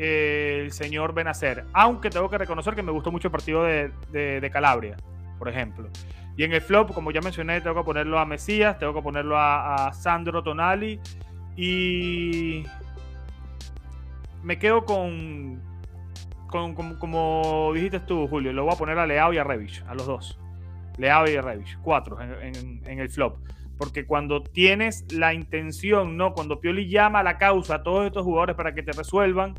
eh, 0.00 0.60
el 0.62 0.70
señor 0.70 1.12
Benacer. 1.12 1.64
Aunque 1.72 2.08
tengo 2.08 2.30
que 2.30 2.38
reconocer 2.38 2.76
que 2.76 2.82
me 2.82 2.92
gustó 2.92 3.10
mucho 3.10 3.28
el 3.28 3.32
partido 3.32 3.64
de, 3.64 4.50
Calabria, 4.52 4.96
por 5.38 5.48
ejemplo. 5.48 5.88
Y 6.36 6.44
en 6.44 6.52
el 6.52 6.60
flop, 6.60 6.94
como 6.94 7.10
ya 7.10 7.20
mencioné, 7.20 7.60
tengo 7.60 7.74
que 7.74 7.84
ponerlo 7.84 8.18
a 8.18 8.24
Mesías, 8.24 8.78
tengo 8.78 8.94
que 8.94 9.02
ponerlo 9.02 9.36
a, 9.36 9.92
Sandro 9.92 10.42
Tonali. 10.44 11.00
Y 11.56 12.64
me 14.44 14.56
quedo 14.60 14.84
con, 14.84 15.60
con, 16.46 16.74
como 16.74 17.72
dijiste 17.74 17.98
tú, 17.98 18.28
Julio, 18.28 18.52
lo 18.52 18.64
voy 18.64 18.74
a 18.74 18.78
poner 18.78 18.98
a 18.98 19.06
Leao 19.06 19.32
y 19.32 19.38
a 19.38 19.44
Revich, 19.44 19.84
a 19.88 19.94
los 19.94 20.06
dos. 20.06 20.38
Leao 20.96 21.28
y 21.28 21.34
a 21.34 21.42
Revich, 21.42 21.76
cuatro 21.82 22.20
en, 22.20 22.82
en 22.86 22.98
el 23.00 23.10
flop 23.10 23.36
porque 23.78 24.06
cuando 24.06 24.42
tienes 24.42 25.10
la 25.12 25.32
intención, 25.32 26.16
¿no? 26.16 26.34
Cuando 26.34 26.60
Pioli 26.60 26.88
llama 26.88 27.20
a 27.20 27.22
la 27.22 27.38
causa 27.38 27.76
a 27.76 27.82
todos 27.84 28.06
estos 28.06 28.24
jugadores 28.24 28.56
para 28.56 28.74
que 28.74 28.82
te 28.82 28.90
resuelvan, 28.90 29.54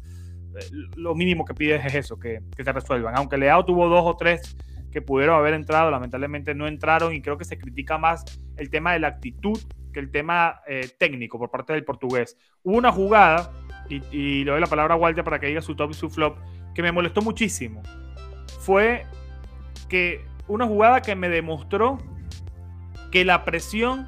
lo 0.95 1.15
mínimo 1.15 1.45
que 1.45 1.53
pides 1.53 1.85
es 1.85 1.95
eso, 1.95 2.19
que, 2.19 2.41
te 2.55 2.71
resuelvan. 2.71 3.15
Aunque 3.15 3.37
Leao 3.37 3.65
tuvo 3.65 3.87
dos 3.87 4.03
o 4.05 4.15
tres 4.17 4.57
que 4.91 5.01
pudieron 5.01 5.37
haber 5.37 5.53
entrado, 5.53 5.91
lamentablemente 5.91 6.55
no 6.55 6.67
entraron 6.67 7.13
y 7.13 7.21
creo 7.21 7.37
que 7.37 7.45
se 7.45 7.57
critica 7.57 7.97
más 7.97 8.23
el 8.57 8.69
tema 8.69 8.93
de 8.93 8.99
la 8.99 9.07
actitud 9.07 9.59
que 9.93 9.99
el 9.99 10.11
tema 10.11 10.61
eh, 10.67 10.89
técnico 10.97 11.37
por 11.37 11.49
parte 11.49 11.73
del 11.73 11.83
portugués. 11.83 12.37
Hubo 12.63 12.77
una 12.77 12.91
jugada, 12.91 13.51
y, 13.89 14.43
le 14.43 14.51
doy 14.51 14.61
la 14.61 14.67
palabra 14.67 14.95
a 14.95 14.97
Walter 14.97 15.23
para 15.23 15.39
que 15.39 15.47
diga 15.47 15.61
su 15.61 15.75
top 15.75 15.91
y 15.91 15.93
su 15.93 16.09
flop, 16.09 16.37
que 16.73 16.81
me 16.81 16.91
molestó 16.91 17.21
muchísimo. 17.21 17.81
Fue 18.59 19.05
que 19.87 20.25
una 20.47 20.65
jugada 20.65 21.01
que 21.01 21.15
me 21.15 21.29
demostró 21.29 21.97
que 23.11 23.25
la 23.25 23.45
presión 23.45 24.07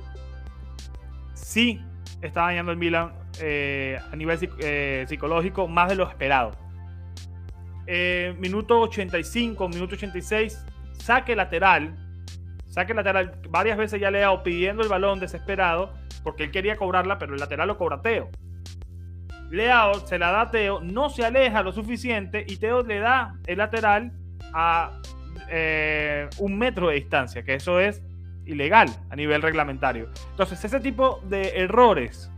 sí 1.34 1.82
está 2.22 2.42
dañando 2.42 2.72
el 2.72 2.78
Milan 2.78 3.21
eh, 3.40 4.00
a 4.12 4.16
nivel 4.16 4.38
eh, 4.60 5.06
psicológico 5.08 5.68
más 5.68 5.90
de 5.90 5.96
lo 5.96 6.08
esperado. 6.08 6.52
Eh, 7.88 8.36
minuto 8.40 8.80
85, 8.82 9.70
minuto 9.70 9.96
86, 9.96 10.66
saque 10.94 11.36
lateral. 11.36 11.96
Saque 12.68 12.94
lateral. 12.94 13.40
Varias 13.50 13.78
veces 13.78 14.00
ya 14.00 14.12
le 14.12 14.20
he 14.20 14.22
dado 14.22 14.44
pidiendo 14.44 14.84
el 14.84 14.90
balón 14.90 15.20
desesperado 15.20 15.94
porque 16.24 16.44
él 16.44 16.52
quería 16.52 16.78
cobrarla, 16.78 17.18
pero 17.18 17.34
el 17.34 17.40
lateral 17.40 17.68
lo 17.68 17.78
cobra 17.78 18.02
Teo. 18.02 18.30
Leao 19.50 20.08
se 20.08 20.18
la 20.18 20.32
da 20.32 20.42
a 20.42 20.52
Teo, 20.52 20.80
no 20.80 21.10
se 21.10 21.26
aleja 21.26 21.62
lo 21.64 21.74
suficiente 21.74 22.46
y 22.48 22.58
Teo 22.58 22.84
le 22.84 23.00
da 23.00 23.36
el 23.48 23.58
lateral 23.58 24.14
a 24.54 25.02
un 26.38 26.58
metro 26.58 26.88
de 26.88 26.96
distancia, 26.96 27.44
que 27.44 27.56
eso 27.56 27.78
es 27.82 28.02
ilegal 28.46 28.88
a 29.10 29.16
nivel 29.18 29.42
reglamentario. 29.42 30.10
Entonces, 30.32 30.64
ese 30.64 30.80
tipo 30.80 31.22
de 31.28 31.50
errores 31.58 32.32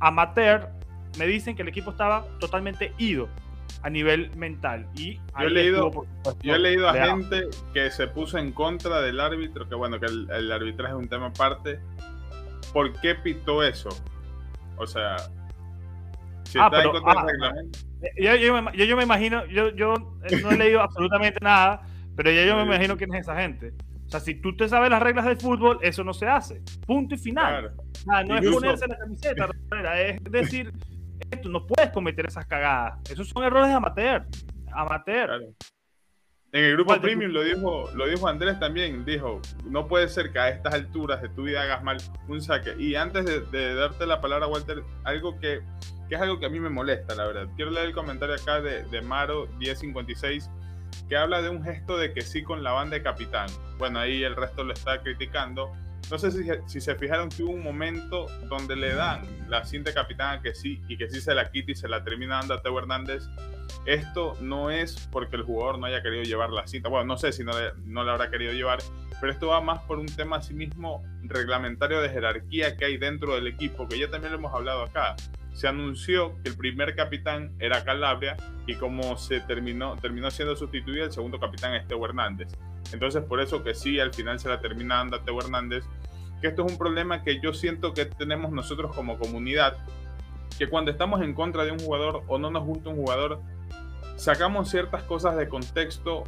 amateur 0.00 0.68
me 1.18 1.26
dicen 1.26 1.56
que 1.56 1.62
el 1.62 1.68
equipo 1.68 1.90
estaba 1.90 2.26
totalmente 2.38 2.92
ido 2.98 3.28
a 3.82 3.90
nivel 3.90 4.34
mental. 4.36 4.86
Y 4.94 5.16
yo 5.16 5.46
he 5.46 5.50
leído, 5.50 6.06
yo 6.42 6.54
he 6.54 6.58
leído 6.58 6.88
a 6.88 6.94
gente 6.94 7.48
que 7.72 7.90
se 7.90 8.06
puso 8.08 8.38
en 8.38 8.52
contra 8.52 9.00
del 9.00 9.20
árbitro, 9.20 9.68
que 9.68 9.74
bueno, 9.74 9.98
que 9.98 10.06
el, 10.06 10.52
arbitraje 10.52 10.92
es 10.92 10.98
un 10.98 11.08
tema 11.08 11.26
aparte. 11.26 11.80
¿Por 12.72 12.92
qué 13.00 13.14
pitó 13.14 13.62
eso? 13.62 13.88
O 14.76 14.86
sea, 14.86 15.16
si 16.44 16.58
ah, 16.58 16.66
está 16.66 16.82
en 16.82 16.90
contra 16.90 17.12
del 17.12 17.18
ah, 17.18 17.26
reglamento. 17.26 17.78
Yo, 18.16 18.34
yo, 18.34 18.96
me 18.96 19.02
imagino, 19.02 19.46
yo, 19.46 19.70
yo 19.70 19.94
no 20.42 20.50
he 20.50 20.56
leído 20.56 20.80
absolutamente 20.82 21.38
nada, 21.40 21.82
pero 22.14 22.30
ya 22.30 22.44
yo 22.44 22.56
me 22.56 22.62
imagino 22.62 22.96
quién 22.96 23.14
es 23.14 23.22
esa 23.22 23.40
gente. 23.40 23.72
O 24.06 24.08
sea, 24.08 24.20
si 24.20 24.34
tú 24.40 24.56
te 24.56 24.68
sabes 24.68 24.88
las 24.88 25.02
reglas 25.02 25.24
del 25.24 25.36
fútbol, 25.36 25.78
eso 25.82 26.04
no 26.04 26.14
se 26.14 26.26
hace. 26.26 26.62
Punto 26.86 27.16
y 27.16 27.18
final. 27.18 27.72
no 28.26 28.38
es 28.38 28.48
ponerse 28.48 28.86
la 28.86 28.96
camiseta, 28.96 29.48
es 30.00 30.22
decir, 30.24 30.72
tú 31.42 31.48
no 31.48 31.66
puedes 31.66 31.90
cometer 31.90 32.26
esas 32.26 32.46
cagadas. 32.46 32.98
Esos 33.10 33.28
son 33.28 33.42
errores 33.42 33.68
de 33.68 33.74
amateur. 33.74 34.24
Amateur. 34.72 35.54
En 36.52 36.64
el 36.64 36.72
grupo 36.74 36.98
premium 37.00 37.32
lo 37.32 37.42
dijo, 37.42 37.90
lo 37.94 38.06
dijo 38.06 38.28
Andrés 38.28 38.58
también, 38.60 39.04
dijo, 39.04 39.42
no 39.64 39.88
puede 39.88 40.08
ser 40.08 40.32
que 40.32 40.38
a 40.38 40.48
estas 40.48 40.74
alturas 40.74 41.20
de 41.20 41.28
tu 41.28 41.42
vida 41.42 41.62
hagas 41.62 41.82
mal 41.82 41.96
un 42.28 42.40
saque. 42.40 42.74
Y 42.78 42.94
antes 42.94 43.24
de, 43.50 43.74
darte 43.74 44.06
la 44.06 44.20
palabra, 44.20 44.46
Walter, 44.46 44.82
algo 45.02 45.38
que, 45.40 45.60
que, 46.08 46.14
es 46.14 46.20
algo 46.20 46.38
que 46.38 46.46
a 46.46 46.48
mí 46.48 46.60
me 46.60 46.70
molesta, 46.70 47.16
la 47.16 47.26
verdad. 47.26 47.48
Quiero 47.56 47.72
leer 47.72 47.86
el 47.86 47.92
comentario 47.92 48.36
acá 48.36 48.60
de, 48.60 48.84
de 48.84 49.02
Maro 49.02 49.48
1056 49.58 50.48
que 51.08 51.16
habla 51.16 51.42
de 51.42 51.48
un 51.48 51.62
gesto 51.62 51.96
de 51.96 52.12
que 52.12 52.22
sí 52.22 52.42
con 52.42 52.62
la 52.62 52.72
banda 52.72 52.96
de 52.96 53.02
capitán. 53.02 53.48
Bueno, 53.78 53.98
ahí 53.98 54.22
el 54.22 54.36
resto 54.36 54.64
lo 54.64 54.72
está 54.72 55.00
criticando. 55.02 55.72
No 56.10 56.18
sé 56.18 56.30
si, 56.66 56.80
se 56.80 56.94
fijaron 56.94 57.30
que 57.30 57.42
hubo 57.42 57.52
un 57.52 57.64
momento 57.64 58.26
donde 58.48 58.76
le 58.76 58.94
dan 58.94 59.22
la 59.48 59.64
cinta 59.64 59.90
de 59.90 59.94
capitán 59.94 60.38
a 60.38 60.42
que 60.42 60.54
sí 60.54 60.80
y 60.88 60.96
que 60.96 61.10
sí 61.10 61.20
se 61.20 61.34
la 61.34 61.50
quita 61.50 61.72
y 61.72 61.74
se 61.74 61.88
la 61.88 62.04
termina 62.04 62.36
dando 62.36 62.54
a 62.54 62.62
Teo 62.62 62.78
Hernández. 62.78 63.24
Esto 63.86 64.36
no 64.40 64.70
es 64.70 65.08
porque 65.10 65.34
el 65.36 65.42
jugador 65.42 65.78
no 65.78 65.86
haya 65.86 66.02
querido 66.02 66.22
llevar 66.22 66.50
la 66.50 66.66
cinta. 66.66 66.88
Bueno, 66.88 67.06
no 67.06 67.18
sé 67.18 67.32
si 67.32 67.42
no, 67.42 67.52
no 67.84 68.04
la 68.04 68.12
habrá 68.12 68.30
querido 68.30 68.52
llevar, 68.52 68.78
pero 69.20 69.32
esto 69.32 69.48
va 69.48 69.60
más 69.60 69.80
por 69.82 69.98
un 69.98 70.06
tema 70.06 70.40
sí 70.40 70.54
mismo 70.54 71.02
reglamentario 71.22 72.00
de 72.00 72.08
jerarquía 72.08 72.76
que 72.76 72.84
hay 72.84 72.98
dentro 72.98 73.34
del 73.34 73.48
equipo, 73.48 73.88
que 73.88 73.98
ya 73.98 74.08
también 74.08 74.32
lo 74.32 74.38
hemos 74.38 74.54
hablado 74.54 74.82
acá 74.82 75.16
se 75.56 75.68
anunció 75.68 76.34
que 76.42 76.50
el 76.50 76.56
primer 76.56 76.94
capitán 76.94 77.54
era 77.58 77.82
Calabria 77.82 78.36
y 78.66 78.74
como 78.74 79.16
se 79.16 79.40
terminó, 79.40 79.96
terminó 79.96 80.30
siendo 80.30 80.54
sustituido, 80.54 81.06
el 81.06 81.12
segundo 81.12 81.40
capitán 81.40 81.74
es 81.74 81.88
Teo 81.88 82.04
Hernández. 82.04 82.52
Entonces, 82.92 83.24
por 83.24 83.40
eso 83.40 83.64
que 83.64 83.74
sí, 83.74 83.98
al 83.98 84.12
final 84.12 84.38
se 84.38 84.50
la 84.50 84.60
termina 84.60 84.96
dando 84.96 85.16
a 85.16 85.44
Hernández, 85.44 85.84
que 86.42 86.48
esto 86.48 86.66
es 86.66 86.72
un 86.72 86.76
problema 86.76 87.22
que 87.22 87.40
yo 87.40 87.54
siento 87.54 87.94
que 87.94 88.04
tenemos 88.04 88.52
nosotros 88.52 88.94
como 88.94 89.18
comunidad, 89.18 89.78
que 90.58 90.68
cuando 90.68 90.90
estamos 90.90 91.22
en 91.22 91.32
contra 91.32 91.64
de 91.64 91.70
un 91.70 91.78
jugador 91.78 92.22
o 92.28 92.38
no 92.38 92.50
nos 92.50 92.64
gusta 92.66 92.90
un 92.90 92.96
jugador, 92.96 93.40
sacamos 94.16 94.68
ciertas 94.68 95.04
cosas 95.04 95.38
de 95.38 95.48
contexto, 95.48 96.24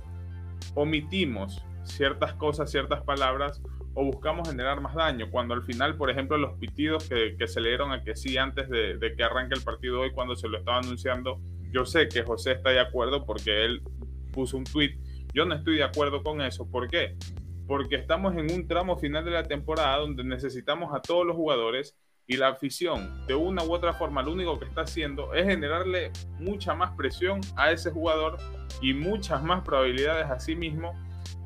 omitimos 0.74 1.62
ciertas 1.88 2.34
cosas, 2.34 2.70
ciertas 2.70 3.02
palabras 3.02 3.62
o 3.94 4.04
buscamos 4.04 4.48
generar 4.48 4.80
más 4.80 4.94
daño, 4.94 5.28
cuando 5.30 5.54
al 5.54 5.62
final, 5.64 5.96
por 5.96 6.08
ejemplo, 6.08 6.38
los 6.38 6.56
pitidos 6.58 7.08
que, 7.08 7.36
se 7.48 7.60
le 7.60 7.70
dieron 7.70 7.90
a 7.90 8.04
que 8.04 8.14
sí 8.14 8.36
antes 8.38 8.68
de, 8.68 9.14
que 9.16 9.24
arranque 9.24 9.56
el 9.56 9.62
partido 9.62 10.00
hoy, 10.00 10.12
cuando 10.12 10.36
se 10.36 10.48
lo 10.48 10.58
estaba 10.58 10.78
anunciando, 10.78 11.40
yo 11.72 11.84
sé 11.84 12.08
que 12.08 12.22
José 12.22 12.52
está 12.52 12.70
de 12.70 12.78
acuerdo 12.78 13.26
porque 13.26 13.64
él 13.64 13.82
puso 14.32 14.56
un 14.56 14.64
tweet. 14.64 14.96
Yo 15.34 15.44
no 15.44 15.54
estoy 15.54 15.76
de 15.76 15.82
acuerdo 15.82 16.22
con 16.22 16.40
eso. 16.40 16.70
¿Por 16.70 16.88
qué? 16.88 17.16
Porque 17.66 17.96
estamos 17.96 18.36
en 18.36 18.52
un 18.52 18.68
tramo 18.68 18.96
final 18.96 19.24
de 19.24 19.32
la 19.32 19.42
temporada 19.42 19.98
donde 19.98 20.22
necesitamos 20.22 20.94
a 20.94 21.00
todos 21.00 21.26
los 21.26 21.34
jugadores 21.34 21.96
y 22.28 22.36
la 22.36 22.48
afición, 22.48 23.26
de 23.26 23.34
una 23.34 23.64
u 23.64 23.72
otra 23.72 23.94
forma, 23.94 24.22
lo 24.22 24.32
único 24.32 24.58
que 24.58 24.66
está 24.66 24.82
haciendo 24.82 25.32
es 25.32 25.46
generarle 25.46 26.12
mucha 26.38 26.74
más 26.74 26.92
presión 26.92 27.40
a 27.56 27.72
ese 27.72 27.90
jugador 27.90 28.36
y 28.82 28.92
muchas 28.92 29.42
más 29.42 29.64
probabilidades 29.64 30.26
a 30.26 30.38
sí 30.38 30.54
mismo 30.54 30.92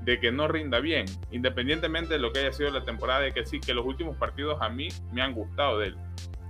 de 0.05 0.19
que 0.19 0.33
no 0.33 0.49
rinda 0.49 0.81
bien, 0.81 1.07
independientemente 1.31 2.15
de 2.15 2.21
lo 2.21 2.33
que 2.33 2.41
haya 2.41 2.53
sido 2.53 2.71
la 2.71 2.85
temporada, 2.85 3.21
de 3.21 3.33
que 3.33 3.47
sí, 3.47 3.61
que 3.61 3.75
los 3.75 3.87
últimos 3.87 4.17
partidos 4.17 4.59
a 4.61 4.69
mí 4.69 4.89
me 5.13 5.23
han 5.23 5.33
gustado 5.33 5.79
de 5.79 5.89
él. 5.89 5.97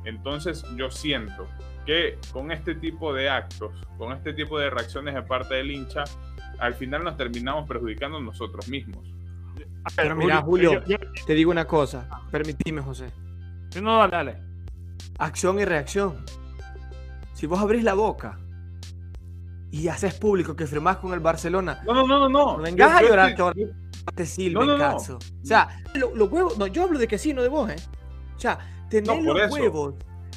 Entonces 0.04 0.64
yo 0.76 0.90
siento 0.90 1.46
que 1.86 2.18
con 2.32 2.50
este 2.50 2.74
tipo 2.74 3.12
de 3.12 3.28
actos, 3.28 3.72
con 3.98 4.12
este 4.12 4.32
tipo 4.32 4.58
de 4.58 4.70
reacciones 4.70 5.14
de 5.14 5.22
parte 5.22 5.54
del 5.54 5.70
hincha, 5.70 6.04
al 6.58 6.74
final 6.74 7.04
nos 7.04 7.16
terminamos 7.16 7.68
perjudicando 7.68 8.20
nosotros 8.20 8.68
mismos. 8.68 9.12
Pero 9.96 10.14
mira, 10.16 10.40
Julio, 10.40 10.82
te 11.26 11.34
digo 11.34 11.50
una 11.50 11.66
cosa, 11.66 12.08
permitime, 12.30 12.80
José. 12.80 13.10
No, 13.80 13.98
dale, 13.98 14.12
dale. 14.12 14.36
Acción 15.18 15.58
y 15.60 15.64
reacción. 15.64 16.24
Si 17.34 17.46
vos 17.46 17.60
abrís 17.60 17.82
la 17.82 17.94
boca 17.94 18.38
y 19.72 19.88
haces 19.88 20.14
público 20.14 20.54
que 20.54 20.66
firmás 20.66 20.98
con 20.98 21.12
el 21.14 21.20
Barcelona. 21.20 21.82
No, 21.84 21.94
no, 21.94 22.06
no, 22.06 22.28
no. 22.28 22.56
No 22.58 22.62
vengas 22.62 22.92
a 22.92 23.02
llorar 23.02 23.34
te 24.14 24.26
sirve, 24.26 24.54
no, 24.54 24.76
no, 24.76 24.96
O 24.96 25.20
sea, 25.42 25.80
los 25.94 26.30
huevos, 26.30 26.58
no, 26.58 26.66
yo 26.66 26.82
hablo 26.82 26.98
de 26.98 27.06
que 27.06 27.18
sí, 27.18 27.32
no 27.32 27.42
de 27.42 27.48
vos, 27.48 27.70
¿eh? 27.70 27.76
O 28.36 28.40
sea, 28.40 28.58
tener 28.90 29.22
los 29.22 29.50
huevos 29.50 29.94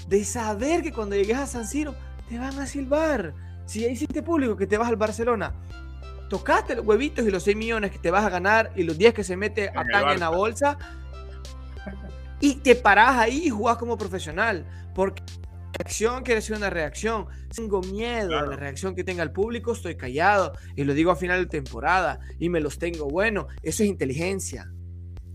de 0.07 0.23
saber 0.23 0.83
que 0.83 0.93
cuando 0.93 1.15
llegues 1.15 1.37
a 1.37 1.47
San 1.47 1.67
Siro 1.67 1.95
te 2.29 2.37
van 2.37 2.57
a 2.59 2.67
silbar. 2.67 3.33
Si 3.65 3.81
ya 3.81 3.87
hiciste 3.87 4.21
público 4.21 4.55
que 4.55 4.67
te 4.67 4.77
vas 4.77 4.87
al 4.87 4.95
Barcelona, 4.95 5.53
tocaste 6.29 6.75
los 6.75 6.85
huevitos 6.85 7.25
y 7.25 7.31
los 7.31 7.43
6 7.43 7.57
millones 7.57 7.91
que 7.91 7.97
te 7.97 8.11
vas 8.11 8.23
a 8.23 8.29
ganar 8.29 8.71
y 8.75 8.83
los 8.83 8.97
10 8.97 9.13
que 9.15 9.23
se 9.23 9.35
mete 9.35 9.69
a 9.69 9.83
Tania 9.83 10.13
en 10.13 10.19
la 10.19 10.29
bolsa 10.29 10.77
y 12.39 12.55
te 12.55 12.75
parás 12.75 13.17
ahí 13.17 13.47
y 13.47 13.49
jugás 13.49 13.77
como 13.77 13.97
profesional. 13.97 14.65
Porque 14.93 15.23
reacción 15.77 16.23
quiere 16.23 16.41
decir 16.41 16.55
una 16.55 16.69
reacción. 16.69 17.27
Tengo 17.53 17.81
miedo 17.81 18.37
a 18.37 18.45
la 18.45 18.55
reacción 18.55 18.95
que 18.95 19.03
tenga 19.03 19.23
el 19.23 19.31
público, 19.31 19.73
estoy 19.73 19.95
callado 19.95 20.53
y 20.75 20.83
lo 20.83 20.93
digo 20.93 21.11
a 21.11 21.15
final 21.15 21.41
de 21.41 21.47
temporada 21.47 22.19
y 22.39 22.49
me 22.49 22.59
los 22.59 22.79
tengo. 22.79 23.07
Bueno, 23.07 23.47
eso 23.61 23.83
es 23.83 23.89
inteligencia. 23.89 24.71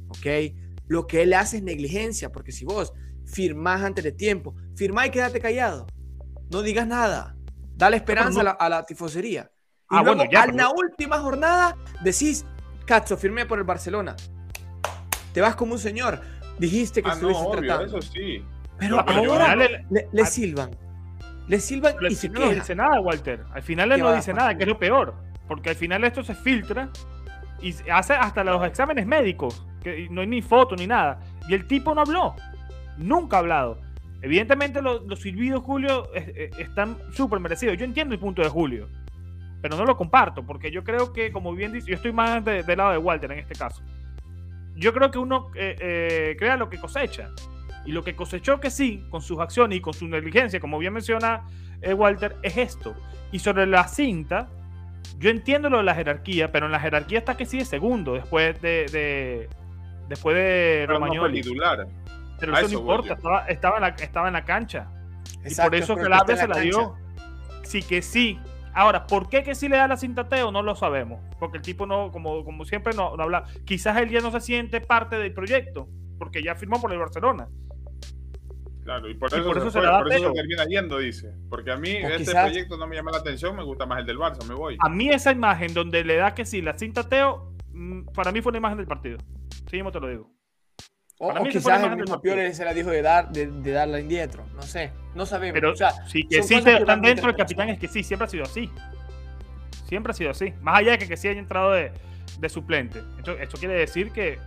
¿Ok? 0.09 0.55
Lo 0.87 1.07
que 1.07 1.23
él 1.23 1.35
hace 1.35 1.59
es 1.59 1.63
negligencia, 1.63 2.33
porque 2.33 2.53
si 2.53 2.65
vos 2.65 2.93
firmás 3.25 3.83
antes 3.83 4.03
de 4.03 4.13
tiempo, 4.13 4.55
firmá 4.75 5.07
y 5.07 5.11
quédate 5.11 5.41
callado. 5.41 5.87
No 6.51 6.63
digas 6.63 6.87
nada. 6.87 7.37
Dale 7.77 7.97
esperanza 7.97 8.41
a, 8.41 8.69
la, 8.69 8.85
tifosería. 8.85 9.51
Y 9.91 9.97
ah, 9.97 10.03
luego, 10.03 10.23
a 10.23 10.47
la 10.47 10.71
última 10.71 11.19
jornada 11.21 11.77
decís, 12.03 12.45
Cacho, 12.87 13.17
firmé 13.17 13.47
por 13.47 13.59
el 13.59 13.65
Barcelona. 13.65 14.17
Te 15.33 15.41
vas 15.41 15.55
como 15.55 15.75
un 15.75 15.79
señor. 15.79 16.21
dijiste 16.59 17.03
que 17.03 17.09
Ah, 17.09 17.15
no, 17.15 17.31
estuviese 17.31 17.41
obvio, 17.41 17.61
tratando. 17.61 17.99
eso 17.99 18.13
sí. 18.13 18.45
Pero 18.81 18.97
No, 18.97 19.05
pero 19.05 19.33
ahora 19.33 19.55
le, 19.57 19.87
le 20.13 20.23
al- 20.23 20.27
silban. 20.27 20.71
Le 21.47 21.61
silban 21.61 21.95
y 22.09 22.15
se 22.15 22.29
no 22.29 22.49
dice 22.51 22.75
nada, 22.75 23.01
Walter. 23.01 23.45
Al 23.53 23.63
final 23.63 23.91
él 23.93 23.99
¿Qué 23.99 24.03
no 24.03 24.15
dice 24.15 24.33
nada, 24.35 24.57
que 24.57 24.63
es 24.65 24.69
lo 24.69 24.79
peor. 24.79 25.15
Porque 25.47 25.71
al 25.71 25.77
final 25.77 26.03
esto 26.05 26.23
se 26.25 26.35
filtra 26.35 26.89
y 27.61 27.75
hace 27.91 28.15
hasta 28.15 28.43
los 28.45 28.65
exámenes 28.65 29.07
médicos. 29.07 29.67
Que 29.83 30.09
no 30.11 30.21
hay 30.21 30.27
ni 30.27 30.43
foto 30.43 30.77
ni 30.77 30.87
nada. 30.87 31.21
Y 31.49 31.55
el 31.55 31.67
tipo 31.67 31.95
no 31.95 32.03
habló. 32.03 32.35
Nunca 32.99 33.37
ha 33.37 33.41
hablado. 33.41 33.81
Evidentemente 34.23 34.81
los, 34.83 35.03
los 35.07 35.21
silbidos, 35.21 35.63
Julio, 35.63 36.13
es- 36.15 36.29
es- 36.37 36.59
están 36.59 36.97
súper 37.13 37.41
merecidos. 37.41 37.77
Yo 37.79 37.85
entiendo 37.85 38.15
el 38.15 38.21
punto 38.21 38.43
de 38.43 38.49
Julio. 38.49 38.89
Pero 39.61 39.77
no 39.77 39.85
lo 39.85 39.97
comparto. 39.97 40.45
Porque 40.47 40.71
yo 40.71 40.85
creo 40.85 41.13
que, 41.13 41.33
como 41.33 41.53
bien 41.55 41.73
dice, 41.73 41.89
yo 41.89 41.97
estoy 41.97 42.13
más 42.13 42.45
de- 42.45 42.63
del 42.63 42.79
lado 42.79 42.93
de 42.93 42.99
Walter 42.99 43.33
en 43.33 43.41
este 43.41 43.55
caso. 43.55 43.83
Yo 44.77 44.93
creo 44.95 45.11
que 45.11 45.19
uno 45.19 45.51
eh, 45.57 45.77
eh, 45.81 46.37
crea 46.39 46.57
lo 46.57 46.71
que 46.71 46.79
cosecha. 46.79 47.31
Y 47.87 47.93
lo 47.93 48.03
que 48.05 48.15
cosechó 48.15 48.61
que 48.61 48.71
sí, 48.71 49.05
con 49.11 49.23
sus 49.23 49.39
acciones 49.41 49.79
y 49.79 49.81
con 49.81 49.95
su 49.95 50.07
negligencia, 50.07 50.61
como 50.61 50.79
bien 50.79 50.93
menciona 50.93 51.43
eh, 51.83 51.95
Walter, 51.95 52.37
es 52.43 52.57
esto. 52.57 52.95
Y 53.33 53.39
sobre 53.39 53.67
la 53.67 53.89
cinta, 53.89 54.49
yo 55.19 55.31
entiendo 55.31 55.71
lo 55.71 55.79
de 55.79 55.85
la 55.85 55.95
jerarquía, 55.95 56.53
pero 56.53 56.67
en 56.67 56.73
la 56.73 56.81
jerarquía 56.81 57.19
está 57.21 57.37
que 57.37 57.47
sí 57.47 57.59
es 57.59 57.69
segundo, 57.69 58.15
después 58.15 58.61
de, 58.61 58.87
de- 58.93 59.49
después 60.09 60.35
de 60.37 60.85
Pero 60.87 60.99
no 60.99 61.07
Romagnoli. 61.07 61.41
titular. 61.41 61.87
pero 62.39 62.53
eso, 62.53 62.67
eso 62.67 62.75
no 62.75 62.81
importa, 62.81 63.15
estaba, 63.15 63.47
estaba, 63.47 63.77
en 63.77 63.83
la, 63.83 63.89
estaba 63.89 64.27
en 64.29 64.33
la 64.35 64.45
cancha. 64.45 64.89
Exacto, 65.45 65.77
y 65.77 65.81
por 65.81 65.85
eso 65.85 65.97
que 65.97 66.03
está 66.03 66.37
se 66.37 66.49
la 66.49 66.55
cancha. 66.55 66.61
dio. 66.63 66.95
Sí 67.63 67.83
que 67.83 68.03
sí. 68.03 68.39
Ahora, 68.75 69.07
¿por 69.07 69.29
qué 69.29 69.43
que 69.43 69.55
sí 69.55 69.69
le 69.69 69.77
da 69.77 69.89
la 69.89 69.97
cinta 69.97 70.23
a 70.23 70.29
Teo? 70.29 70.53
No 70.53 70.63
lo 70.63 70.75
sabemos. 70.77 71.21
Porque 71.39 71.57
el 71.59 71.63
tipo 71.63 71.87
no, 71.87 72.11
como, 72.13 72.45
como 72.45 72.65
siempre, 72.65 72.93
no, 72.95 73.17
no 73.17 73.23
habla. 73.23 73.45
Quizás 73.65 73.97
él 73.99 74.11
ya 74.11 74.21
no 74.21 74.31
se 74.31 74.41
siente 74.41 74.81
parte 74.81 75.17
del 75.17 75.33
proyecto, 75.33 75.89
porque 76.21 76.43
ya 76.43 76.55
firmó 76.55 76.81
por 76.81 76.93
el 76.93 76.99
Barcelona. 76.99 77.49
Claro, 78.85 79.09
y 79.11 79.15
por 79.15 79.31
Y 79.33 79.37
eso, 79.37 79.45
por 79.45 79.55
se, 79.55 79.61
eso 79.61 79.71
se 79.71 79.79
fue, 79.81 79.89
por 79.89 80.13
eso 80.13 80.33
termina 80.33 80.65
yendo, 80.67 80.99
dice. 80.99 81.33
Porque 81.49 81.71
a 81.73 81.77
mí 81.77 81.91
O 82.03 82.09
este 82.09 82.19
quizás- 82.19 82.45
proyecto 82.47 82.77
no 82.77 82.87
me 82.87 82.97
llama 82.97 83.11
la 83.11 83.19
atención, 83.19 83.55
me 83.57 83.63
gusta 83.65 83.87
más 83.87 84.01
el 84.01 84.07
del 84.07 84.19
Barça, 84.19 84.45
me 84.47 84.55
voy. 84.55 84.77
A 84.81 84.89
mí 84.89 85.09
esa 85.11 85.33
imagen 85.33 85.75
donde 85.75 86.05
le 86.05 86.17
da 86.17 86.35
que 86.35 86.45
sí 86.45 86.61
la 86.63 86.75
cinta 86.79 87.09
Teo, 87.09 87.55
mm, 87.73 88.07
para 88.15 88.33
mí 88.33 88.41
fue 88.41 88.51
una 88.51 88.59
imagen 88.59 88.79
del 88.79 88.87
partido. 88.87 89.19
Sí, 89.69 89.77
mismo 89.77 89.93
te 89.93 90.01
lo 90.01 90.09
digo. 90.09 90.31
O, 91.19 91.29
Para 91.29 91.41
o 91.41 91.45
mí 91.45 91.51
esa 91.51 91.61
fue 91.61 91.73
la 91.73 91.79
quizás 91.79 91.93
el 91.93 91.99
mismo. 91.99 92.21
Pioli 92.21 92.55
se 92.55 92.65
la 92.65 92.73
dijo 92.75 92.91
de 92.91 93.03
dar, 93.03 93.31
de, 93.31 93.47
de 93.47 93.71
darla 93.73 93.99
en 93.99 94.09
dietro. 94.09 94.45
No 94.55 94.63
sé, 94.63 94.93
no 95.15 95.27
sabemos. 95.27 95.55
Pero 95.55 95.73
o 95.73 95.77
sea, 95.77 95.91
sí, 96.07 96.27
que 96.27 96.43
sí 96.43 96.55
cosas 96.55 96.65
te- 96.65 96.71
que 96.73 96.79
están 96.79 97.03
dentro 97.03 97.27
del 97.27 97.37
capitán, 97.37 97.69
es 97.69 97.79
que 97.79 97.89
sí, 97.89 98.03
siempre 98.03 98.27
ha 98.27 98.29
sido 98.31 98.45
así. 98.45 98.71
Siempre 99.87 100.13
ha 100.13 100.15
sido 100.15 100.31
así. 100.31 100.53
Más 100.63 100.79
allá 100.79 100.93
de 100.93 100.99
que, 100.99 101.09
que 101.09 101.17
sí 101.17 101.29
haya 101.29 101.39
entrado 101.41 101.73
de, 101.73 101.93
de 102.39 102.49
suplente. 102.49 103.03
Esto, 103.19 103.33
esto 103.33 103.59
quiere 103.59 103.75
decir 103.75 104.13
que 104.13 104.39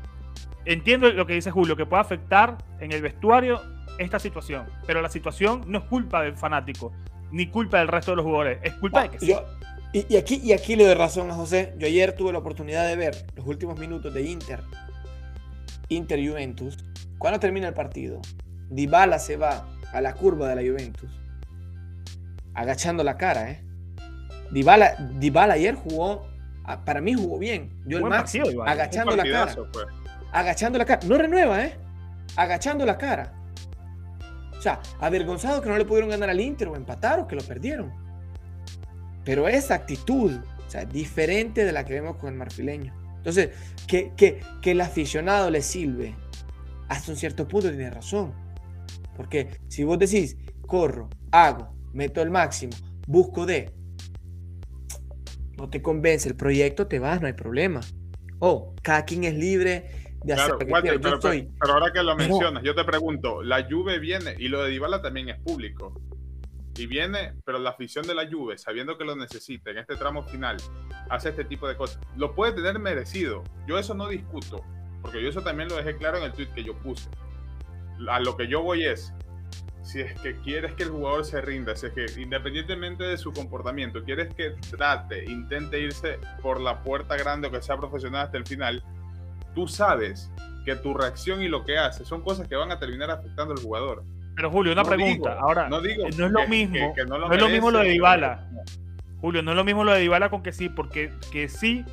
entiendo 0.66 1.12
lo 1.12 1.26
que 1.26 1.34
dice 1.34 1.52
Julio, 1.52 1.76
que 1.76 1.86
puede 1.86 2.02
afectar 2.02 2.58
en 2.80 2.92
el 2.92 3.02
vestuario 3.02 3.62
esta 3.98 4.20
situación. 4.20 4.66
Pero 4.88 5.02
la 5.02 5.10
situación 5.10 5.64
no 5.68 5.80
es 5.80 5.84
culpa 5.86 6.22
del 6.24 6.36
fanático, 6.36 6.92
ni 7.32 7.48
culpa 7.48 7.80
del 7.80 7.88
resto 7.88 8.12
de 8.12 8.18
los 8.18 8.26
jugadores. 8.26 8.60
Es 8.64 8.74
culpa 8.76 9.04
de 9.04 9.10
que 9.10 9.20
sí. 9.20 9.28
Yo- 9.28 9.44
y, 9.94 10.12
y 10.12 10.18
aquí, 10.18 10.42
y 10.44 10.54
aquí 10.54 10.76
le 10.76 10.86
doy 10.86 10.96
razón 10.96 11.30
a 11.30 11.36
José. 11.36 11.76
Yo 11.78 11.86
ayer 11.86 12.14
tuve 12.16 12.32
la 12.32 12.40
oportunidad 12.40 12.88
de 12.88 12.96
ver 12.96 13.16
los 13.36 13.46
últimos 13.46 13.78
minutos 13.78 14.12
de 14.14 14.24
Inter. 14.24 14.62
Inter 15.90 16.20
Juventus. 16.28 16.78
Cuando 17.20 17.40
termina 17.40 17.68
el 17.68 17.76
partido, 17.76 18.20
Dybala 18.70 19.20
se 19.20 19.38
va 19.38 19.68
a 19.94 20.02
la 20.02 20.14
curva 20.16 20.50
de 20.50 20.56
la 20.56 20.62
Juventus. 20.62 21.12
Agachando 22.56 23.04
la 23.04 23.18
cara, 23.18 23.52
¿eh? 23.52 23.64
Dybala, 24.52 24.96
Dybala 25.20 25.54
ayer 25.56 25.76
jugó, 25.76 26.28
ah, 26.64 26.84
para 26.86 27.00
mí 27.02 27.14
jugó 27.14 27.38
bien. 27.40 27.72
Yo 27.86 27.98
el 27.98 28.04
máximo, 28.06 28.46
agachando 28.64 29.16
la 29.16 29.24
cara. 29.24 29.56
Agachando 30.34 30.78
la 30.78 30.86
cara. 30.86 31.02
No 31.08 31.18
renueva, 31.18 31.64
¿eh? 31.64 31.78
Agachando 32.36 32.86
la 32.86 32.98
cara. 32.98 33.34
O 34.58 34.62
sea, 34.62 34.82
avergonzado 35.00 35.62
que 35.62 35.70
no 35.70 35.78
le 35.78 35.86
pudieron 35.86 36.10
ganar 36.10 36.30
al 36.30 36.42
Inter 36.42 36.68
o 36.68 36.76
empatar 36.76 37.20
o 37.20 37.28
que 37.28 37.36
lo 37.36 37.44
perdieron. 37.44 37.94
Pero 39.24 39.48
esa 39.48 39.76
actitud, 39.76 40.34
o 40.34 40.70
sea, 40.70 40.86
diferente 40.86 41.64
de 41.64 41.72
la 41.72 41.86
que 41.86 41.94
vemos 41.94 42.18
con 42.18 42.30
el 42.30 42.36
marfileño. 42.36 42.94
Entonces, 43.18 43.52
que, 43.88 44.12
que, 44.18 44.42
que 44.62 44.72
el 44.72 44.82
aficionado 44.82 45.50
le 45.50 45.62
sirve, 45.62 46.16
hasta 46.90 47.12
un 47.12 47.18
cierto 47.18 47.48
punto 47.48 47.70
tiene 47.70 47.90
razón. 47.90 48.34
Porque 49.16 49.60
si 49.68 49.84
vos 49.84 50.00
decís, 50.00 50.36
corro, 50.66 51.10
hago, 51.32 51.74
meto 51.94 52.22
el 52.22 52.32
máximo, 52.32 52.74
busco 53.08 53.46
de, 53.46 53.72
no 55.58 55.70
te 55.70 55.82
convence 55.82 56.28
el 56.28 56.36
proyecto, 56.36 56.88
te 56.88 57.00
vas, 57.00 57.22
no 57.22 57.28
hay 57.28 57.34
problema. 57.34 57.82
Oh, 58.40 58.74
cada 58.82 59.06
quien 59.06 59.24
es 59.24 59.36
libre 59.36 60.03
de 60.24 60.34
hacer 60.34 60.46
Claro, 60.46 60.60
que 60.60 60.66
Walter, 60.66 61.02
pero, 61.02 61.16
estoy- 61.16 61.50
pero 61.60 61.74
ahora 61.74 61.92
que 61.92 62.02
lo 62.04 62.16
mencionas, 62.16 62.64
yo 62.64 62.74
te 62.76 62.84
pregunto, 62.84 63.44
la 63.44 63.66
Juve 63.70 64.00
viene, 64.00 64.36
y 64.38 64.48
lo 64.48 64.64
de 64.64 64.70
Dybala 64.72 65.02
también 65.02 65.30
es 65.30 65.40
público, 65.40 66.02
y 66.76 66.88
viene, 66.88 67.34
pero 67.46 67.60
la 67.60 67.72
afición 67.72 68.08
de 68.08 68.16
la 68.16 68.28
Juve, 68.30 68.58
sabiendo 68.58 68.98
que 68.98 69.04
lo 69.06 69.16
necesita 69.16 69.72
en 69.72 69.78
este 69.80 69.96
tramo 69.96 70.24
final, 70.24 70.58
hace 71.10 71.30
este 71.30 71.46
tipo 71.46 71.68
de 71.68 71.76
cosas. 71.76 72.00
Lo 72.16 72.34
puede 72.34 72.54
tener 72.54 72.80
merecido, 72.80 73.44
yo 73.68 73.78
eso 73.78 73.94
no 73.94 74.08
discuto, 74.08 74.64
porque 75.02 75.22
yo 75.22 75.30
eso 75.30 75.42
también 75.42 75.70
lo 75.70 75.76
dejé 75.76 75.98
claro 75.98 76.18
en 76.18 76.24
el 76.24 76.32
tweet 76.32 76.48
que 76.56 76.64
yo 76.64 76.74
puse. 76.78 77.10
A 78.10 78.20
lo 78.20 78.36
que 78.38 78.48
yo 78.48 78.62
voy 78.64 78.86
es, 78.86 79.14
si 79.84 80.00
es 80.02 80.20
que 80.22 80.36
quieres 80.42 80.74
que 80.74 80.84
el 80.84 80.90
jugador 80.90 81.26
se 81.26 81.42
rinda, 81.42 81.76
si 81.76 81.88
es 81.88 81.94
que 81.94 82.06
independientemente 82.22 83.04
de 83.04 83.18
su 83.18 83.34
comportamiento, 83.34 84.02
quieres 84.04 84.34
que 84.34 84.52
trate, 84.72 85.26
intente 85.26 85.80
irse 85.80 86.20
por 86.42 86.60
la 86.62 86.82
puerta 86.82 87.16
grande 87.18 87.50
o 87.50 87.52
que 87.52 87.62
sea 87.62 87.78
profesional 87.78 88.26
hasta 88.26 88.38
el 88.38 88.46
final, 88.48 88.82
tú 89.54 89.68
sabes 89.68 90.30
que 90.66 90.76
tu 90.76 90.94
reacción 90.94 91.42
y 91.42 91.48
lo 91.48 91.64
que 91.66 91.78
hace 91.78 92.06
son 92.06 92.22
cosas 92.22 92.48
que 92.48 92.56
van 92.56 92.72
a 92.72 92.80
terminar 92.80 93.12
afectando 93.12 93.54
al 93.54 93.60
jugador. 93.60 94.04
Pero 94.36 94.50
Julio, 94.50 94.74
una 94.74 94.84
No 94.84 94.90
pregunta. 94.90 95.30
digo- 95.36 95.42
Ahora, 95.46 95.70
no, 95.70 95.82
digo 95.82 96.04
no 96.18 96.26
es 96.26 96.32
lo 96.32 96.40
que- 96.42 96.48
mismo, 96.48 96.94
que- 96.94 97.02
que 97.02 97.08
no 97.08 97.18
lo 97.18 97.28
no 97.28 97.34
es 97.36 97.42
lo 97.42 97.50
mismo 97.50 97.72
lo 97.72 97.80
de 97.80 97.90
Dybala. 97.90 98.50
Julio, 99.22 99.44
no 99.44 99.52
es 99.52 99.58
lo 99.58 99.64
mismo 99.64 99.84
lo 99.84 99.94
de 99.94 100.00
Dybala 100.02 100.30
con 100.30 100.42
que 100.44 100.52
sí, 100.52 100.70
porque 100.70 101.12
que 101.32 101.48
sí, 101.50 101.86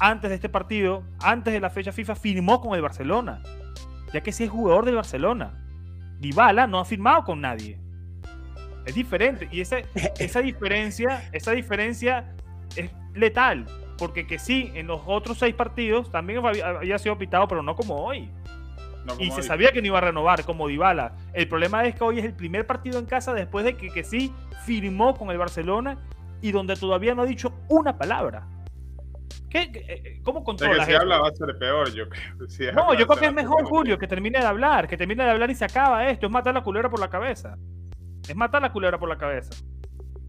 antes 0.00 0.30
de 0.30 0.36
este 0.36 0.48
partido, 0.48 1.02
antes 1.20 1.52
de 1.52 1.60
la 1.60 1.70
fecha 1.70 1.92
FIFA, 1.92 2.14
firmó 2.16 2.60
con 2.60 2.74
el 2.74 2.82
Barcelona. 2.82 3.42
Ya 4.12 4.20
que 4.22 4.32
sí 4.32 4.44
es 4.44 4.50
jugador 4.50 4.84
del 4.84 4.94
Barcelona. 4.96 5.52
Dybala 6.20 6.66
no 6.66 6.78
ha 6.80 6.84
firmado 6.84 7.24
con 7.24 7.40
nadie. 7.40 7.78
Es 8.86 8.94
diferente. 8.94 9.48
Y 9.50 9.60
ese, 9.60 9.84
esa 10.18 10.40
diferencia, 10.40 11.28
esa 11.32 11.50
diferencia 11.52 12.32
es 12.76 12.90
letal. 13.14 13.66
Porque 13.98 14.26
que 14.26 14.38
sí, 14.38 14.70
en 14.74 14.86
los 14.86 15.00
otros 15.06 15.38
seis 15.38 15.54
partidos 15.54 16.10
también 16.10 16.44
había, 16.44 16.98
sido 16.98 17.16
pitado, 17.16 17.48
pero 17.48 17.62
no 17.62 17.74
como 17.74 17.96
hoy. 17.96 18.30
No, 19.04 19.14
Y 19.18 19.30
se 19.30 19.42
sabía 19.42 19.70
que 19.70 19.80
no 19.80 19.86
iba 19.86 19.98
a 19.98 20.02
renovar 20.02 20.44
como 20.44 20.66
Dybala. 20.66 21.12
El 21.32 21.48
problema 21.48 21.84
es 21.86 21.94
que 21.94 22.04
hoy 22.04 22.18
es 22.18 22.24
el 22.24 22.34
primer 22.34 22.66
partido 22.66 22.98
en 22.98 23.06
casa 23.06 23.32
después 23.32 23.64
de 23.64 23.76
que, 23.76 23.90
que 23.90 24.02
sí 24.02 24.34
firmó 24.64 25.14
con 25.16 25.30
el 25.30 25.38
Barcelona 25.38 25.98
y 26.42 26.50
donde 26.52 26.74
todavía 26.76 27.14
no 27.14 27.22
ha 27.22 27.26
dicho 27.26 27.52
una 27.68 27.96
palabra. 27.96 28.48
¿Qué, 29.48 29.70
qué- 29.70 29.84
eh, 29.88 30.20
¿Cómo 30.22 30.40
De 30.40 30.42
que 30.42 30.46
controlas 30.46 30.86
si 30.86 30.94
habla 30.94 31.18
va 31.20 31.28
a 31.28 31.32
ser 31.34 31.56
peor, 31.58 31.92
yo 31.92 32.08
creo. 32.08 32.22
Si 32.48 32.66
No, 32.66 32.92
yo 32.94 33.06
creo 33.06 33.18
que 33.20 33.26
es 33.26 33.32
mejor, 33.32 33.64
Julio, 33.64 33.96
que 33.98 34.06
termine 34.06 34.40
de 34.40 34.44
hablar, 34.46 34.88
que 34.88 34.96
termine 34.96 35.24
de 35.24 35.30
hablar 35.30 35.50
y 35.50 35.54
se 35.54 35.64
acaba 35.64 36.08
esto. 36.08 36.26
Es 36.26 36.32
matar 36.32 36.54
la 36.54 36.62
culebra 36.62 36.90
por 36.90 37.00
la 37.00 37.08
cabeza. 37.08 37.56
Es 38.28 38.34
matar 38.34 38.60
la 38.60 38.72
culebra 38.72 38.98
por 38.98 39.08
la 39.08 39.16
cabeza. 39.16 39.54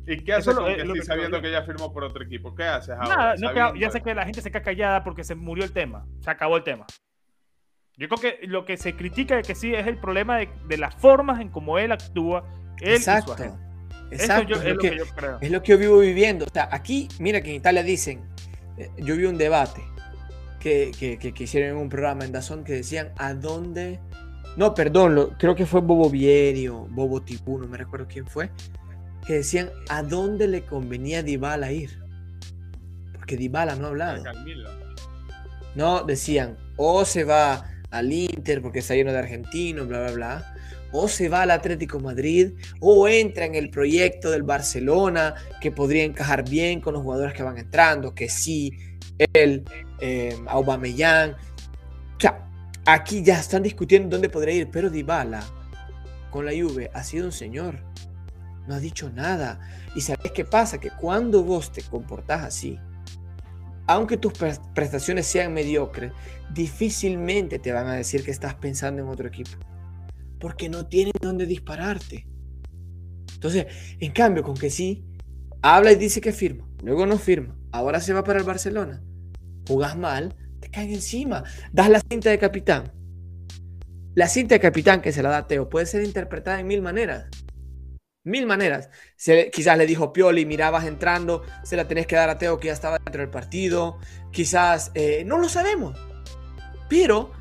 ¿Y 0.07 0.23
qué 0.23 0.33
hace 0.33 0.51
Eso 0.51 0.61
con 0.61 0.69
lo- 0.71 0.75
es 0.77 0.85
lo 0.87 0.93
que 0.93 1.01
sabiendo 1.03 1.41
que 1.41 1.51
ya 1.51 1.63
firmó 1.63 1.91
por 1.91 2.03
otro 2.05 2.23
equipo? 2.23 2.55
¿Qué 2.55 2.63
haces 2.63 2.95
ahora? 2.95 3.35
Nada, 3.35 3.35
no, 3.71 3.75
ya 3.75 3.91
sé 3.91 4.01
que 4.01 4.15
la 4.15 4.23
gente 4.25 4.41
se 4.41 4.49
queda 4.49 4.61
callada 4.63 5.03
porque 5.03 5.23
se 5.23 5.35
murió 5.35 5.65
el 5.65 5.73
tema. 5.73 6.05
Se 6.21 6.31
acabó 6.31 6.55
el 6.57 6.63
tema. 6.63 6.85
Yo 7.97 8.07
creo 8.07 8.19
que 8.21 8.47
lo 8.47 8.63
que 8.63 8.77
se 8.77 8.95
critica 8.95 9.35
de 9.35 9.41
que 9.41 9.53
sí 9.55 9.73
es 9.73 9.85
el 9.87 9.97
problema 9.97 10.37
de, 10.37 10.49
de 10.67 10.77
las 10.77 10.95
formas 10.95 11.41
en 11.41 11.49
cómo 11.49 11.77
él 11.79 11.91
actúa, 11.91 12.43
él 12.79 12.91
y 12.91 12.95
Exacto. 12.95 13.35
su 13.35 13.43
agente. 13.43 13.59
Exacto. 14.11 14.53
Eso 14.53 14.53
yo- 14.53 14.55
es, 14.55 14.65
es 14.65 14.73
lo 14.75 14.79
que, 14.81 14.89
que 14.91 14.97
yo 14.97 15.05
creo. 15.15 15.37
es 15.41 15.51
lo 15.51 15.61
que 15.63 15.71
yo 15.73 15.77
vivo 15.77 15.99
viviendo. 15.99 16.45
O 16.45 16.49
sea, 16.49 16.69
aquí, 16.71 17.07
mira 17.19 17.41
que 17.41 17.49
en 17.49 17.55
Italia 17.55 17.83
dicen, 17.83 18.21
eh, 18.77 18.89
yo 18.97 19.15
vi 19.17 19.25
un 19.25 19.37
debate 19.37 19.81
que, 20.59 20.91
que, 20.97 21.17
que- 21.17 21.33
que 21.33 21.43
hicieron 21.43 21.71
en 21.71 21.77
un 21.77 21.89
programa 21.89 22.23
en 22.23 22.31
Dazón 22.31 22.63
que 22.63 22.73
decían 22.73 23.11
a 23.17 23.33
dónde. 23.33 23.99
No, 24.55 24.73
perdón, 24.73 25.15
lo- 25.15 25.29
creo 25.37 25.55
que 25.55 25.65
fue 25.65 25.81
Bobo 25.81 26.09
Vieri 26.09 26.67
o 26.67 26.85
Bobo 26.89 27.21
Tibú, 27.23 27.57
no 27.59 27.67
me 27.67 27.77
recuerdo 27.77 28.07
quién 28.07 28.25
fue, 28.27 28.49
que 29.27 29.33
decían 29.33 29.69
a 29.89 30.01
dónde 30.03 30.47
le 30.47 30.63
convenía 30.63 31.19
a 31.19 31.23
Dybala 31.23 31.71
ir. 31.73 32.01
Porque 33.13 33.35
Dybala 33.35 33.75
no 33.75 33.87
ha 33.87 33.89
hablado. 33.89 34.23
Camilo. 34.23 34.69
No, 35.75 36.03
decían, 36.03 36.57
o 36.77 37.03
se 37.03 37.25
va 37.25 37.69
al 37.91 38.11
Inter 38.11 38.61
porque 38.61 38.79
está 38.79 38.95
lleno 38.95 39.11
de 39.11 39.19
argentinos, 39.19 39.87
bla, 39.87 39.99
bla, 39.99 40.11
bla. 40.11 40.55
O 40.93 41.09
se 41.09 41.27
va 41.27 41.41
al 41.41 41.51
Atlético 41.51 41.99
Madrid, 41.99 42.53
o 42.79 43.09
entra 43.09 43.45
en 43.45 43.55
el 43.55 43.69
proyecto 43.69 44.31
del 44.31 44.43
Barcelona, 44.43 45.35
que 45.59 45.69
podría 45.71 46.05
encajar 46.05 46.49
bien 46.49 46.79
con 46.79 46.93
los 46.93 47.03
jugadores 47.03 47.33
que 47.33 47.43
van 47.43 47.57
entrando, 47.57 48.15
que 48.15 48.29
sí, 48.29 48.71
él, 49.33 49.65
eh, 49.99 50.33
Aubameyang. 50.47 51.31
O 51.31 52.19
sea, 52.19 52.47
aquí 52.85 53.21
ya 53.21 53.37
están 53.37 53.63
discutiendo 53.63 54.15
dónde 54.15 54.29
podría 54.29 54.55
ir, 54.55 54.69
pero 54.71 54.89
Dybala 54.89 55.43
con 56.31 56.45
la 56.45 56.53
Juve 56.53 56.89
ha 56.93 57.03
sido 57.03 57.25
un 57.25 57.33
señor. 57.33 57.86
No 58.67 58.75
ha 58.75 58.79
dicho 58.79 59.09
nada. 59.09 59.59
Y 59.95 60.01
sabes 60.01 60.31
qué 60.31 60.45
pasa? 60.45 60.79
Que 60.79 60.89
cuando 60.89 61.43
vos 61.43 61.71
te 61.71 61.81
comportás 61.81 62.43
así, 62.43 62.79
aunque 63.87 64.17
tus 64.17 64.33
prestaciones 64.73 65.25
sean 65.25 65.53
mediocres, 65.53 66.11
difícilmente 66.53 67.59
te 67.59 67.71
van 67.71 67.87
a 67.87 67.93
decir 67.93 68.23
que 68.23 68.31
estás 68.31 68.55
pensando 68.55 69.01
en 69.01 69.07
otro 69.07 69.27
equipo. 69.27 69.51
Porque 70.39 70.69
no 70.69 70.85
tienen 70.85 71.13
dónde 71.21 71.45
dispararte. 71.45 72.27
Entonces, 73.33 73.67
en 73.99 74.11
cambio, 74.11 74.43
con 74.43 74.55
que 74.55 74.69
sí, 74.69 75.05
habla 75.61 75.91
y 75.91 75.95
dice 75.95 76.21
que 76.21 76.33
firma, 76.33 76.67
luego 76.83 77.05
no 77.05 77.17
firma, 77.17 77.55
ahora 77.71 78.01
se 78.01 78.13
va 78.13 78.23
para 78.23 78.39
el 78.39 78.45
Barcelona, 78.45 79.03
jugas 79.67 79.97
mal, 79.97 80.35
te 80.59 80.69
caen 80.69 80.91
encima, 80.91 81.43
das 81.71 81.89
la 81.89 82.01
cinta 82.09 82.29
de 82.29 82.39
capitán. 82.39 82.91
La 84.15 84.27
cinta 84.27 84.55
de 84.55 84.59
capitán 84.59 85.01
que 85.01 85.11
se 85.11 85.21
la 85.21 85.29
da 85.29 85.47
Teo 85.47 85.69
puede 85.69 85.85
ser 85.85 86.03
interpretada 86.03 86.59
en 86.59 86.67
mil 86.67 86.81
maneras. 86.81 87.27
Mil 88.27 88.45
maneras. 88.45 88.89
quizás 89.53 89.77
le 89.77 89.85
dijo 89.85 90.11
Pioli, 90.11 90.45
mirabas 90.45 90.83
entrando, 90.83 91.43
se 91.63 91.77
la 91.77 91.87
tenés 91.87 92.07
que 92.07 92.17
dar 92.17 92.29
a 92.29 92.37
Teo 92.37 92.59
que 92.59 92.67
ya 92.67 92.73
estaba 92.73 92.97
dentro 92.99 93.21
del 93.21 93.29
partido. 93.29 93.99
Quizás, 94.31 94.91
eh, 94.95 95.23
no 95.25 95.37
lo 95.37 95.47
sabemos. 95.47 95.97
Pero 96.89 97.31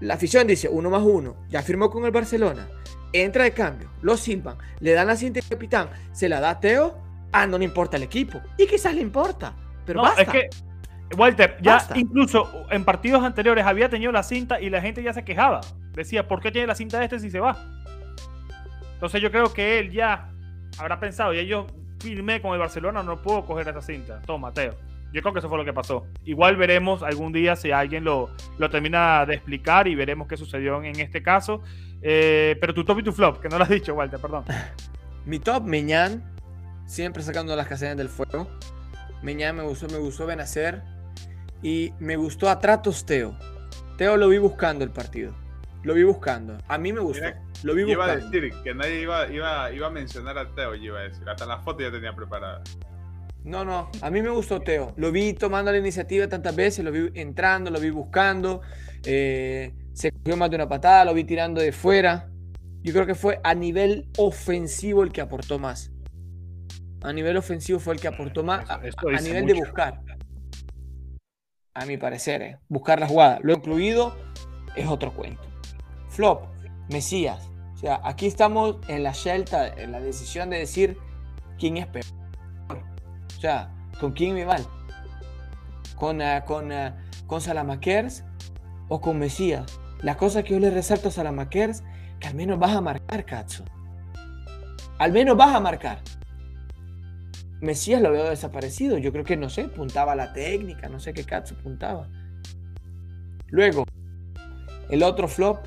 la 0.00 0.14
afición 0.14 0.46
dice 0.46 0.70
uno 0.70 0.88
más 0.88 1.02
uno, 1.02 1.36
ya 1.50 1.60
firmó 1.60 1.90
con 1.90 2.06
el 2.06 2.10
Barcelona, 2.10 2.66
entra 3.12 3.44
de 3.44 3.50
cambio, 3.50 3.90
lo 4.00 4.16
silban, 4.16 4.56
le 4.80 4.92
dan 4.92 5.08
la 5.08 5.16
cinta 5.16 5.40
de 5.40 5.46
capitán, 5.46 5.90
se 6.10 6.30
la 6.30 6.40
da 6.40 6.50
a 6.50 6.60
Teo, 6.60 6.96
ah, 7.32 7.46
no 7.46 7.58
le 7.58 7.66
importa 7.66 7.98
el 7.98 8.02
equipo. 8.02 8.40
Y 8.56 8.66
quizás 8.66 8.94
le 8.94 9.02
importa, 9.02 9.54
pero 9.84 10.00
basta. 10.00 10.22
Es 10.22 10.28
que, 10.30 10.48
Walter, 11.18 11.58
ya 11.60 11.86
incluso 11.94 12.50
en 12.70 12.82
partidos 12.86 13.22
anteriores 13.22 13.66
había 13.66 13.90
tenido 13.90 14.10
la 14.10 14.22
cinta 14.22 14.58
y 14.58 14.70
la 14.70 14.80
gente 14.80 15.02
ya 15.02 15.12
se 15.12 15.22
quejaba. 15.22 15.60
Decía, 15.92 16.26
¿por 16.26 16.40
qué 16.40 16.50
tiene 16.50 16.66
la 16.66 16.74
cinta 16.74 16.98
de 16.98 17.04
este 17.04 17.20
si 17.20 17.30
se 17.30 17.40
va? 17.40 17.75
Entonces 18.96 19.20
yo 19.20 19.30
creo 19.30 19.52
que 19.52 19.78
él 19.78 19.92
ya 19.92 20.30
habrá 20.78 20.98
pensado, 20.98 21.34
y 21.34 21.46
yo 21.46 21.66
firmé 22.00 22.40
con 22.40 22.54
el 22.54 22.58
Barcelona, 22.58 23.02
no 23.02 23.20
puedo 23.20 23.44
coger 23.44 23.68
esa 23.68 23.82
cinta. 23.82 24.22
Toma, 24.22 24.48
Mateo. 24.48 24.74
Yo 25.12 25.20
creo 25.20 25.34
que 25.34 25.40
eso 25.40 25.48
fue 25.48 25.58
lo 25.58 25.64
que 25.64 25.72
pasó. 25.72 26.06
Igual 26.24 26.56
veremos 26.56 27.02
algún 27.02 27.32
día 27.32 27.56
si 27.56 27.70
alguien 27.70 28.04
lo, 28.04 28.30
lo 28.58 28.70
termina 28.70 29.24
de 29.26 29.34
explicar 29.34 29.86
y 29.86 29.94
veremos 29.94 30.28
qué 30.28 30.36
sucedió 30.36 30.82
en 30.82 30.98
este 30.98 31.22
caso. 31.22 31.62
Eh, 32.02 32.56
pero 32.60 32.74
tu 32.74 32.84
top 32.84 33.00
y 33.00 33.02
tu 33.02 33.12
flop, 33.12 33.40
que 33.40 33.48
no 33.48 33.58
lo 33.58 33.64
has 33.64 33.70
dicho, 33.70 33.94
Walter, 33.94 34.18
perdón. 34.18 34.44
Mi 35.26 35.38
top, 35.38 35.62
Meñán, 35.64 36.22
siempre 36.86 37.22
sacando 37.22 37.54
las 37.54 37.66
casetas 37.66 37.96
del 37.96 38.08
fuego. 38.08 38.48
Meñán 39.22 39.56
me 39.56 39.62
gustó, 39.62 39.88
me 39.88 39.98
gustó 39.98 40.26
Benacer 40.26 40.82
y 41.62 41.92
me 41.98 42.16
gustó 42.16 42.48
a 42.48 42.58
Tratos 42.58 43.04
Teo. 43.06 43.36
Teo 43.96 44.16
lo 44.16 44.28
vi 44.28 44.38
buscando 44.38 44.84
el 44.84 44.90
partido. 44.90 45.32
Lo 45.82 45.94
vi 45.94 46.02
buscando. 46.02 46.58
A 46.68 46.78
mí 46.78 46.92
me 46.92 47.00
gustó. 47.00 47.24
Lo 47.62 47.74
vi 47.74 47.90
iba 47.90 48.04
a 48.04 48.16
decir 48.16 48.52
que 48.62 48.74
nadie 48.74 49.00
iba, 49.00 49.28
iba, 49.32 49.72
iba 49.72 49.86
a 49.86 49.90
mencionar 49.90 50.38
a 50.38 50.54
Teo, 50.54 50.74
iba 50.74 51.00
a 51.00 51.02
decir. 51.02 51.28
Hasta 51.28 51.46
la 51.46 51.58
foto 51.58 51.82
ya 51.82 51.90
tenía 51.90 52.14
preparada. 52.14 52.62
No, 53.44 53.64
no, 53.64 53.90
a 54.02 54.10
mí 54.10 54.22
me 54.22 54.30
gustó 54.30 54.60
Teo. 54.60 54.92
Lo 54.96 55.12
vi 55.12 55.32
tomando 55.32 55.70
la 55.70 55.78
iniciativa 55.78 56.28
tantas 56.28 56.54
veces, 56.56 56.84
lo 56.84 56.90
vi 56.90 57.10
entrando, 57.14 57.70
lo 57.70 57.78
vi 57.78 57.90
buscando. 57.90 58.60
Eh, 59.04 59.72
se 59.92 60.10
cogió 60.10 60.36
más 60.36 60.50
de 60.50 60.56
una 60.56 60.68
patada, 60.68 61.04
lo 61.04 61.14
vi 61.14 61.24
tirando 61.24 61.60
de 61.60 61.70
fuera. 61.70 62.28
Yo 62.82 62.92
creo 62.92 63.06
que 63.06 63.14
fue 63.14 63.40
a 63.44 63.54
nivel 63.54 64.08
ofensivo 64.18 65.02
el 65.02 65.12
que 65.12 65.20
aportó 65.20 65.58
más. 65.58 65.92
A 67.02 67.12
nivel 67.12 67.36
ofensivo 67.36 67.78
fue 67.78 67.94
el 67.94 68.00
que 68.00 68.08
aportó 68.08 68.42
más. 68.42 68.68
A, 68.68 68.80
nivel 69.20 69.46
de 69.46 69.54
buscar. 69.54 70.00
A 71.72 71.86
mi 71.86 71.96
parecer, 71.98 72.42
eh, 72.42 72.58
buscar 72.68 72.98
la 72.98 73.06
jugada. 73.06 73.38
Lo 73.42 73.52
incluido 73.52 74.16
es 74.74 74.88
otro 74.88 75.14
cuento. 75.14 75.42
Flop, 76.08 76.46
Mesías. 76.88 77.48
O 77.74 77.78
sea, 77.78 78.00
aquí 78.04 78.26
estamos 78.26 78.76
en 78.88 79.02
la 79.02 79.12
shelta, 79.12 79.68
en 79.68 79.92
la 79.92 80.00
decisión 80.00 80.50
de 80.50 80.58
decir 80.58 80.98
quién 81.58 81.76
es 81.76 81.86
peor. 81.86 82.04
O 82.68 83.40
sea, 83.40 83.70
¿con 84.00 84.12
quién 84.12 84.34
me 84.34 84.44
van? 84.44 84.62
¿Con, 85.96 86.20
con, 86.46 86.72
uh, 86.72 86.92
con 87.26 87.40
Salamakers 87.40 88.24
o 88.88 89.00
con 89.00 89.18
Mesías? 89.18 89.66
La 90.00 90.16
cosa 90.16 90.42
que 90.42 90.54
yo 90.54 90.60
le 90.60 90.70
resalto 90.70 91.08
a 91.08 91.10
Salamakers, 91.10 91.82
que 92.20 92.28
al 92.28 92.34
menos 92.34 92.58
vas 92.58 92.74
a 92.74 92.80
marcar, 92.80 93.24
Katsu. 93.24 93.64
Al 94.98 95.12
menos 95.12 95.36
vas 95.36 95.54
a 95.54 95.60
marcar. 95.60 96.00
Mesías 97.60 98.00
lo 98.00 98.10
veo 98.10 98.28
desaparecido. 98.28 98.98
Yo 98.98 99.12
creo 99.12 99.24
que, 99.24 99.36
no 99.36 99.48
sé, 99.48 99.64
puntaba 99.64 100.14
la 100.14 100.32
técnica, 100.32 100.88
no 100.88 101.00
sé 101.00 101.12
qué 101.12 101.24
Katsu 101.24 101.54
puntaba. 101.56 102.08
Luego, 103.48 103.84
el 104.90 105.02
otro 105.02 105.28
flop 105.28 105.66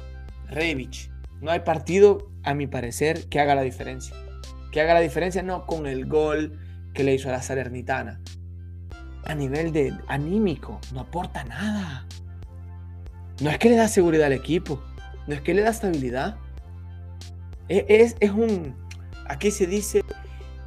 Revich. 0.50 1.12
No 1.42 1.52
hay 1.52 1.62
partido, 1.62 2.30
a 2.44 2.54
mi 2.54 2.68
parecer, 2.68 3.28
que 3.30 3.40
haga 3.40 3.56
la 3.56 3.62
diferencia. 3.62 4.16
Que 4.72 4.82
haga 4.82 4.94
la 4.94 5.00
diferencia 5.00 5.42
no 5.42 5.66
con 5.66 5.88
el 5.88 6.06
gol 6.06 6.60
que 6.94 7.04
le 7.04 7.14
hizo 7.14 7.30
a 7.30 7.32
la 7.32 7.42
Salernitana. 7.42 8.20
A 9.26 9.36
nivel 9.36 9.72
de 9.72 9.94
anímico, 10.08 10.80
no 10.94 11.02
aporta 11.02 11.44
nada. 11.44 12.06
No 13.42 13.50
es 13.50 13.58
que 13.58 13.70
le 13.70 13.76
da 13.76 13.88
seguridad 13.88 14.28
al 14.28 14.34
equipo. 14.34 14.82
No 15.28 15.36
es 15.36 15.42
que 15.42 15.54
le 15.54 15.62
da 15.62 15.70
estabilidad. 15.70 16.38
E, 17.70 17.86
es, 17.88 18.16
es, 18.20 18.32
un. 18.32 18.76
Aquí 19.28 19.52
se 19.52 19.66
dice. 19.68 20.04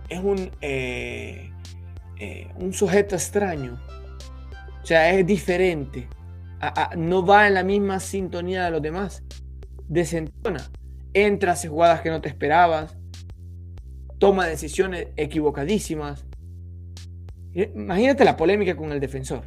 Es 0.09 0.21
un. 0.21 0.51
Eh, 0.61 1.51
eh, 2.19 2.49
un 2.57 2.73
sujeto 2.73 3.15
extraño. 3.15 3.81
O 4.83 4.87
sea, 4.87 5.11
es 5.11 5.27
diferente. 5.27 6.09
no 6.97 7.27
va 7.27 7.49
en 7.49 7.55
la 7.55 7.65
misma 7.65 8.01
sintonía 8.01 8.65
de 8.65 8.71
los 8.71 8.83
demás 8.83 9.23
desentona. 9.93 10.71
Entra, 11.13 11.53
hace 11.53 11.69
jugadas 11.69 12.01
que 12.01 12.11
no 12.11 12.21
te 12.21 12.29
esperabas. 12.29 12.97
Toma 14.19 14.47
decisiones 14.47 15.09
equivocadísimas. 15.17 16.27
Imagínate 17.53 18.25
la 18.25 18.37
polémica 18.37 18.75
con 18.75 18.93
el 18.93 19.01
defensor. 19.01 19.45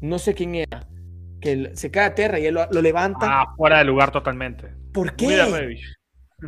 No 0.00 0.18
sé 0.18 0.34
quién 0.34 0.56
era. 0.56 0.88
Que 1.40 1.70
se 1.74 1.90
cae 1.90 2.06
a 2.06 2.14
tierra 2.14 2.38
y 2.38 2.46
él 2.46 2.54
lo, 2.54 2.82
levanta. 2.82 3.18
Ah, 3.22 3.54
fuera 3.56 3.78
de 3.78 3.84
lugar 3.84 4.10
totalmente. 4.10 4.74
¿Por 4.92 5.14
qué? 5.14 5.26
Muy 5.26 5.34
de 5.34 5.46
Revich. 5.46 5.96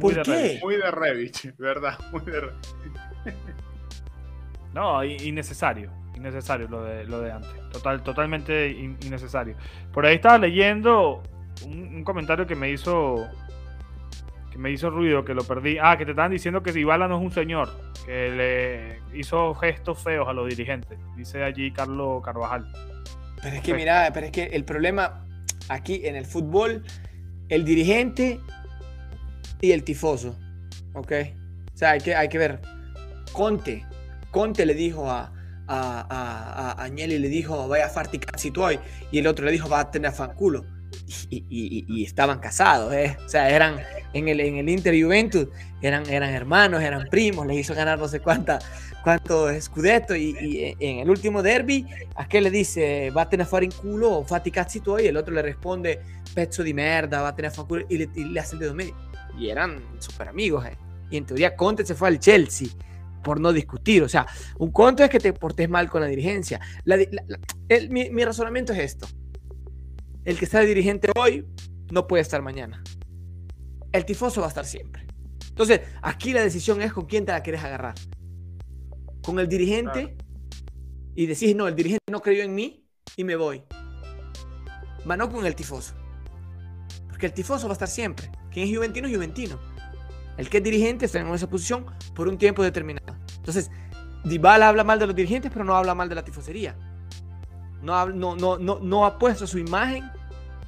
¿Por 0.01 0.15
muy 0.15 0.23
qué? 0.23 0.33
De 0.33 0.61
muy 0.61 0.77
de 0.77 0.91
Revich, 0.91 1.57
¿verdad? 1.59 1.99
Muy 2.11 2.23
de 2.23 2.51
No, 4.75 5.05
innecesario. 5.05 5.93
Innecesario 6.17 6.69
lo 6.69 6.83
de, 6.83 7.05
lo 7.05 7.21
de 7.21 7.31
antes. 7.31 7.51
Total, 7.71 8.03
totalmente 8.03 8.69
innecesario. 8.71 9.57
Por 9.93 10.05
ahí 10.05 10.17
estaba 10.17 10.39
leyendo 10.39 11.23
un, 11.65 12.05
comentario 12.05 12.47
que 12.47 12.55
me 12.55 12.71
hizo 12.71 13.27
que 14.51 14.59
me 14.59 14.71
hizo 14.71 14.91
ruido, 14.91 15.25
que 15.25 15.35
lo 15.35 15.45
perdí. 15.45 15.79
Ah, 15.81 15.97
que 15.97 16.05
te 16.05 16.11
estaban 16.11 16.31
diciendo 16.31 16.63
que 16.63 16.79
Ibala 16.79 17.09
no 17.09 17.17
es 17.17 17.23
un 17.23 17.33
señor, 17.33 17.71
que 18.05 18.31
le 18.31 19.19
hizo 19.19 19.55
gestos 19.55 20.03
feos 20.03 20.29
a 20.29 20.33
los 20.33 20.49
dirigentes. 20.49 20.99
Dice 21.17 21.43
allí 21.43 21.73
Carlos 21.73 22.23
Carvajal. 22.23 22.71
Pero 23.43 23.57
es 23.57 23.63
que 23.63 23.75
mira, 23.75 24.11
pero 24.13 24.27
es 24.27 24.33
que 24.33 24.45
el 24.45 24.65
problema 24.65 25.27
aquí 25.69 26.03
en 26.05 26.17
el 26.17 26.27
fútbol, 26.27 26.85
el 27.49 27.65
dirigente 27.65 28.41
y 29.61 29.73
el 29.73 29.85
tifoso, 29.85 30.39
¿ok? 30.95 31.13
O 31.75 31.77
sea, 31.77 31.93
hay 31.93 32.01
que, 32.01 32.15
hay 32.15 32.29
que 32.29 32.39
ver. 32.39 32.61
Conte, 33.33 33.87
Conte 34.31 34.67
le 34.67 34.75
dijo 34.75 35.11
a, 35.11 35.33
a, 35.67 36.07
a, 36.09 36.73
a 36.73 36.85
Agnelli, 36.85 37.19
le 37.19 37.29
dijo, 37.29 37.69
vaya 37.69 37.87
a 37.87 37.89
farti 37.89 38.19
cazzi 38.19 38.53
y 39.11 39.19
el 39.19 39.27
otro 39.27 39.47
le 39.47 39.53
dijo, 39.53 39.69
va 39.69 39.81
a 39.81 39.91
tener 39.91 40.13
fanculo 40.13 40.65
y, 41.31 42.05
estaban 42.05 42.39
casados, 42.39 42.93
¿eh? 42.93 43.17
o 43.25 43.29
sea, 43.29 43.51
eran 43.51 43.81
en 44.13 44.29
el, 44.29 44.41
en 44.41 44.57
el 44.57 44.69
Inter 44.69 44.95
Juventus, 45.03 45.49
eran, 45.81 46.09
eran 46.09 46.31
hermanos, 46.31 46.83
eran 46.83 47.09
primos, 47.09 47.47
les 47.47 47.59
hizo 47.59 47.75
ganar 47.75 47.99
no 47.99 48.09
sé 48.09 48.21
cuánta, 48.21 48.59
cuánto 49.03 49.49
escudeto 49.51 50.15
y, 50.15 50.77
en 50.79 50.99
el 50.99 51.11
último 51.11 51.43
derby, 51.43 51.87
¿a 52.17 52.29
qué 52.29 52.41
le 52.41 52.51
dice? 52.51 53.11
Va 53.11 53.23
a 53.23 53.45
fare 53.45 53.67
in 53.67 53.73
culo 53.73 54.25
fatti 54.25 54.51
cazzi 54.51 54.81
tuoi? 54.81 55.05
Y 55.05 55.09
el 55.09 55.17
otro 55.17 55.35
le 55.35 55.43
responde, 55.43 56.01
pezzo 56.35 56.63
di 56.63 56.75
merda, 56.75 57.23
va 57.23 57.29
a 57.29 57.35
fare 57.35 57.51
culo 57.67 57.85
y 57.89 57.99
le, 57.99 58.41
hace 58.41 58.55
el 58.57 58.61
dedo 58.61 58.75
medio. 58.75 58.95
Y 59.39 59.49
eran 59.49 59.83
súper 59.99 60.29
amigos, 60.29 60.67
¿eh? 60.67 60.77
Y 61.11 61.17
en 61.17 61.27
teoría 61.27 61.57
Conte 61.57 61.85
se 61.85 61.95
fue 61.95 62.09
al 62.09 62.19
Chelsea 62.19 62.69
por 63.23 63.41
no 63.41 63.53
discutir. 63.53 64.03
O 64.03 64.09
sea, 64.09 64.27
un 64.59 64.71
Conte 64.71 65.05
es 65.05 65.11
que 65.11 65.19
te 65.19 65.33
portes 65.33 65.69
mal 65.69 65.89
con 65.89 66.01
la 66.01 66.07
dirigencia. 66.07 66.61
mi, 67.91 68.11
mi 68.11 68.25
razonamiento 68.25 68.73
es 68.73 68.79
esto 68.79 69.07
el 70.25 70.39
que 70.39 70.45
está 70.45 70.61
de 70.61 70.67
dirigente 70.67 71.11
hoy 71.17 71.47
no 71.91 72.07
puede 72.07 72.23
estar 72.23 72.43
mañana. 72.43 72.83
El 73.93 74.05
tifoso 74.05 74.41
va 74.41 74.47
a 74.47 74.51
estar 74.51 74.65
siempre. 74.65 75.07
Entonces, 75.49 75.81
aquí 76.01 76.33
la 76.33 76.43
decisión 76.43 76.81
es 76.81 76.93
con 76.93 77.07
quién 77.07 77.27
te 77.27 77.33
la 77.33 77.43
quieres 77.43 77.63
agarrar. 77.63 77.95
Con 79.23 79.39
el 79.39 79.49
dirigente 79.49 80.17
y 81.15 81.27
decís, 81.27 81.55
no, 81.55 81.69
el 81.69 81.75
dirigente 81.75 82.11
no 82.11 82.23
creyó 82.23 82.43
en 82.43 82.55
mí 82.55 82.87
y 83.17 83.25
me 83.25 83.37
voy. 83.37 83.63
Va 85.09 85.17
no 85.17 85.29
con 85.29 85.45
el 85.45 85.55
tifoso. 85.55 85.95
Porque 87.09 87.27
el 87.27 87.33
tifoso 87.33 87.67
va 87.67 87.73
a 87.73 87.75
estar 87.75 87.89
siempre. 87.89 88.31
Quien 88.51 88.69
es 88.69 88.75
juventino 88.75 89.09
es 89.09 89.15
juventino. 89.15 89.59
El 90.39 90.49
que 90.49 90.59
es 90.59 90.65
dirigente 90.65 91.07
está 91.07 91.21
en 91.21 91.29
esa 91.29 91.51
posición 91.51 91.85
por 92.15 92.29
un 92.29 92.39
tiempo 92.39 92.63
determinado. 92.63 93.17
Entonces, 93.37 93.71
Dybala 94.25 94.69
habla 94.69 94.85
mal 94.85 94.99
de 94.99 95.07
los 95.07 95.15
dirigentes, 95.15 95.51
pero 95.53 95.65
no 95.65 95.77
habla 95.77 95.95
mal 95.95 96.09
de 96.09 96.15
la 96.15 96.25
tifosería 96.25 96.77
no, 97.83 98.07
no, 98.07 98.37
no, 98.37 98.59
no, 98.59 98.79
no 98.81 99.05
ha 99.05 99.19
puesto 99.19 99.47
su 99.47 99.59
imagen 99.59 100.11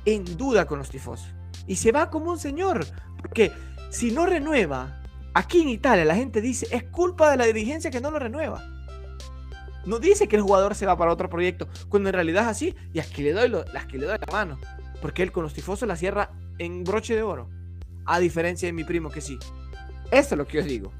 en 0.04 0.36
duda 0.36 0.66
con 0.66 0.78
los 0.78 0.90
tifosos. 0.90 1.28
Y 1.66 1.76
se 1.76 1.92
va 1.92 2.10
como 2.10 2.30
un 2.30 2.38
señor, 2.38 2.84
porque 3.16 3.52
si 3.90 4.10
no 4.10 4.26
renueva, 4.26 5.02
aquí 5.32 5.62
en 5.62 5.68
Italia 5.68 6.04
la 6.04 6.16
gente 6.16 6.40
dice, 6.40 6.66
es 6.70 6.84
culpa 6.84 7.30
de 7.30 7.36
la 7.36 7.46
dirigencia 7.46 7.90
que 7.90 8.00
no 8.00 8.10
lo 8.10 8.18
renueva. 8.18 8.62
No 9.86 9.98
dice 9.98 10.28
que 10.28 10.36
el 10.36 10.42
jugador 10.42 10.74
se 10.74 10.86
va 10.86 10.96
para 10.96 11.12
otro 11.12 11.28
proyecto, 11.28 11.68
cuando 11.88 12.08
en 12.08 12.14
realidad 12.14 12.44
es 12.44 12.48
así, 12.48 12.74
y 12.92 13.00
que 13.00 13.22
le 13.22 13.32
doy 13.32 13.48
las 13.48 13.86
que 13.86 13.98
le 13.98 14.06
doy 14.06 14.18
la 14.18 14.32
mano. 14.32 14.58
Porque 15.00 15.22
él 15.22 15.32
con 15.32 15.42
los 15.42 15.52
tifosos 15.52 15.86
la 15.86 15.96
cierra 15.96 16.30
en 16.58 16.84
broche 16.84 17.14
de 17.14 17.22
oro. 17.22 17.50
A 18.06 18.18
diferencia 18.18 18.66
de 18.66 18.72
mi 18.72 18.84
primo 18.84 19.10
que 19.10 19.20
sí. 19.20 19.38
Eso 20.10 20.34
es 20.34 20.38
lo 20.38 20.46
que 20.46 20.60
os 20.60 20.64
digo. 20.64 20.92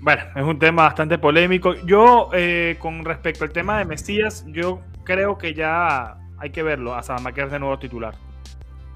Bueno, 0.00 0.22
es 0.34 0.44
un 0.44 0.58
tema 0.58 0.82
bastante 0.84 1.18
polémico. 1.18 1.74
Yo, 1.84 2.30
eh, 2.32 2.76
con 2.78 3.04
respecto 3.04 3.44
al 3.44 3.50
tema 3.50 3.78
de 3.78 3.84
Mesías, 3.84 4.44
yo 4.48 4.80
creo 5.04 5.38
que 5.38 5.54
ya 5.54 6.18
hay 6.38 6.50
que 6.50 6.62
verlo 6.62 6.94
a 6.94 7.02
Salamaquer 7.02 7.50
de 7.50 7.58
nuevo 7.58 7.78
titular 7.78 8.14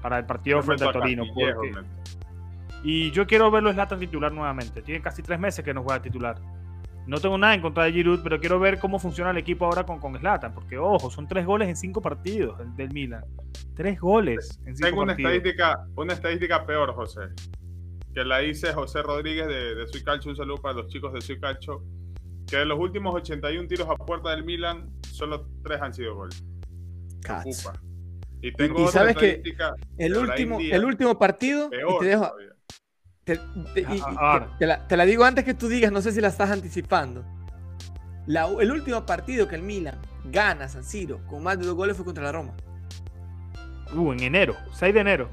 para 0.01 0.17
el 0.19 0.25
partido 0.25 0.61
frente 0.61 0.85
a 0.87 0.91
Torino. 0.91 1.25
Y 2.83 3.11
yo 3.11 3.25
quiero 3.25 3.49
verlo 3.49 3.71
Slatan 3.71 3.99
titular 3.99 4.31
nuevamente. 4.31 4.81
Tiene 4.81 5.01
casi 5.01 5.21
tres 5.21 5.39
meses 5.39 5.63
que 5.63 5.73
no 5.73 5.83
juega 5.83 6.01
titular. 6.01 6.35
No 7.05 7.17
tengo 7.17 7.37
nada 7.37 7.53
en 7.53 7.61
contra 7.61 7.83
de 7.83 7.91
Giroud, 7.91 8.21
pero 8.23 8.39
quiero 8.39 8.59
ver 8.59 8.79
cómo 8.79 8.97
funciona 8.97 9.31
el 9.31 9.37
equipo 9.37 9.65
ahora 9.65 9.85
con, 9.85 9.99
con 9.99 10.17
Zlatan, 10.17 10.53
porque 10.53 10.77
ojo, 10.77 11.09
son 11.09 11.27
tres 11.27 11.45
goles 11.45 11.67
en 11.67 11.75
cinco 11.75 12.01
partidos 12.01 12.57
del 12.77 12.93
Milan. 12.93 13.23
Tres 13.75 13.99
goles 13.99 14.59
en 14.65 14.75
cinco 14.75 14.89
Tengo 14.89 15.01
una 15.01 15.13
estadística, 15.13 15.85
una 15.95 16.13
estadística 16.13 16.65
peor, 16.65 16.93
José, 16.93 17.21
que 18.13 18.23
la 18.23 18.43
hice 18.43 18.73
José 18.73 19.01
Rodríguez 19.01 19.47
de, 19.47 19.75
de 19.75 19.87
Suicalcho. 19.87 20.29
Un 20.29 20.35
saludo 20.35 20.61
para 20.61 20.75
los 20.75 20.87
chicos 20.87 21.13
de 21.13 21.21
Suicalcho. 21.21 21.83
Que 22.47 22.57
de 22.57 22.65
los 22.65 22.79
últimos 22.79 23.15
81 23.15 23.67
tiros 23.67 23.87
a 23.89 23.95
puerta 23.95 24.31
del 24.31 24.43
Milan, 24.43 24.91
solo 25.11 25.47
tres 25.63 25.81
han 25.81 25.93
sido 25.93 26.15
goles. 26.15 26.43
Y 28.41 28.51
tengo 28.53 28.87
sabes 28.89 29.15
que 29.15 29.41
el 29.97 30.17
último, 30.17 30.59
el 30.59 30.85
último 30.85 31.17
partido, 31.17 31.69
te 31.69 32.05
dejo, 32.05 32.31
te, 33.23 34.97
la, 34.97 35.05
digo 35.05 35.23
antes 35.23 35.45
que 35.45 35.53
tú 35.53 35.69
digas, 35.69 35.91
no 35.91 36.01
sé 36.01 36.11
si 36.11 36.19
la 36.19 36.27
estás 36.27 36.51
anticipando. 36.51 37.23
el 38.27 38.71
último 38.71 39.05
partido 39.05 39.47
que 39.47 39.55
el 39.55 39.63
Milan 39.63 39.97
gana 40.25 40.67
San 40.67 40.83
Siro 40.83 41.25
con 41.27 41.41
más 41.41 41.57
de 41.57 41.65
dos 41.65 41.75
goles 41.75 41.95
fue 41.95 42.05
contra 42.05 42.23
la 42.23 42.33
Roma. 42.33 42.53
Uh, 43.95 44.11
en 44.11 44.21
enero, 44.21 44.57
6 44.73 44.93
de 44.93 44.99
enero. 44.99 45.29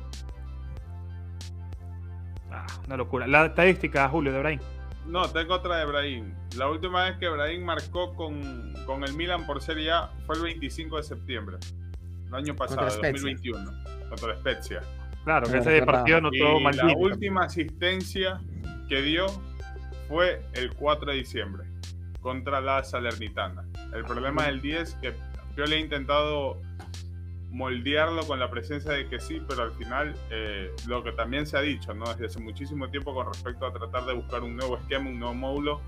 Ah, 2.70 2.80
una 2.86 2.96
locura. 2.96 3.26
La 3.26 3.46
estadística, 3.46 4.08
Julio, 4.08 4.32
de 4.32 4.38
Brahim. 4.38 4.60
No, 5.06 5.28
tengo 5.28 5.54
otra 5.54 5.78
de 5.78 5.86
Brahim. 5.86 6.34
La 6.56 6.68
última 6.68 7.04
vez 7.04 7.16
que 7.18 7.28
Brahim 7.28 7.64
marcó 7.64 8.14
con, 8.14 8.74
con 8.86 9.02
el 9.04 9.14
Milan 9.14 9.46
por 9.46 9.60
Serie 9.60 9.90
A 9.90 10.10
fue 10.26 10.36
el 10.36 10.42
25 10.42 10.96
de 10.96 11.02
septiembre. 11.02 11.56
El 12.28 12.34
año 12.34 12.54
pasado, 12.54 12.86
2021. 12.86 13.72
Contra 14.08 14.28
la 14.28 14.36
Spezia. 14.36 14.80
Claro, 15.24 15.50
que 15.50 15.58
ese 15.58 15.82
partido 15.82 16.20
no 16.20 16.30
todo 16.30 16.60
mal. 16.60 16.76
La 16.76 16.94
última 16.96 17.44
asistencia 17.44 18.40
que 18.88 19.02
dio 19.02 19.26
fue 20.08 20.42
el 20.54 20.74
4 20.74 21.10
de 21.10 21.18
diciembre 21.18 21.64
contra 22.20 22.60
la 22.60 22.84
Salernitana. 22.84 23.64
El 23.94 24.04
problema 24.04 24.46
del 24.46 24.60
10 24.60 24.94
que 24.96 25.14
yo 25.56 25.64
le 25.64 25.76
he 25.76 25.80
intentado 25.80 26.60
moldearlo 27.50 28.26
con 28.26 28.38
la 28.38 28.50
presencia 28.50 28.92
de 28.92 29.08
que 29.08 29.20
sí, 29.20 29.42
pero 29.48 29.62
al 29.62 29.72
final 29.72 30.14
eh, 30.30 30.70
lo 30.86 31.02
que 31.02 31.12
también 31.12 31.46
se 31.46 31.56
ha 31.56 31.60
dicho, 31.60 31.92
¿no? 31.94 32.06
Desde 32.06 32.26
hace 32.26 32.40
muchísimo 32.40 32.88
tiempo 32.90 33.12
con 33.14 33.26
respecto 33.26 33.66
a 33.66 33.72
tratar 33.72 34.06
de 34.06 34.14
buscar 34.14 34.42
un 34.42 34.56
nuevo 34.56 34.78
esquema, 34.78 35.10
un 35.10 35.18
nuevo 35.18 35.34
módulo 35.34 35.80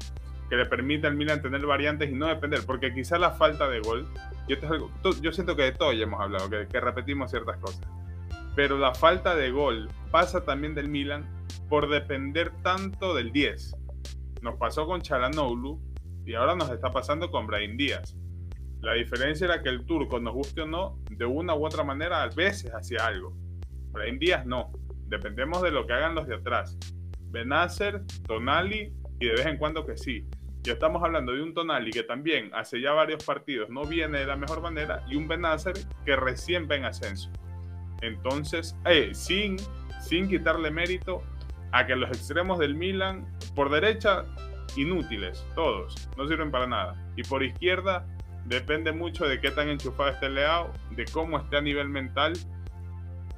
que 0.51 0.57
le 0.57 0.67
permita 0.67 1.09
al 1.09 1.15
Milan 1.15 1.41
tener 1.41 1.65
variantes 1.65 2.11
y 2.11 2.15
no 2.15 2.27
depender, 2.27 2.61
porque 2.67 2.93
quizá 2.93 3.19
la 3.19 3.31
falta 3.31 3.69
de 3.69 3.81
gol, 3.81 4.07
yo, 4.49 4.57
yo 5.21 5.33
siento 5.33 5.57
que 5.57 5.63
de 5.63 5.73
todo 5.73 5.93
ya 5.93 6.03
hemos 6.03 6.21
hablado, 6.21 6.51
que, 6.51 6.67
que 6.67 6.81
repetimos 6.81 7.31
ciertas 7.31 7.57
cosas 7.59 7.87
pero 8.55 8.79
la 8.79 8.95
falta 8.95 9.35
de 9.35 9.51
gol 9.51 9.89
pasa 10.11 10.45
también 10.45 10.75
del 10.75 10.89
Milan 10.89 11.27
por 11.69 11.89
depender 11.89 12.53
tanto 12.63 13.15
del 13.15 13.33
10. 13.33 13.77
Nos 14.43 14.57
pasó 14.57 14.87
con 14.87 15.01
Chalanoglu 15.01 15.81
y 16.27 16.35
ahora 16.35 16.55
nos 16.55 16.71
está 16.71 16.91
pasando 16.91 17.31
con 17.31 17.47
Brahim 17.47 17.77
Díaz. 17.77 18.15
La 18.83 18.95
diferencia 18.95 19.45
era 19.45 19.63
que 19.63 19.69
el 19.69 19.87
turco, 19.87 20.19
nos 20.19 20.35
guste 20.35 20.63
o 20.63 20.67
no, 20.67 20.99
de 21.09 21.25
una 21.25 21.55
u 21.55 21.65
otra 21.65 21.85
manera 21.85 22.25
a 22.25 22.29
veces 22.29 22.75
hacía 22.75 23.07
algo. 23.07 23.33
Brahim 23.93 24.19
Díaz 24.19 24.45
no. 24.45 24.73
Dependemos 25.07 25.63
de 25.63 25.71
lo 25.71 25.87
que 25.87 25.93
hagan 25.93 26.17
los 26.17 26.27
de 26.27 26.35
atrás. 26.35 26.77
Benacer, 27.31 28.03
Tonali 28.27 28.93
y 29.21 29.27
de 29.27 29.33
vez 29.35 29.47
en 29.47 29.57
cuando 29.57 29.87
que 29.87 29.97
sí. 29.97 30.27
Ya 30.63 30.73
estamos 30.73 31.03
hablando 31.03 31.33
de 31.33 31.43
un 31.43 31.55
Tonali 31.55 31.93
que 31.93 32.03
también 32.03 32.51
hace 32.55 32.81
ya 32.81 32.93
varios 32.93 33.25
partidos 33.25 33.71
no 33.71 33.85
viene 33.85 34.19
de 34.19 34.27
la 34.27 34.37
mejor 34.37 34.61
manera 34.61 35.05
y 35.09 35.15
un 35.15 35.29
Benacer 35.29 35.75
que 36.05 36.17
recién 36.17 36.69
va 36.69 36.75
en 36.75 36.85
ascenso. 36.85 37.31
Entonces, 38.01 38.77
eh, 38.85 39.11
sin, 39.15 39.59
sin 40.01 40.29
quitarle 40.29 40.73
mérito 40.73 41.23
a 41.71 41.87
que 41.87 41.95
los 41.95 42.11
extremos 42.11 42.59
del 42.59 42.75
Milan, 42.75 43.27
por 43.55 43.71
derecha, 43.71 44.25
inútiles, 44.77 45.47
todos, 45.55 46.09
no 46.17 46.27
sirven 46.27 46.51
para 46.51 46.67
nada. 46.67 46.97
Y 47.17 47.23
por 47.23 47.45
izquierda, 47.45 48.07
depende 48.45 48.93
mucho 48.93 49.27
de 49.27 49.41
qué 49.41 49.51
tan 49.51 49.69
enchufado 49.69 50.11
esté 50.11 50.29
Leao, 50.29 50.73
de 50.91 51.05
cómo 51.07 51.39
esté 51.39 51.59
a 51.59 51.61
nivel 51.61 51.89
mental 51.89 52.35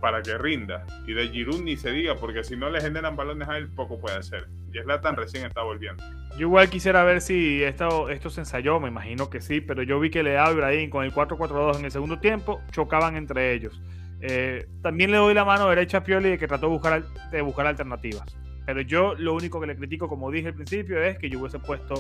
para 0.01 0.23
que 0.23 0.37
rinda. 0.37 0.85
Y 1.07 1.15
de 1.15 1.29
Giroud 1.29 1.63
ni 1.63 1.77
se 1.77 1.91
diga, 1.91 2.15
porque 2.17 2.45
si 2.45 2.57
no 2.57 2.69
le 2.69 2.81
generan 2.81 3.17
balones 3.17 3.49
a 3.49 3.57
él, 3.57 3.69
poco 3.69 3.99
puede 3.99 4.19
hacer. 4.19 4.49
Y 4.73 4.79
Zlatan 4.79 5.17
recién 5.17 5.47
está 5.47 5.63
volviendo. 5.63 6.03
Yo 6.33 6.41
igual 6.41 6.69
quisiera 6.69 7.05
ver 7.05 7.21
si 7.21 7.63
esto, 7.63 8.11
esto 8.11 8.29
se 8.29 8.41
ensayó, 8.41 8.81
me 8.81 8.89
imagino 8.89 9.31
que 9.31 9.41
sí, 9.41 9.61
pero 9.61 9.83
yo 9.83 9.99
vi 10.01 10.11
que 10.11 10.23
Leao 10.23 10.51
y 10.51 10.55
Ibrahim 10.55 10.91
con 10.91 11.05
el 11.05 11.13
4-4-2 11.13 11.79
en 11.79 11.85
el 11.87 11.91
segundo 11.91 12.19
tiempo 12.19 12.61
chocaban 12.71 13.17
entre 13.17 13.55
ellos. 13.55 13.81
Eh, 14.21 14.67
también 14.83 15.11
le 15.11 15.17
doy 15.19 15.33
la 15.33 15.45
mano 15.45 15.69
derecha 15.69 15.99
a 15.99 16.05
Pioli 16.05 16.31
de 16.31 16.39
que 16.39 16.49
trató 16.49 16.67
de 16.67 16.73
buscar, 16.73 17.05
de 17.31 17.41
buscar 17.43 17.67
alternativas. 17.67 18.25
Pero 18.67 18.81
yo 18.81 19.15
lo 19.15 19.35
único 19.35 19.61
que 19.61 19.67
le 19.67 19.77
critico, 19.77 20.09
como 20.09 20.31
dije 20.31 20.49
al 20.49 20.55
principio, 20.55 21.03
es 21.03 21.19
que 21.19 21.29
yo 21.29 21.39
hubiese 21.41 21.59
puesto 21.59 21.95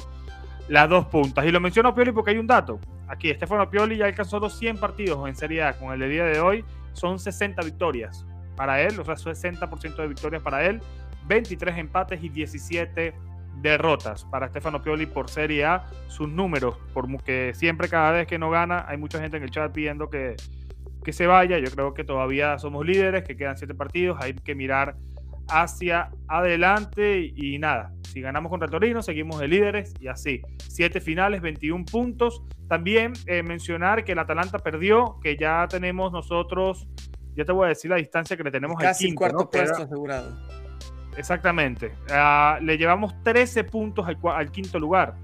las 0.68 0.88
dos 0.88 1.06
puntas. 1.06 1.44
Y 1.46 1.50
lo 1.50 1.60
menciono 1.60 1.90
a 1.90 1.94
Pioli 1.94 2.12
porque 2.12 2.32
hay 2.32 2.38
un 2.38 2.46
dato. 2.46 2.80
Aquí, 3.08 3.30
Estefano 3.30 3.68
Pioli 3.68 3.96
ya 3.96 4.06
alcanzó 4.06 4.40
los 4.40 4.58
100 4.58 4.78
partidos 4.78 5.28
en 5.28 5.36
Serie 5.36 5.62
A. 5.62 5.74
Con 5.74 5.92
el 5.92 6.00
de 6.00 6.08
día 6.08 6.24
de 6.24 6.40
hoy 6.40 6.64
son 6.92 7.18
60 7.18 7.62
victorias 7.62 8.24
para 8.56 8.80
él, 8.80 8.98
o 8.98 9.04
sea, 9.04 9.14
60% 9.14 9.96
de 9.96 10.08
victorias 10.08 10.42
para 10.42 10.64
él, 10.64 10.80
23 11.26 11.76
empates 11.78 12.22
y 12.22 12.28
17 12.28 13.14
derrotas 13.60 14.24
para 14.24 14.46
Estefano 14.46 14.82
Pioli 14.82 15.06
por 15.06 15.28
Serie 15.28 15.64
A. 15.64 15.84
Sus 16.08 16.28
números, 16.28 16.76
porque 16.92 17.52
siempre 17.54 17.88
cada 17.88 18.12
vez 18.12 18.26
que 18.26 18.38
no 18.38 18.50
gana, 18.50 18.84
hay 18.88 18.96
mucha 18.96 19.20
gente 19.20 19.36
en 19.36 19.42
el 19.42 19.50
chat 19.50 19.72
pidiendo 19.72 20.08
que, 20.08 20.36
que 21.02 21.12
se 21.12 21.26
vaya. 21.26 21.58
Yo 21.58 21.70
creo 21.70 21.94
que 21.94 22.04
todavía 22.04 22.58
somos 22.58 22.86
líderes, 22.86 23.24
que 23.24 23.36
quedan 23.36 23.58
siete 23.58 23.74
partidos, 23.74 24.18
hay 24.20 24.34
que 24.34 24.54
mirar 24.54 24.96
hacia 25.48 26.10
adelante 26.28 27.32
y, 27.34 27.58
nada. 27.58 27.92
Si 28.02 28.20
ganamos 28.20 28.50
contra 28.50 28.68
Torino, 28.68 29.02
seguimos 29.02 29.40
de 29.40 29.48
líderes 29.48 29.92
y 30.00 30.08
así. 30.08 30.40
Siete 30.58 31.00
finales, 31.00 31.40
21 31.40 31.84
puntos. 31.84 32.42
También 32.68 33.12
eh, 33.26 33.42
mencionar 33.42 34.04
que 34.04 34.12
el 34.12 34.18
Atalanta 34.18 34.58
perdió, 34.58 35.18
que 35.22 35.36
ya 35.36 35.66
tenemos 35.68 36.12
nosotros, 36.12 36.88
ya 37.34 37.44
te 37.44 37.52
voy 37.52 37.66
a 37.66 37.68
decir 37.68 37.90
la 37.90 37.96
distancia 37.96 38.36
que 38.36 38.44
le 38.44 38.50
tenemos 38.50 38.76
Casi 38.78 39.04
al 39.04 39.08
quinto, 39.08 39.18
cuarto 39.18 39.50
puesto 39.50 39.82
asegurado. 39.82 40.38
Exactamente. 41.16 41.92
Ah, 42.10 42.58
le 42.60 42.76
llevamos 42.76 43.22
13 43.22 43.64
puntos 43.64 44.06
al, 44.06 44.18
al 44.22 44.50
quinto 44.50 44.78
lugar 44.78 45.14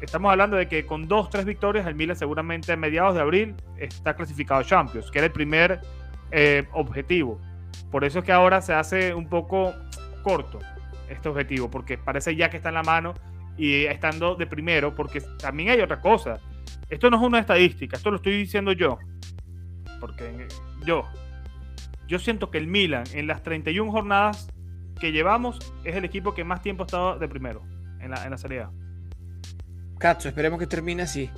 estamos 0.00 0.30
hablando 0.30 0.56
de 0.56 0.66
que 0.66 0.86
con 0.86 1.06
dos, 1.08 1.30
tres 1.30 1.44
victorias, 1.44 1.86
el 1.86 1.94
Milan 1.94 2.16
seguramente 2.16 2.72
a 2.72 2.76
mediados 2.76 3.14
de 3.14 3.20
abril 3.20 3.54
está 3.76 4.14
clasificado 4.14 4.60
a 4.60 4.64
Champions, 4.64 5.10
que 5.10 5.18
era 5.18 5.26
el 5.26 5.32
primer 5.32 5.80
eh, 6.30 6.66
objetivo. 6.72 7.40
Por 7.90 8.04
eso 8.04 8.20
es 8.20 8.24
que 8.24 8.32
ahora 8.32 8.60
se 8.60 8.72
hace 8.72 9.14
un 9.14 9.28
poco 9.28 9.74
corto 10.22 10.58
este 11.08 11.28
objetivo, 11.28 11.70
porque 11.70 11.98
parece 11.98 12.36
ya 12.36 12.50
que 12.50 12.56
está 12.56 12.68
en 12.68 12.76
la 12.76 12.82
mano 12.82 13.14
y 13.56 13.84
estando 13.84 14.36
de 14.36 14.46
primero, 14.46 14.94
porque 14.94 15.20
también 15.38 15.70
hay 15.70 15.80
otra 15.80 16.00
cosa. 16.00 16.38
Esto 16.88 17.10
no 17.10 17.16
es 17.16 17.22
una 17.22 17.40
estadística, 17.40 17.96
esto 17.96 18.10
lo 18.10 18.16
estoy 18.16 18.36
diciendo 18.36 18.72
yo. 18.72 18.98
Porque 19.98 20.48
yo, 20.86 21.04
yo 22.06 22.18
siento 22.18 22.50
que 22.50 22.58
el 22.58 22.66
Milan 22.66 23.04
en 23.12 23.26
las 23.26 23.42
31 23.42 23.90
jornadas 23.90 24.48
que 24.98 25.12
llevamos 25.12 25.58
es 25.84 25.96
el 25.96 26.04
equipo 26.04 26.34
que 26.34 26.44
más 26.44 26.62
tiempo 26.62 26.84
ha 26.84 26.86
estado 26.86 27.18
de 27.18 27.28
primero 27.28 27.62
en 28.00 28.10
la, 28.10 28.24
en 28.24 28.30
la 28.30 28.38
Serie 28.38 28.60
A. 28.60 28.70
Cacho, 29.98 30.28
esperemos 30.28 30.58
que 30.58 30.66
termine 30.66 31.02
así. 31.02 31.30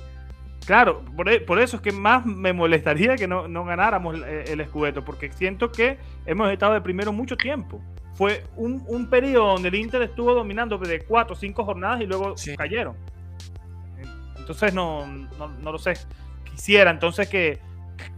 Claro, 0.65 1.03
e, 1.25 1.41
por, 1.41 1.59
eso 1.59 1.77
es 1.77 1.81
que 1.81 1.91
más 1.91 2.25
me 2.25 2.53
molestaría 2.53 3.15
que 3.15 3.27
no, 3.27 3.65
ganáramos 3.65 4.15
el, 4.15 4.59
escudeto, 4.61 5.03
porque 5.03 5.31
siento 5.31 5.71
que 5.71 5.97
hemos 6.25 6.51
estado 6.51 6.73
de 6.73 6.81
primero 6.81 7.11
mucho 7.11 7.35
tiempo. 7.35 7.81
Fue 8.13 8.43
un, 8.55 9.09
periodo 9.09 9.53
donde 9.53 9.69
el 9.69 9.75
Inter 9.75 10.01
estuvo 10.03 10.33
dominando 10.33 10.77
de 10.77 11.01
cuatro 11.01 11.33
o 11.33 11.37
cinco 11.37 11.65
jornadas 11.65 12.01
y 12.01 12.05
luego 12.05 12.35
cayeron. 12.57 12.95
Entonces 14.37 14.73
no, 14.73 15.05
no, 15.07 15.71
lo 15.71 15.77
sé. 15.77 15.93
Quisiera 16.43 16.91
entonces 16.91 17.27
que, 17.27 17.59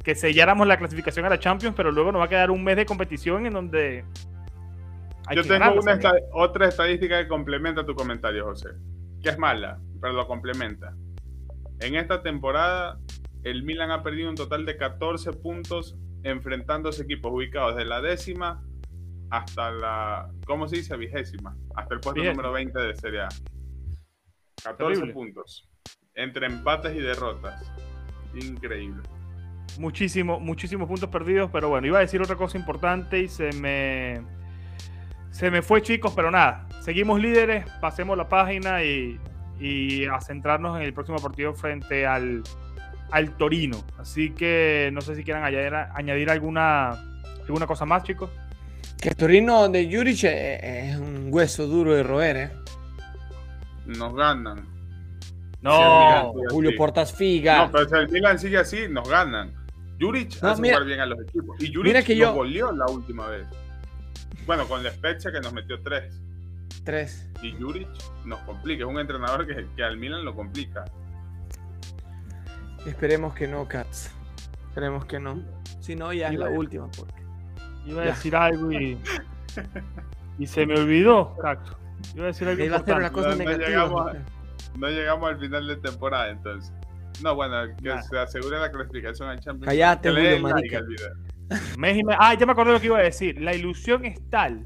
que 0.03 0.15
selláramos 0.15 0.67
la 0.67 0.77
clasificación 0.77 1.25
a 1.25 1.29
la 1.29 1.39
Champions, 1.39 1.75
pero 1.75 1.91
luego 1.91 2.11
nos 2.11 2.21
va 2.21 2.25
a 2.25 2.29
quedar 2.29 2.51
un 2.51 2.63
mes 2.63 2.75
de 2.75 2.85
competición 2.85 3.45
en 3.45 3.53
donde... 3.53 4.03
Yo 5.33 5.43
tengo 5.43 5.79
una 5.79 5.99
otra 6.33 6.67
estadística 6.67 7.17
que 7.17 7.27
complementa 7.27 7.83
tu 7.83 7.95
comentario, 7.95 8.45
José, 8.45 8.69
que 9.23 9.29
es 9.29 9.39
mala 9.39 9.79
pero 10.05 10.13
lo 10.13 10.27
complementa. 10.27 10.93
En 11.79 11.95
esta 11.95 12.21
temporada, 12.21 12.99
el 13.43 13.63
Milan 13.63 13.91
ha 13.91 14.03
perdido 14.03 14.29
un 14.29 14.35
total 14.35 14.65
de 14.65 14.77
14 14.77 15.33
puntos 15.33 15.97
enfrentándose 16.23 17.03
equipos 17.03 17.31
ubicados 17.31 17.75
de 17.75 17.85
la 17.85 18.01
décima 18.01 18.63
hasta 19.29 19.71
la, 19.71 20.31
¿cómo 20.45 20.67
se 20.67 20.77
dice? 20.77 20.95
Vigésima, 20.97 21.55
hasta 21.75 21.95
el 21.95 21.99
puesto 21.99 22.23
número 22.23 22.51
20 22.51 22.79
de 22.79 22.95
Serie 22.95 23.21
A. 23.21 23.29
14 24.63 25.07
puntos. 25.07 25.69
entre 26.15 26.47
empates 26.47 26.95
y 26.95 26.99
derrotas. 27.01 27.71
Increíble. 28.33 29.03
Muchísimo, 29.77 30.39
muchísimos 30.39 30.87
puntos 30.87 31.09
perdidos, 31.09 31.49
pero 31.51 31.69
bueno, 31.69 31.85
iba 31.87 31.97
a 31.97 32.01
decir 32.01 32.21
otra 32.21 32.35
cosa 32.35 32.57
importante 32.57 33.19
y 33.19 33.27
se 33.27 33.51
me 33.53 34.23
se 35.35 35.51
me 35.51 35.61
fue, 35.61 35.81
chicos, 35.81 36.13
pero 36.15 36.31
nada. 36.31 36.65
Seguimos 36.79 37.19
líderes, 37.19 37.69
pasemos 37.81 38.17
la 38.17 38.29
página 38.29 38.81
y, 38.85 39.19
a 40.11 40.21
centrarnos 40.21 40.77
en 40.77 40.83
el 40.83 40.93
próximo 40.93 41.17
partido 41.19 41.53
frente 41.53 42.05
al, 42.05 42.43
al 43.11 43.37
Torino. 43.37 43.83
Así 43.97 44.31
que 44.31 44.89
no 44.93 45.01
sé 45.01 45.15
si 45.15 45.23
quieran 45.23 45.43
añadir, 45.43 46.29
alguna, 46.29 46.91
alguna 47.43 47.67
cosa 47.67 47.85
más, 47.85 48.03
chicos. 48.03 48.29
Que 49.01 49.09
el 49.09 49.15
Torino 49.15 49.69
de 49.69 49.89
Juric 49.91 50.23
es 50.23 50.97
un 50.97 51.27
hueso 51.31 51.67
duro 51.67 51.93
de 51.93 52.03
roer, 52.03 52.37
¿eh? 52.37 52.51
Nos 53.85 54.15
ganan. 54.15 54.67
No, 55.61 56.33
Julio 56.49 56.71
Portas 56.77 57.13
Figa. 57.13 57.65
No, 57.65 57.71
pero 57.71 57.89
si 57.89 57.95
el 57.95 58.09
Milan 58.09 58.37
sigue 58.39 58.57
así, 58.57 58.87
nos 58.89 59.09
ganan. 59.09 59.53
Juric 59.99 60.43
hace 60.43 60.61
jugar 60.61 60.85
bien 60.85 60.99
a 60.99 61.05
los 61.05 61.19
equipos. 61.21 61.55
Y 61.59 61.73
Juric 61.73 61.85
mira 61.85 62.03
que 62.03 62.15
yo... 62.15 62.33
la 62.73 62.85
última 62.87 63.27
vez. 63.27 63.47
Bueno, 64.45 64.67
con 64.67 64.83
la 64.83 64.91
Spezia 64.91 65.31
que 65.31 65.39
nos 65.39 65.53
metió 65.53 65.81
tres. 65.81 66.21
Tres. 66.85 67.27
Y 67.41 67.51
Juric 67.53 67.89
nos 68.25 68.39
complica. 68.41 68.83
Es 68.83 68.89
un 68.89 68.99
entrenador 68.99 69.47
que, 69.47 69.67
que 69.75 69.83
al 69.83 69.97
Milan 69.97 70.23
lo 70.23 70.35
complica. 70.35 70.85
Esperemos 72.85 73.33
que 73.33 73.47
no, 73.47 73.67
Katz. 73.67 74.11
Esperemos 74.69 75.05
que 75.05 75.19
no. 75.19 75.41
Si 75.79 75.95
no, 75.95 76.13
ya 76.13 76.29
es 76.29 76.37
la 76.37 76.49
última. 76.49 76.87
Porque... 76.95 77.25
Iba 77.87 78.03
a 78.03 78.05
decir 78.05 78.35
algo 78.35 78.71
y, 78.71 78.99
y 80.39 80.47
se 80.47 80.65
me 80.65 80.79
olvidó, 80.79 81.35
Cacto. 81.37 81.77
Iba 82.15 82.25
a 82.25 82.27
decir 82.27 82.47
algo 82.47 82.63
Iba 82.63 82.77
a 82.77 82.79
hacer 82.79 82.95
una 82.95 83.11
cosa 83.11 83.29
no, 83.29 83.35
negativa. 83.35 83.67
llegamos, 83.67 84.13
no 84.77 84.87
llegamos 84.89 85.29
al 85.29 85.39
final 85.39 85.67
de 85.67 85.75
temporada, 85.77 86.29
entonces. 86.29 86.71
No, 87.23 87.33
bueno, 87.35 87.75
que 87.81 88.01
se 88.03 88.17
asegure 88.17 88.59
la 88.59 88.69
clasificación 88.71 89.29
al 89.29 89.39
Champions. 89.39 89.67
Cállate, 89.67 90.09
Julio. 90.09 90.47
Ah, 92.19 92.33
ya 92.33 92.45
me 92.45 92.51
acordé 92.51 92.73
lo 92.73 92.79
que 92.79 92.87
iba 92.87 92.99
a 92.99 93.03
decir. 93.03 93.41
La 93.41 93.55
ilusión 93.55 94.05
es 94.05 94.19
tal 94.29 94.65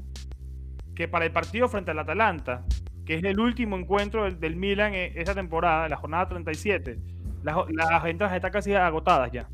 que 1.00 1.08
para 1.08 1.24
el 1.24 1.32
partido 1.32 1.66
frente 1.66 1.92
al 1.92 1.98
Atalanta, 1.98 2.62
que 3.06 3.14
es 3.14 3.24
el 3.24 3.40
último 3.40 3.74
encuentro 3.74 4.30
del, 4.30 4.56
Milan 4.56 4.92
esa 4.92 5.34
temporada, 5.34 5.88
la 5.88 5.96
jornada 5.96 6.28
37, 6.28 6.98
las, 7.42 7.56
las 7.70 8.04
entradas 8.04 8.36
están 8.36 8.52
casi 8.52 8.74
agotadas 8.74 9.32
ya. 9.32 9.48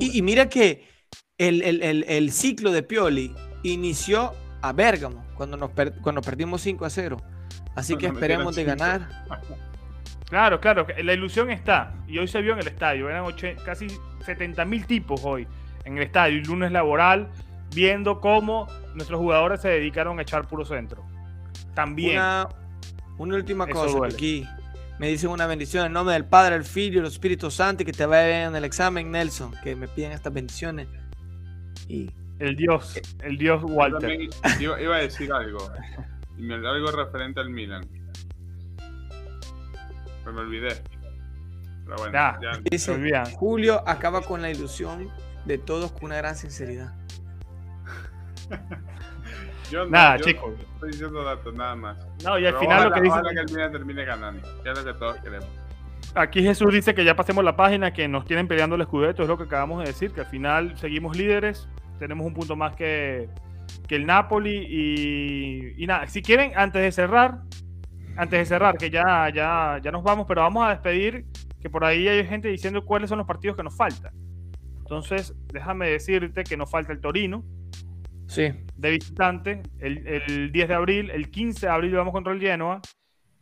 Y, 0.00 0.22
mira 0.22 0.48
que 0.48 0.88
el, 1.36 2.32
ciclo 2.32 2.72
de 2.72 2.82
Pioli 2.82 3.34
inició 3.62 4.32
a 4.62 4.72
Bérgamo 4.72 5.22
cuando 5.34 5.58
nos, 5.58 5.70
cuando 6.00 6.22
perdimos 6.22 6.62
5 6.62 6.86
a 6.86 6.88
0. 6.88 7.18
Así 7.74 7.94
que 7.98 8.06
esperemos 8.06 8.56
de 8.56 8.64
ganar. 8.64 9.06
Claro, 10.30 10.62
claro, 10.62 10.86
la 11.04 11.12
ilusión 11.12 11.50
está. 11.50 11.92
Y 12.06 12.16
hoy 12.16 12.26
se 12.26 12.40
vio 12.40 12.54
en 12.54 12.60
el 12.60 12.68
estadio, 12.68 13.10
eran 13.10 13.26
casi 13.66 13.88
70 14.24 14.64
mil 14.64 14.86
tipos 14.86 15.20
hoy 15.24 15.46
en 15.84 15.98
el 15.98 16.04
estadio, 16.04 16.42
lunes 16.42 16.72
laboral, 16.72 17.28
viendo 17.74 18.20
cómo 18.20 18.66
nuestros 18.94 19.18
jugadores 19.18 19.60
se 19.60 19.68
dedicaron 19.68 20.18
a 20.18 20.22
echar 20.22 20.46
puro 20.46 20.64
centro. 20.64 21.04
También. 21.74 22.18
Una, 23.18 23.34
última 23.36 23.66
cosa 23.66 24.06
aquí. 24.06 24.46
Me 24.98 25.08
dicen 25.08 25.30
una 25.30 25.46
bendición 25.46 25.86
en 25.86 25.92
nombre 25.92 26.14
del 26.14 26.24
Padre, 26.24 26.56
el 26.56 26.64
Filho 26.64 26.96
y 26.96 27.00
el 27.00 27.06
Espíritu 27.06 27.50
Santo 27.50 27.84
y 27.84 27.86
que 27.86 27.92
te 27.92 28.04
vaya 28.04 28.26
bien 28.26 28.48
en 28.48 28.56
el 28.56 28.64
examen, 28.64 29.10
Nelson, 29.12 29.52
que 29.62 29.76
me 29.76 29.86
piden 29.86 30.12
estas 30.12 30.32
bendiciones. 30.32 30.88
Y... 31.88 32.10
El 32.40 32.54
Dios, 32.54 33.00
el 33.24 33.36
Dios 33.36 33.62
Walter. 33.64 34.16
Iba, 34.60 34.80
iba, 34.80 34.94
a 34.94 34.98
decir 35.00 35.32
algo, 35.32 35.58
algo 36.38 36.90
referente 36.92 37.40
al 37.40 37.50
Milan. 37.50 37.84
Pero 40.22 40.32
me 40.32 40.40
olvidé. 40.42 40.82
Pero 41.84 41.96
bueno, 41.96 42.12
ya, 42.12 42.60
Dice, 42.70 42.94
Julio 43.34 43.82
acaba 43.88 44.20
con 44.20 44.42
la 44.42 44.50
ilusión 44.50 45.10
de 45.46 45.58
todos 45.58 45.90
con 45.90 46.04
una 46.04 46.16
gran 46.16 46.36
sinceridad. 46.36 46.94
yo 49.70 49.84
no, 49.84 49.90
nada, 49.90 50.18
chicos. 50.18 50.54
Estoy 50.74 50.90
diciendo 50.90 51.22
datos, 51.22 51.54
nada 51.54 51.74
más. 51.74 51.98
No, 52.24 52.38
y 52.38 52.46
al 52.46 52.56
final 52.58 52.88
lo 52.88 52.94
que 52.94 53.00
dice. 53.02 53.20
que 53.22 53.40
el 53.40 53.52
Milan 53.52 53.72
termine 53.72 54.04
ganando, 54.04 54.46
ya 54.64 54.72
es 54.72 54.78
lo 54.78 54.92
que 54.92 54.98
todos 54.98 55.16
queremos. 55.18 55.48
Aquí 56.14 56.42
Jesús 56.42 56.72
dice 56.72 56.94
que 56.94 57.04
ya 57.04 57.14
pasemos 57.14 57.44
la 57.44 57.56
página, 57.56 57.92
que 57.92 58.08
nos 58.08 58.24
tienen 58.24 58.48
peleando 58.48 58.76
el 58.76 58.82
escudeto, 58.82 59.22
es 59.22 59.28
lo 59.28 59.36
que 59.36 59.44
acabamos 59.44 59.80
de 59.80 59.86
decir, 59.86 60.12
que 60.12 60.20
al 60.20 60.26
final 60.26 60.76
seguimos 60.78 61.16
líderes, 61.16 61.68
tenemos 61.98 62.26
un 62.26 62.34
punto 62.34 62.56
más 62.56 62.74
que, 62.74 63.28
que 63.86 63.96
el 63.96 64.06
Napoli 64.06 64.56
y, 64.56 65.82
y, 65.82 65.86
nada, 65.86 66.06
si 66.06 66.22
quieren, 66.22 66.52
antes 66.56 66.82
de 66.82 66.92
cerrar, 66.92 67.42
antes 68.16 68.38
de 68.38 68.46
cerrar, 68.46 68.78
que 68.78 68.90
ya, 68.90 69.28
ya, 69.30 69.78
ya 69.82 69.92
nos 69.92 70.02
vamos, 70.02 70.26
pero 70.26 70.40
vamos 70.40 70.66
a 70.66 70.70
despedir, 70.70 71.26
que 71.60 71.68
por 71.68 71.84
ahí 71.84 72.08
hay 72.08 72.26
gente 72.26 72.48
diciendo 72.48 72.84
cuáles 72.84 73.10
son 73.10 73.18
los 73.18 73.26
partidos 73.26 73.56
que 73.56 73.62
nos 73.62 73.76
faltan. 73.76 74.12
Entonces, 74.78 75.34
déjame 75.52 75.90
decirte 75.90 76.44
que 76.44 76.56
nos 76.56 76.70
falta 76.70 76.92
el 76.92 77.00
Torino. 77.00 77.44
Sí. 78.28 78.52
De 78.76 78.90
visitante, 78.90 79.62
el, 79.80 80.52
10 80.52 80.68
de 80.68 80.74
abril, 80.74 81.10
el 81.10 81.30
15 81.30 81.66
de 81.66 81.72
abril 81.72 81.94
vamos 81.94 82.12
contra 82.12 82.32
el 82.32 82.40
Genoa, 82.40 82.80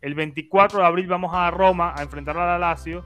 el 0.01 0.15
24 0.15 0.79
de 0.79 0.87
abril 0.87 1.09
vamos 1.09 1.33
a 1.35 1.51
Roma 1.51 1.93
a 1.97 2.03
enfrentar 2.03 2.39
a 2.39 2.47
la 2.47 2.59
Lazio, 2.59 3.05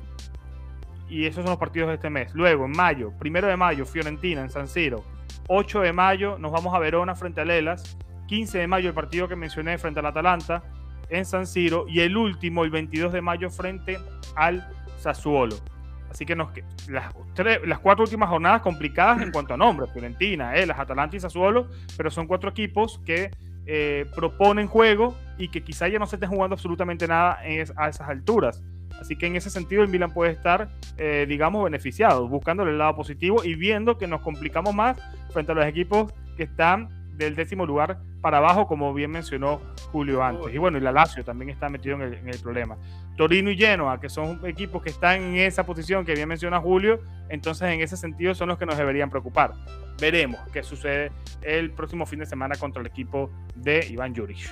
y 1.09 1.25
esos 1.25 1.43
son 1.43 1.51
los 1.51 1.59
partidos 1.59 1.89
de 1.89 1.95
este 1.95 2.11
mes. 2.11 2.33
Luego, 2.35 2.67
en 2.67 2.73
mayo, 2.73 3.13
primero 3.19 3.49
de 3.49 3.57
mayo, 3.57 3.85
Fiorentina 3.85 4.43
en 4.43 4.51
San 4.51 4.69
Siro, 4.69 5.05
8 5.49 5.81
de 5.81 5.93
mayo 5.93 6.39
nos 6.39 6.53
vamos 6.53 6.75
a 6.75 6.79
Verona 6.79 7.17
frente 7.17 7.41
a 7.41 7.45
Lelas, 7.45 7.97
15 8.29 8.59
de 8.59 8.67
mayo 8.69 8.89
el 8.89 8.95
partido 8.95 9.27
que 9.27 9.35
mencioné 9.35 9.77
frente 9.79 9.99
al 9.99 10.07
Atalanta 10.07 10.63
en 11.09 11.25
San 11.25 11.47
Siro, 11.47 11.87
y 11.89 12.01
el 12.01 12.17
último, 12.17 12.63
el 12.63 12.71
22 12.71 13.13
de 13.13 13.23
mayo, 13.23 13.51
frente 13.51 13.99
al 14.37 14.69
Sassuolo. 14.99 15.57
Así 16.11 16.27
que 16.27 16.35
nos, 16.35 16.51
las, 16.89 17.15
las 17.65 17.79
cuatro 17.79 18.05
últimas 18.05 18.29
jornadas 18.29 18.63
complicadas 18.63 19.23
en 19.23 19.31
cuanto 19.31 19.55
a 19.55 19.57
nombres, 19.57 19.91
Fiorentina, 19.93 20.57
eh, 20.57 20.67
las 20.67 20.79
Atalanta 20.79 21.17
y 21.17 21.21
Sassuolo, 21.21 21.69
pero 21.97 22.11
son 22.11 22.27
cuatro 22.27 22.51
equipos 22.51 23.01
que 23.07 23.31
eh, 23.67 24.07
proponen 24.15 24.67
juego 24.67 25.17
y 25.39 25.49
que 25.49 25.63
quizá 25.63 25.87
ya 25.87 25.99
no 25.99 26.07
se 26.07 26.17
estén 26.17 26.31
jugando 26.31 26.55
absolutamente 26.55 27.07
nada 27.07 27.39
a 27.77 27.89
esas 27.89 28.09
alturas. 28.09 28.63
Así 29.01 29.17
que 29.17 29.27
en 29.27 29.37
ese 29.37 29.49
sentido 29.49 29.83
el 29.83 29.89
Milan 29.89 30.13
puede 30.13 30.33
estar, 30.33 30.69
eh, 30.99 31.25
digamos, 31.29 31.65
beneficiado, 31.65 32.29
buscando 32.29 32.65
el 32.65 32.77
lado 32.77 32.97
positivo 32.97 33.45
y 33.45 33.55
viendo 33.55 33.97
que 33.97 34.07
nos 34.07 34.21
complicamos 34.21 34.75
más 34.75 35.01
frente 35.33 35.53
a 35.53 35.55
los 35.55 35.65
equipos 35.65 36.13
que 36.37 36.43
están 36.43 36.89
del 37.25 37.37
décimo 37.37 37.67
lugar 37.67 37.99
para 38.21 38.39
abajo, 38.39 38.67
como 38.67 38.93
bien 38.93 39.11
mencionó 39.11 39.61
Julio 39.93 40.23
antes. 40.25 40.53
Y 40.53 40.59
bueno, 40.59 40.79
y 40.79 40.81
la 40.81 40.91
Lazio 40.93 41.25
también 41.25 41.51
está 41.51 41.69
metido 41.69 41.97
en 41.97 42.03
el, 42.03 42.15
en 42.15 42.29
el 42.29 42.39
problema. 42.41 42.77
Torino 43.17 43.51
y 43.51 43.57
Genoa, 43.57 44.01
que 44.01 44.09
son 44.09 44.41
equipos 44.47 44.83
que 44.83 44.91
están 44.91 45.23
en 45.23 45.37
esa 45.37 45.65
posición 45.65 46.05
que 46.05 46.15
bien 46.15 46.29
menciona 46.29 46.61
Julio, 46.61 47.01
entonces 47.29 47.69
en 47.69 47.81
ese 47.81 47.97
sentido 47.97 48.35
son 48.35 48.49
los 48.49 48.59
que 48.59 48.67
nos 48.67 48.77
deberían 48.77 49.11
preocupar. 49.11 49.53
Veremos 50.01 50.41
qué 50.53 50.63
sucede 50.63 51.13
el 51.43 51.71
próximo 51.73 52.07
fin 52.07 52.21
de 52.21 52.27
semana 52.27 52.57
contra 52.57 52.81
el 52.81 52.87
equipo 52.87 53.31
de 53.55 53.87
Iván 53.91 54.15
Juric. 54.17 54.51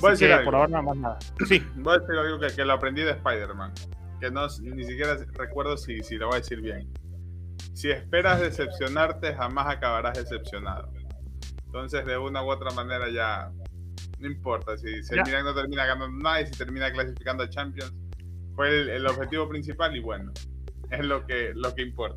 Voy 0.00 0.08
a 0.08 0.10
decir 0.12 0.32
algo. 0.32 0.44
por 0.44 0.54
ahora 0.56 0.68
nada 0.68 0.82
más 0.82 0.96
nada. 0.96 1.18
Sí. 1.46 1.62
Voy 1.76 1.96
a 1.96 1.98
decir 1.98 2.16
algo 2.16 2.38
que, 2.38 2.54
que 2.54 2.64
lo 2.64 2.72
aprendí 2.74 3.02
de 3.02 3.12
Spider-Man, 3.12 3.72
que 4.20 4.30
no, 4.30 4.46
ni 4.62 4.84
siquiera 4.84 5.16
recuerdo 5.32 5.76
si, 5.76 6.02
si 6.02 6.16
lo 6.16 6.26
voy 6.26 6.36
a 6.36 6.40
decir 6.40 6.60
bien. 6.60 6.92
Si 7.72 7.90
esperas 7.90 8.40
decepcionarte, 8.40 9.34
jamás 9.34 9.68
acabarás 9.68 10.16
decepcionado. 10.18 10.92
Entonces, 11.74 12.06
de 12.06 12.16
una 12.16 12.40
u 12.44 12.50
otra 12.50 12.70
manera 12.70 13.10
ya 13.10 13.50
no 14.20 14.28
importa 14.28 14.76
si, 14.76 15.02
si 15.02 15.12
el 15.12 15.24
Milan 15.24 15.44
no 15.44 15.54
termina 15.56 15.84
ganando 15.84 16.22
nada 16.22 16.40
y 16.40 16.46
si 16.46 16.52
termina 16.52 16.92
clasificando 16.92 17.42
a 17.42 17.50
Champions. 17.50 17.92
Fue 18.54 18.94
el, 18.94 19.04
objetivo 19.08 19.48
principal 19.48 19.96
y 19.96 19.98
bueno, 19.98 20.30
es 20.88 21.04
lo 21.04 21.26
que, 21.26 21.50
lo 21.52 21.74
que 21.74 21.82
importa. 21.82 22.16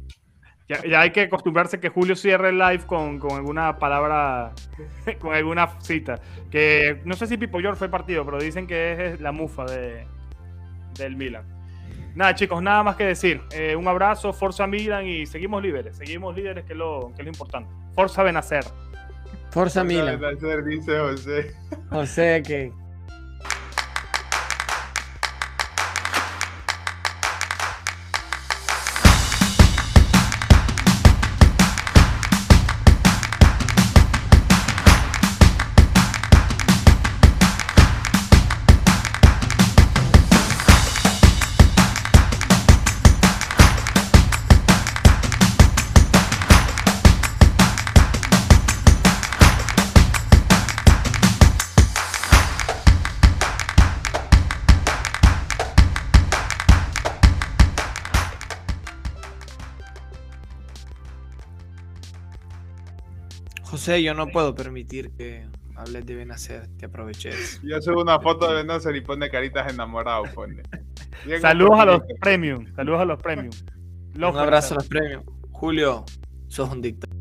Ya, 0.67 0.99
hay 0.99 1.09
que 1.09 1.21
acostumbrarse 1.21 1.79
que 1.79 1.89
Julio 1.89 2.15
cierre 2.15 2.49
el 2.49 2.59
live 2.59 2.85
con, 2.85 3.17
con, 3.17 3.31
alguna 3.31 3.79
palabra, 3.79 4.53
con 5.19 5.33
alguna 5.33 5.81
cita. 5.81 6.21
Que 6.51 7.01
no 7.03 7.15
sé 7.15 7.25
si 7.25 7.35
Pipo 7.37 7.59
York 7.59 7.77
fue 7.77 7.89
partido, 7.89 8.23
pero 8.25 8.37
dicen 8.37 8.67
que 8.67 9.07
es 9.07 9.19
la 9.19 9.31
mufa 9.31 9.65
de, 9.65 10.05
del 10.99 11.15
Milan. 11.15 11.45
Nada, 12.13 12.35
chicos, 12.35 12.61
nada 12.61 12.83
más 12.83 12.95
que 12.95 13.05
decir. 13.05 13.41
Eh, 13.51 13.75
un 13.75 13.87
abrazo, 13.87 14.33
Forza 14.33 14.67
Milan 14.67 15.07
y 15.07 15.25
seguimos 15.25 15.63
líderes. 15.63 15.97
Seguimos 15.97 16.35
líderes, 16.35 16.63
que 16.63 16.73
es 16.73 16.77
lo, 16.77 17.11
que 17.15 17.23
es 17.23 17.25
lo 17.25 17.31
importante. 17.31 17.71
Forza 17.95 18.21
Benacer. 18.21 18.63
Forza 19.51 19.83
Milan. 19.83 20.19
Dice 20.65 20.99
José. 20.99 21.51
José 21.91 22.43
que 22.45 22.71
José, 63.87 64.03
yo 64.03 64.13
no 64.13 64.27
puedo 64.27 64.53
permitir 64.53 65.11
que 65.11 65.47
hables 65.77 66.05
de 66.05 66.15
Benacer, 66.15 66.67
te 66.77 66.87
aproveches. 66.87 67.61
Yo 67.63 67.81
subo 67.81 68.01
una 68.01 68.19
foto 68.19 68.49
de 68.49 68.55
Benacer 68.55 68.93
y 68.97 68.99
pone 68.99 69.29
caritas 69.29 69.71
enamorado, 69.71 70.23
pone. 70.35 70.61
Saludos 71.41 71.79
a 71.79 71.85
los 71.85 72.01
premium, 72.19 72.65
saludos 72.75 72.99
a 72.99 73.05
los 73.05 73.21
premium. 73.21 73.53
un 74.13 74.23
abrazo 74.25 74.73
a 74.73 74.79
los 74.79 74.87
premium. 74.89 75.23
Julio, 75.51 76.03
sos 76.49 76.69
un 76.69 76.81
dictador. 76.81 77.16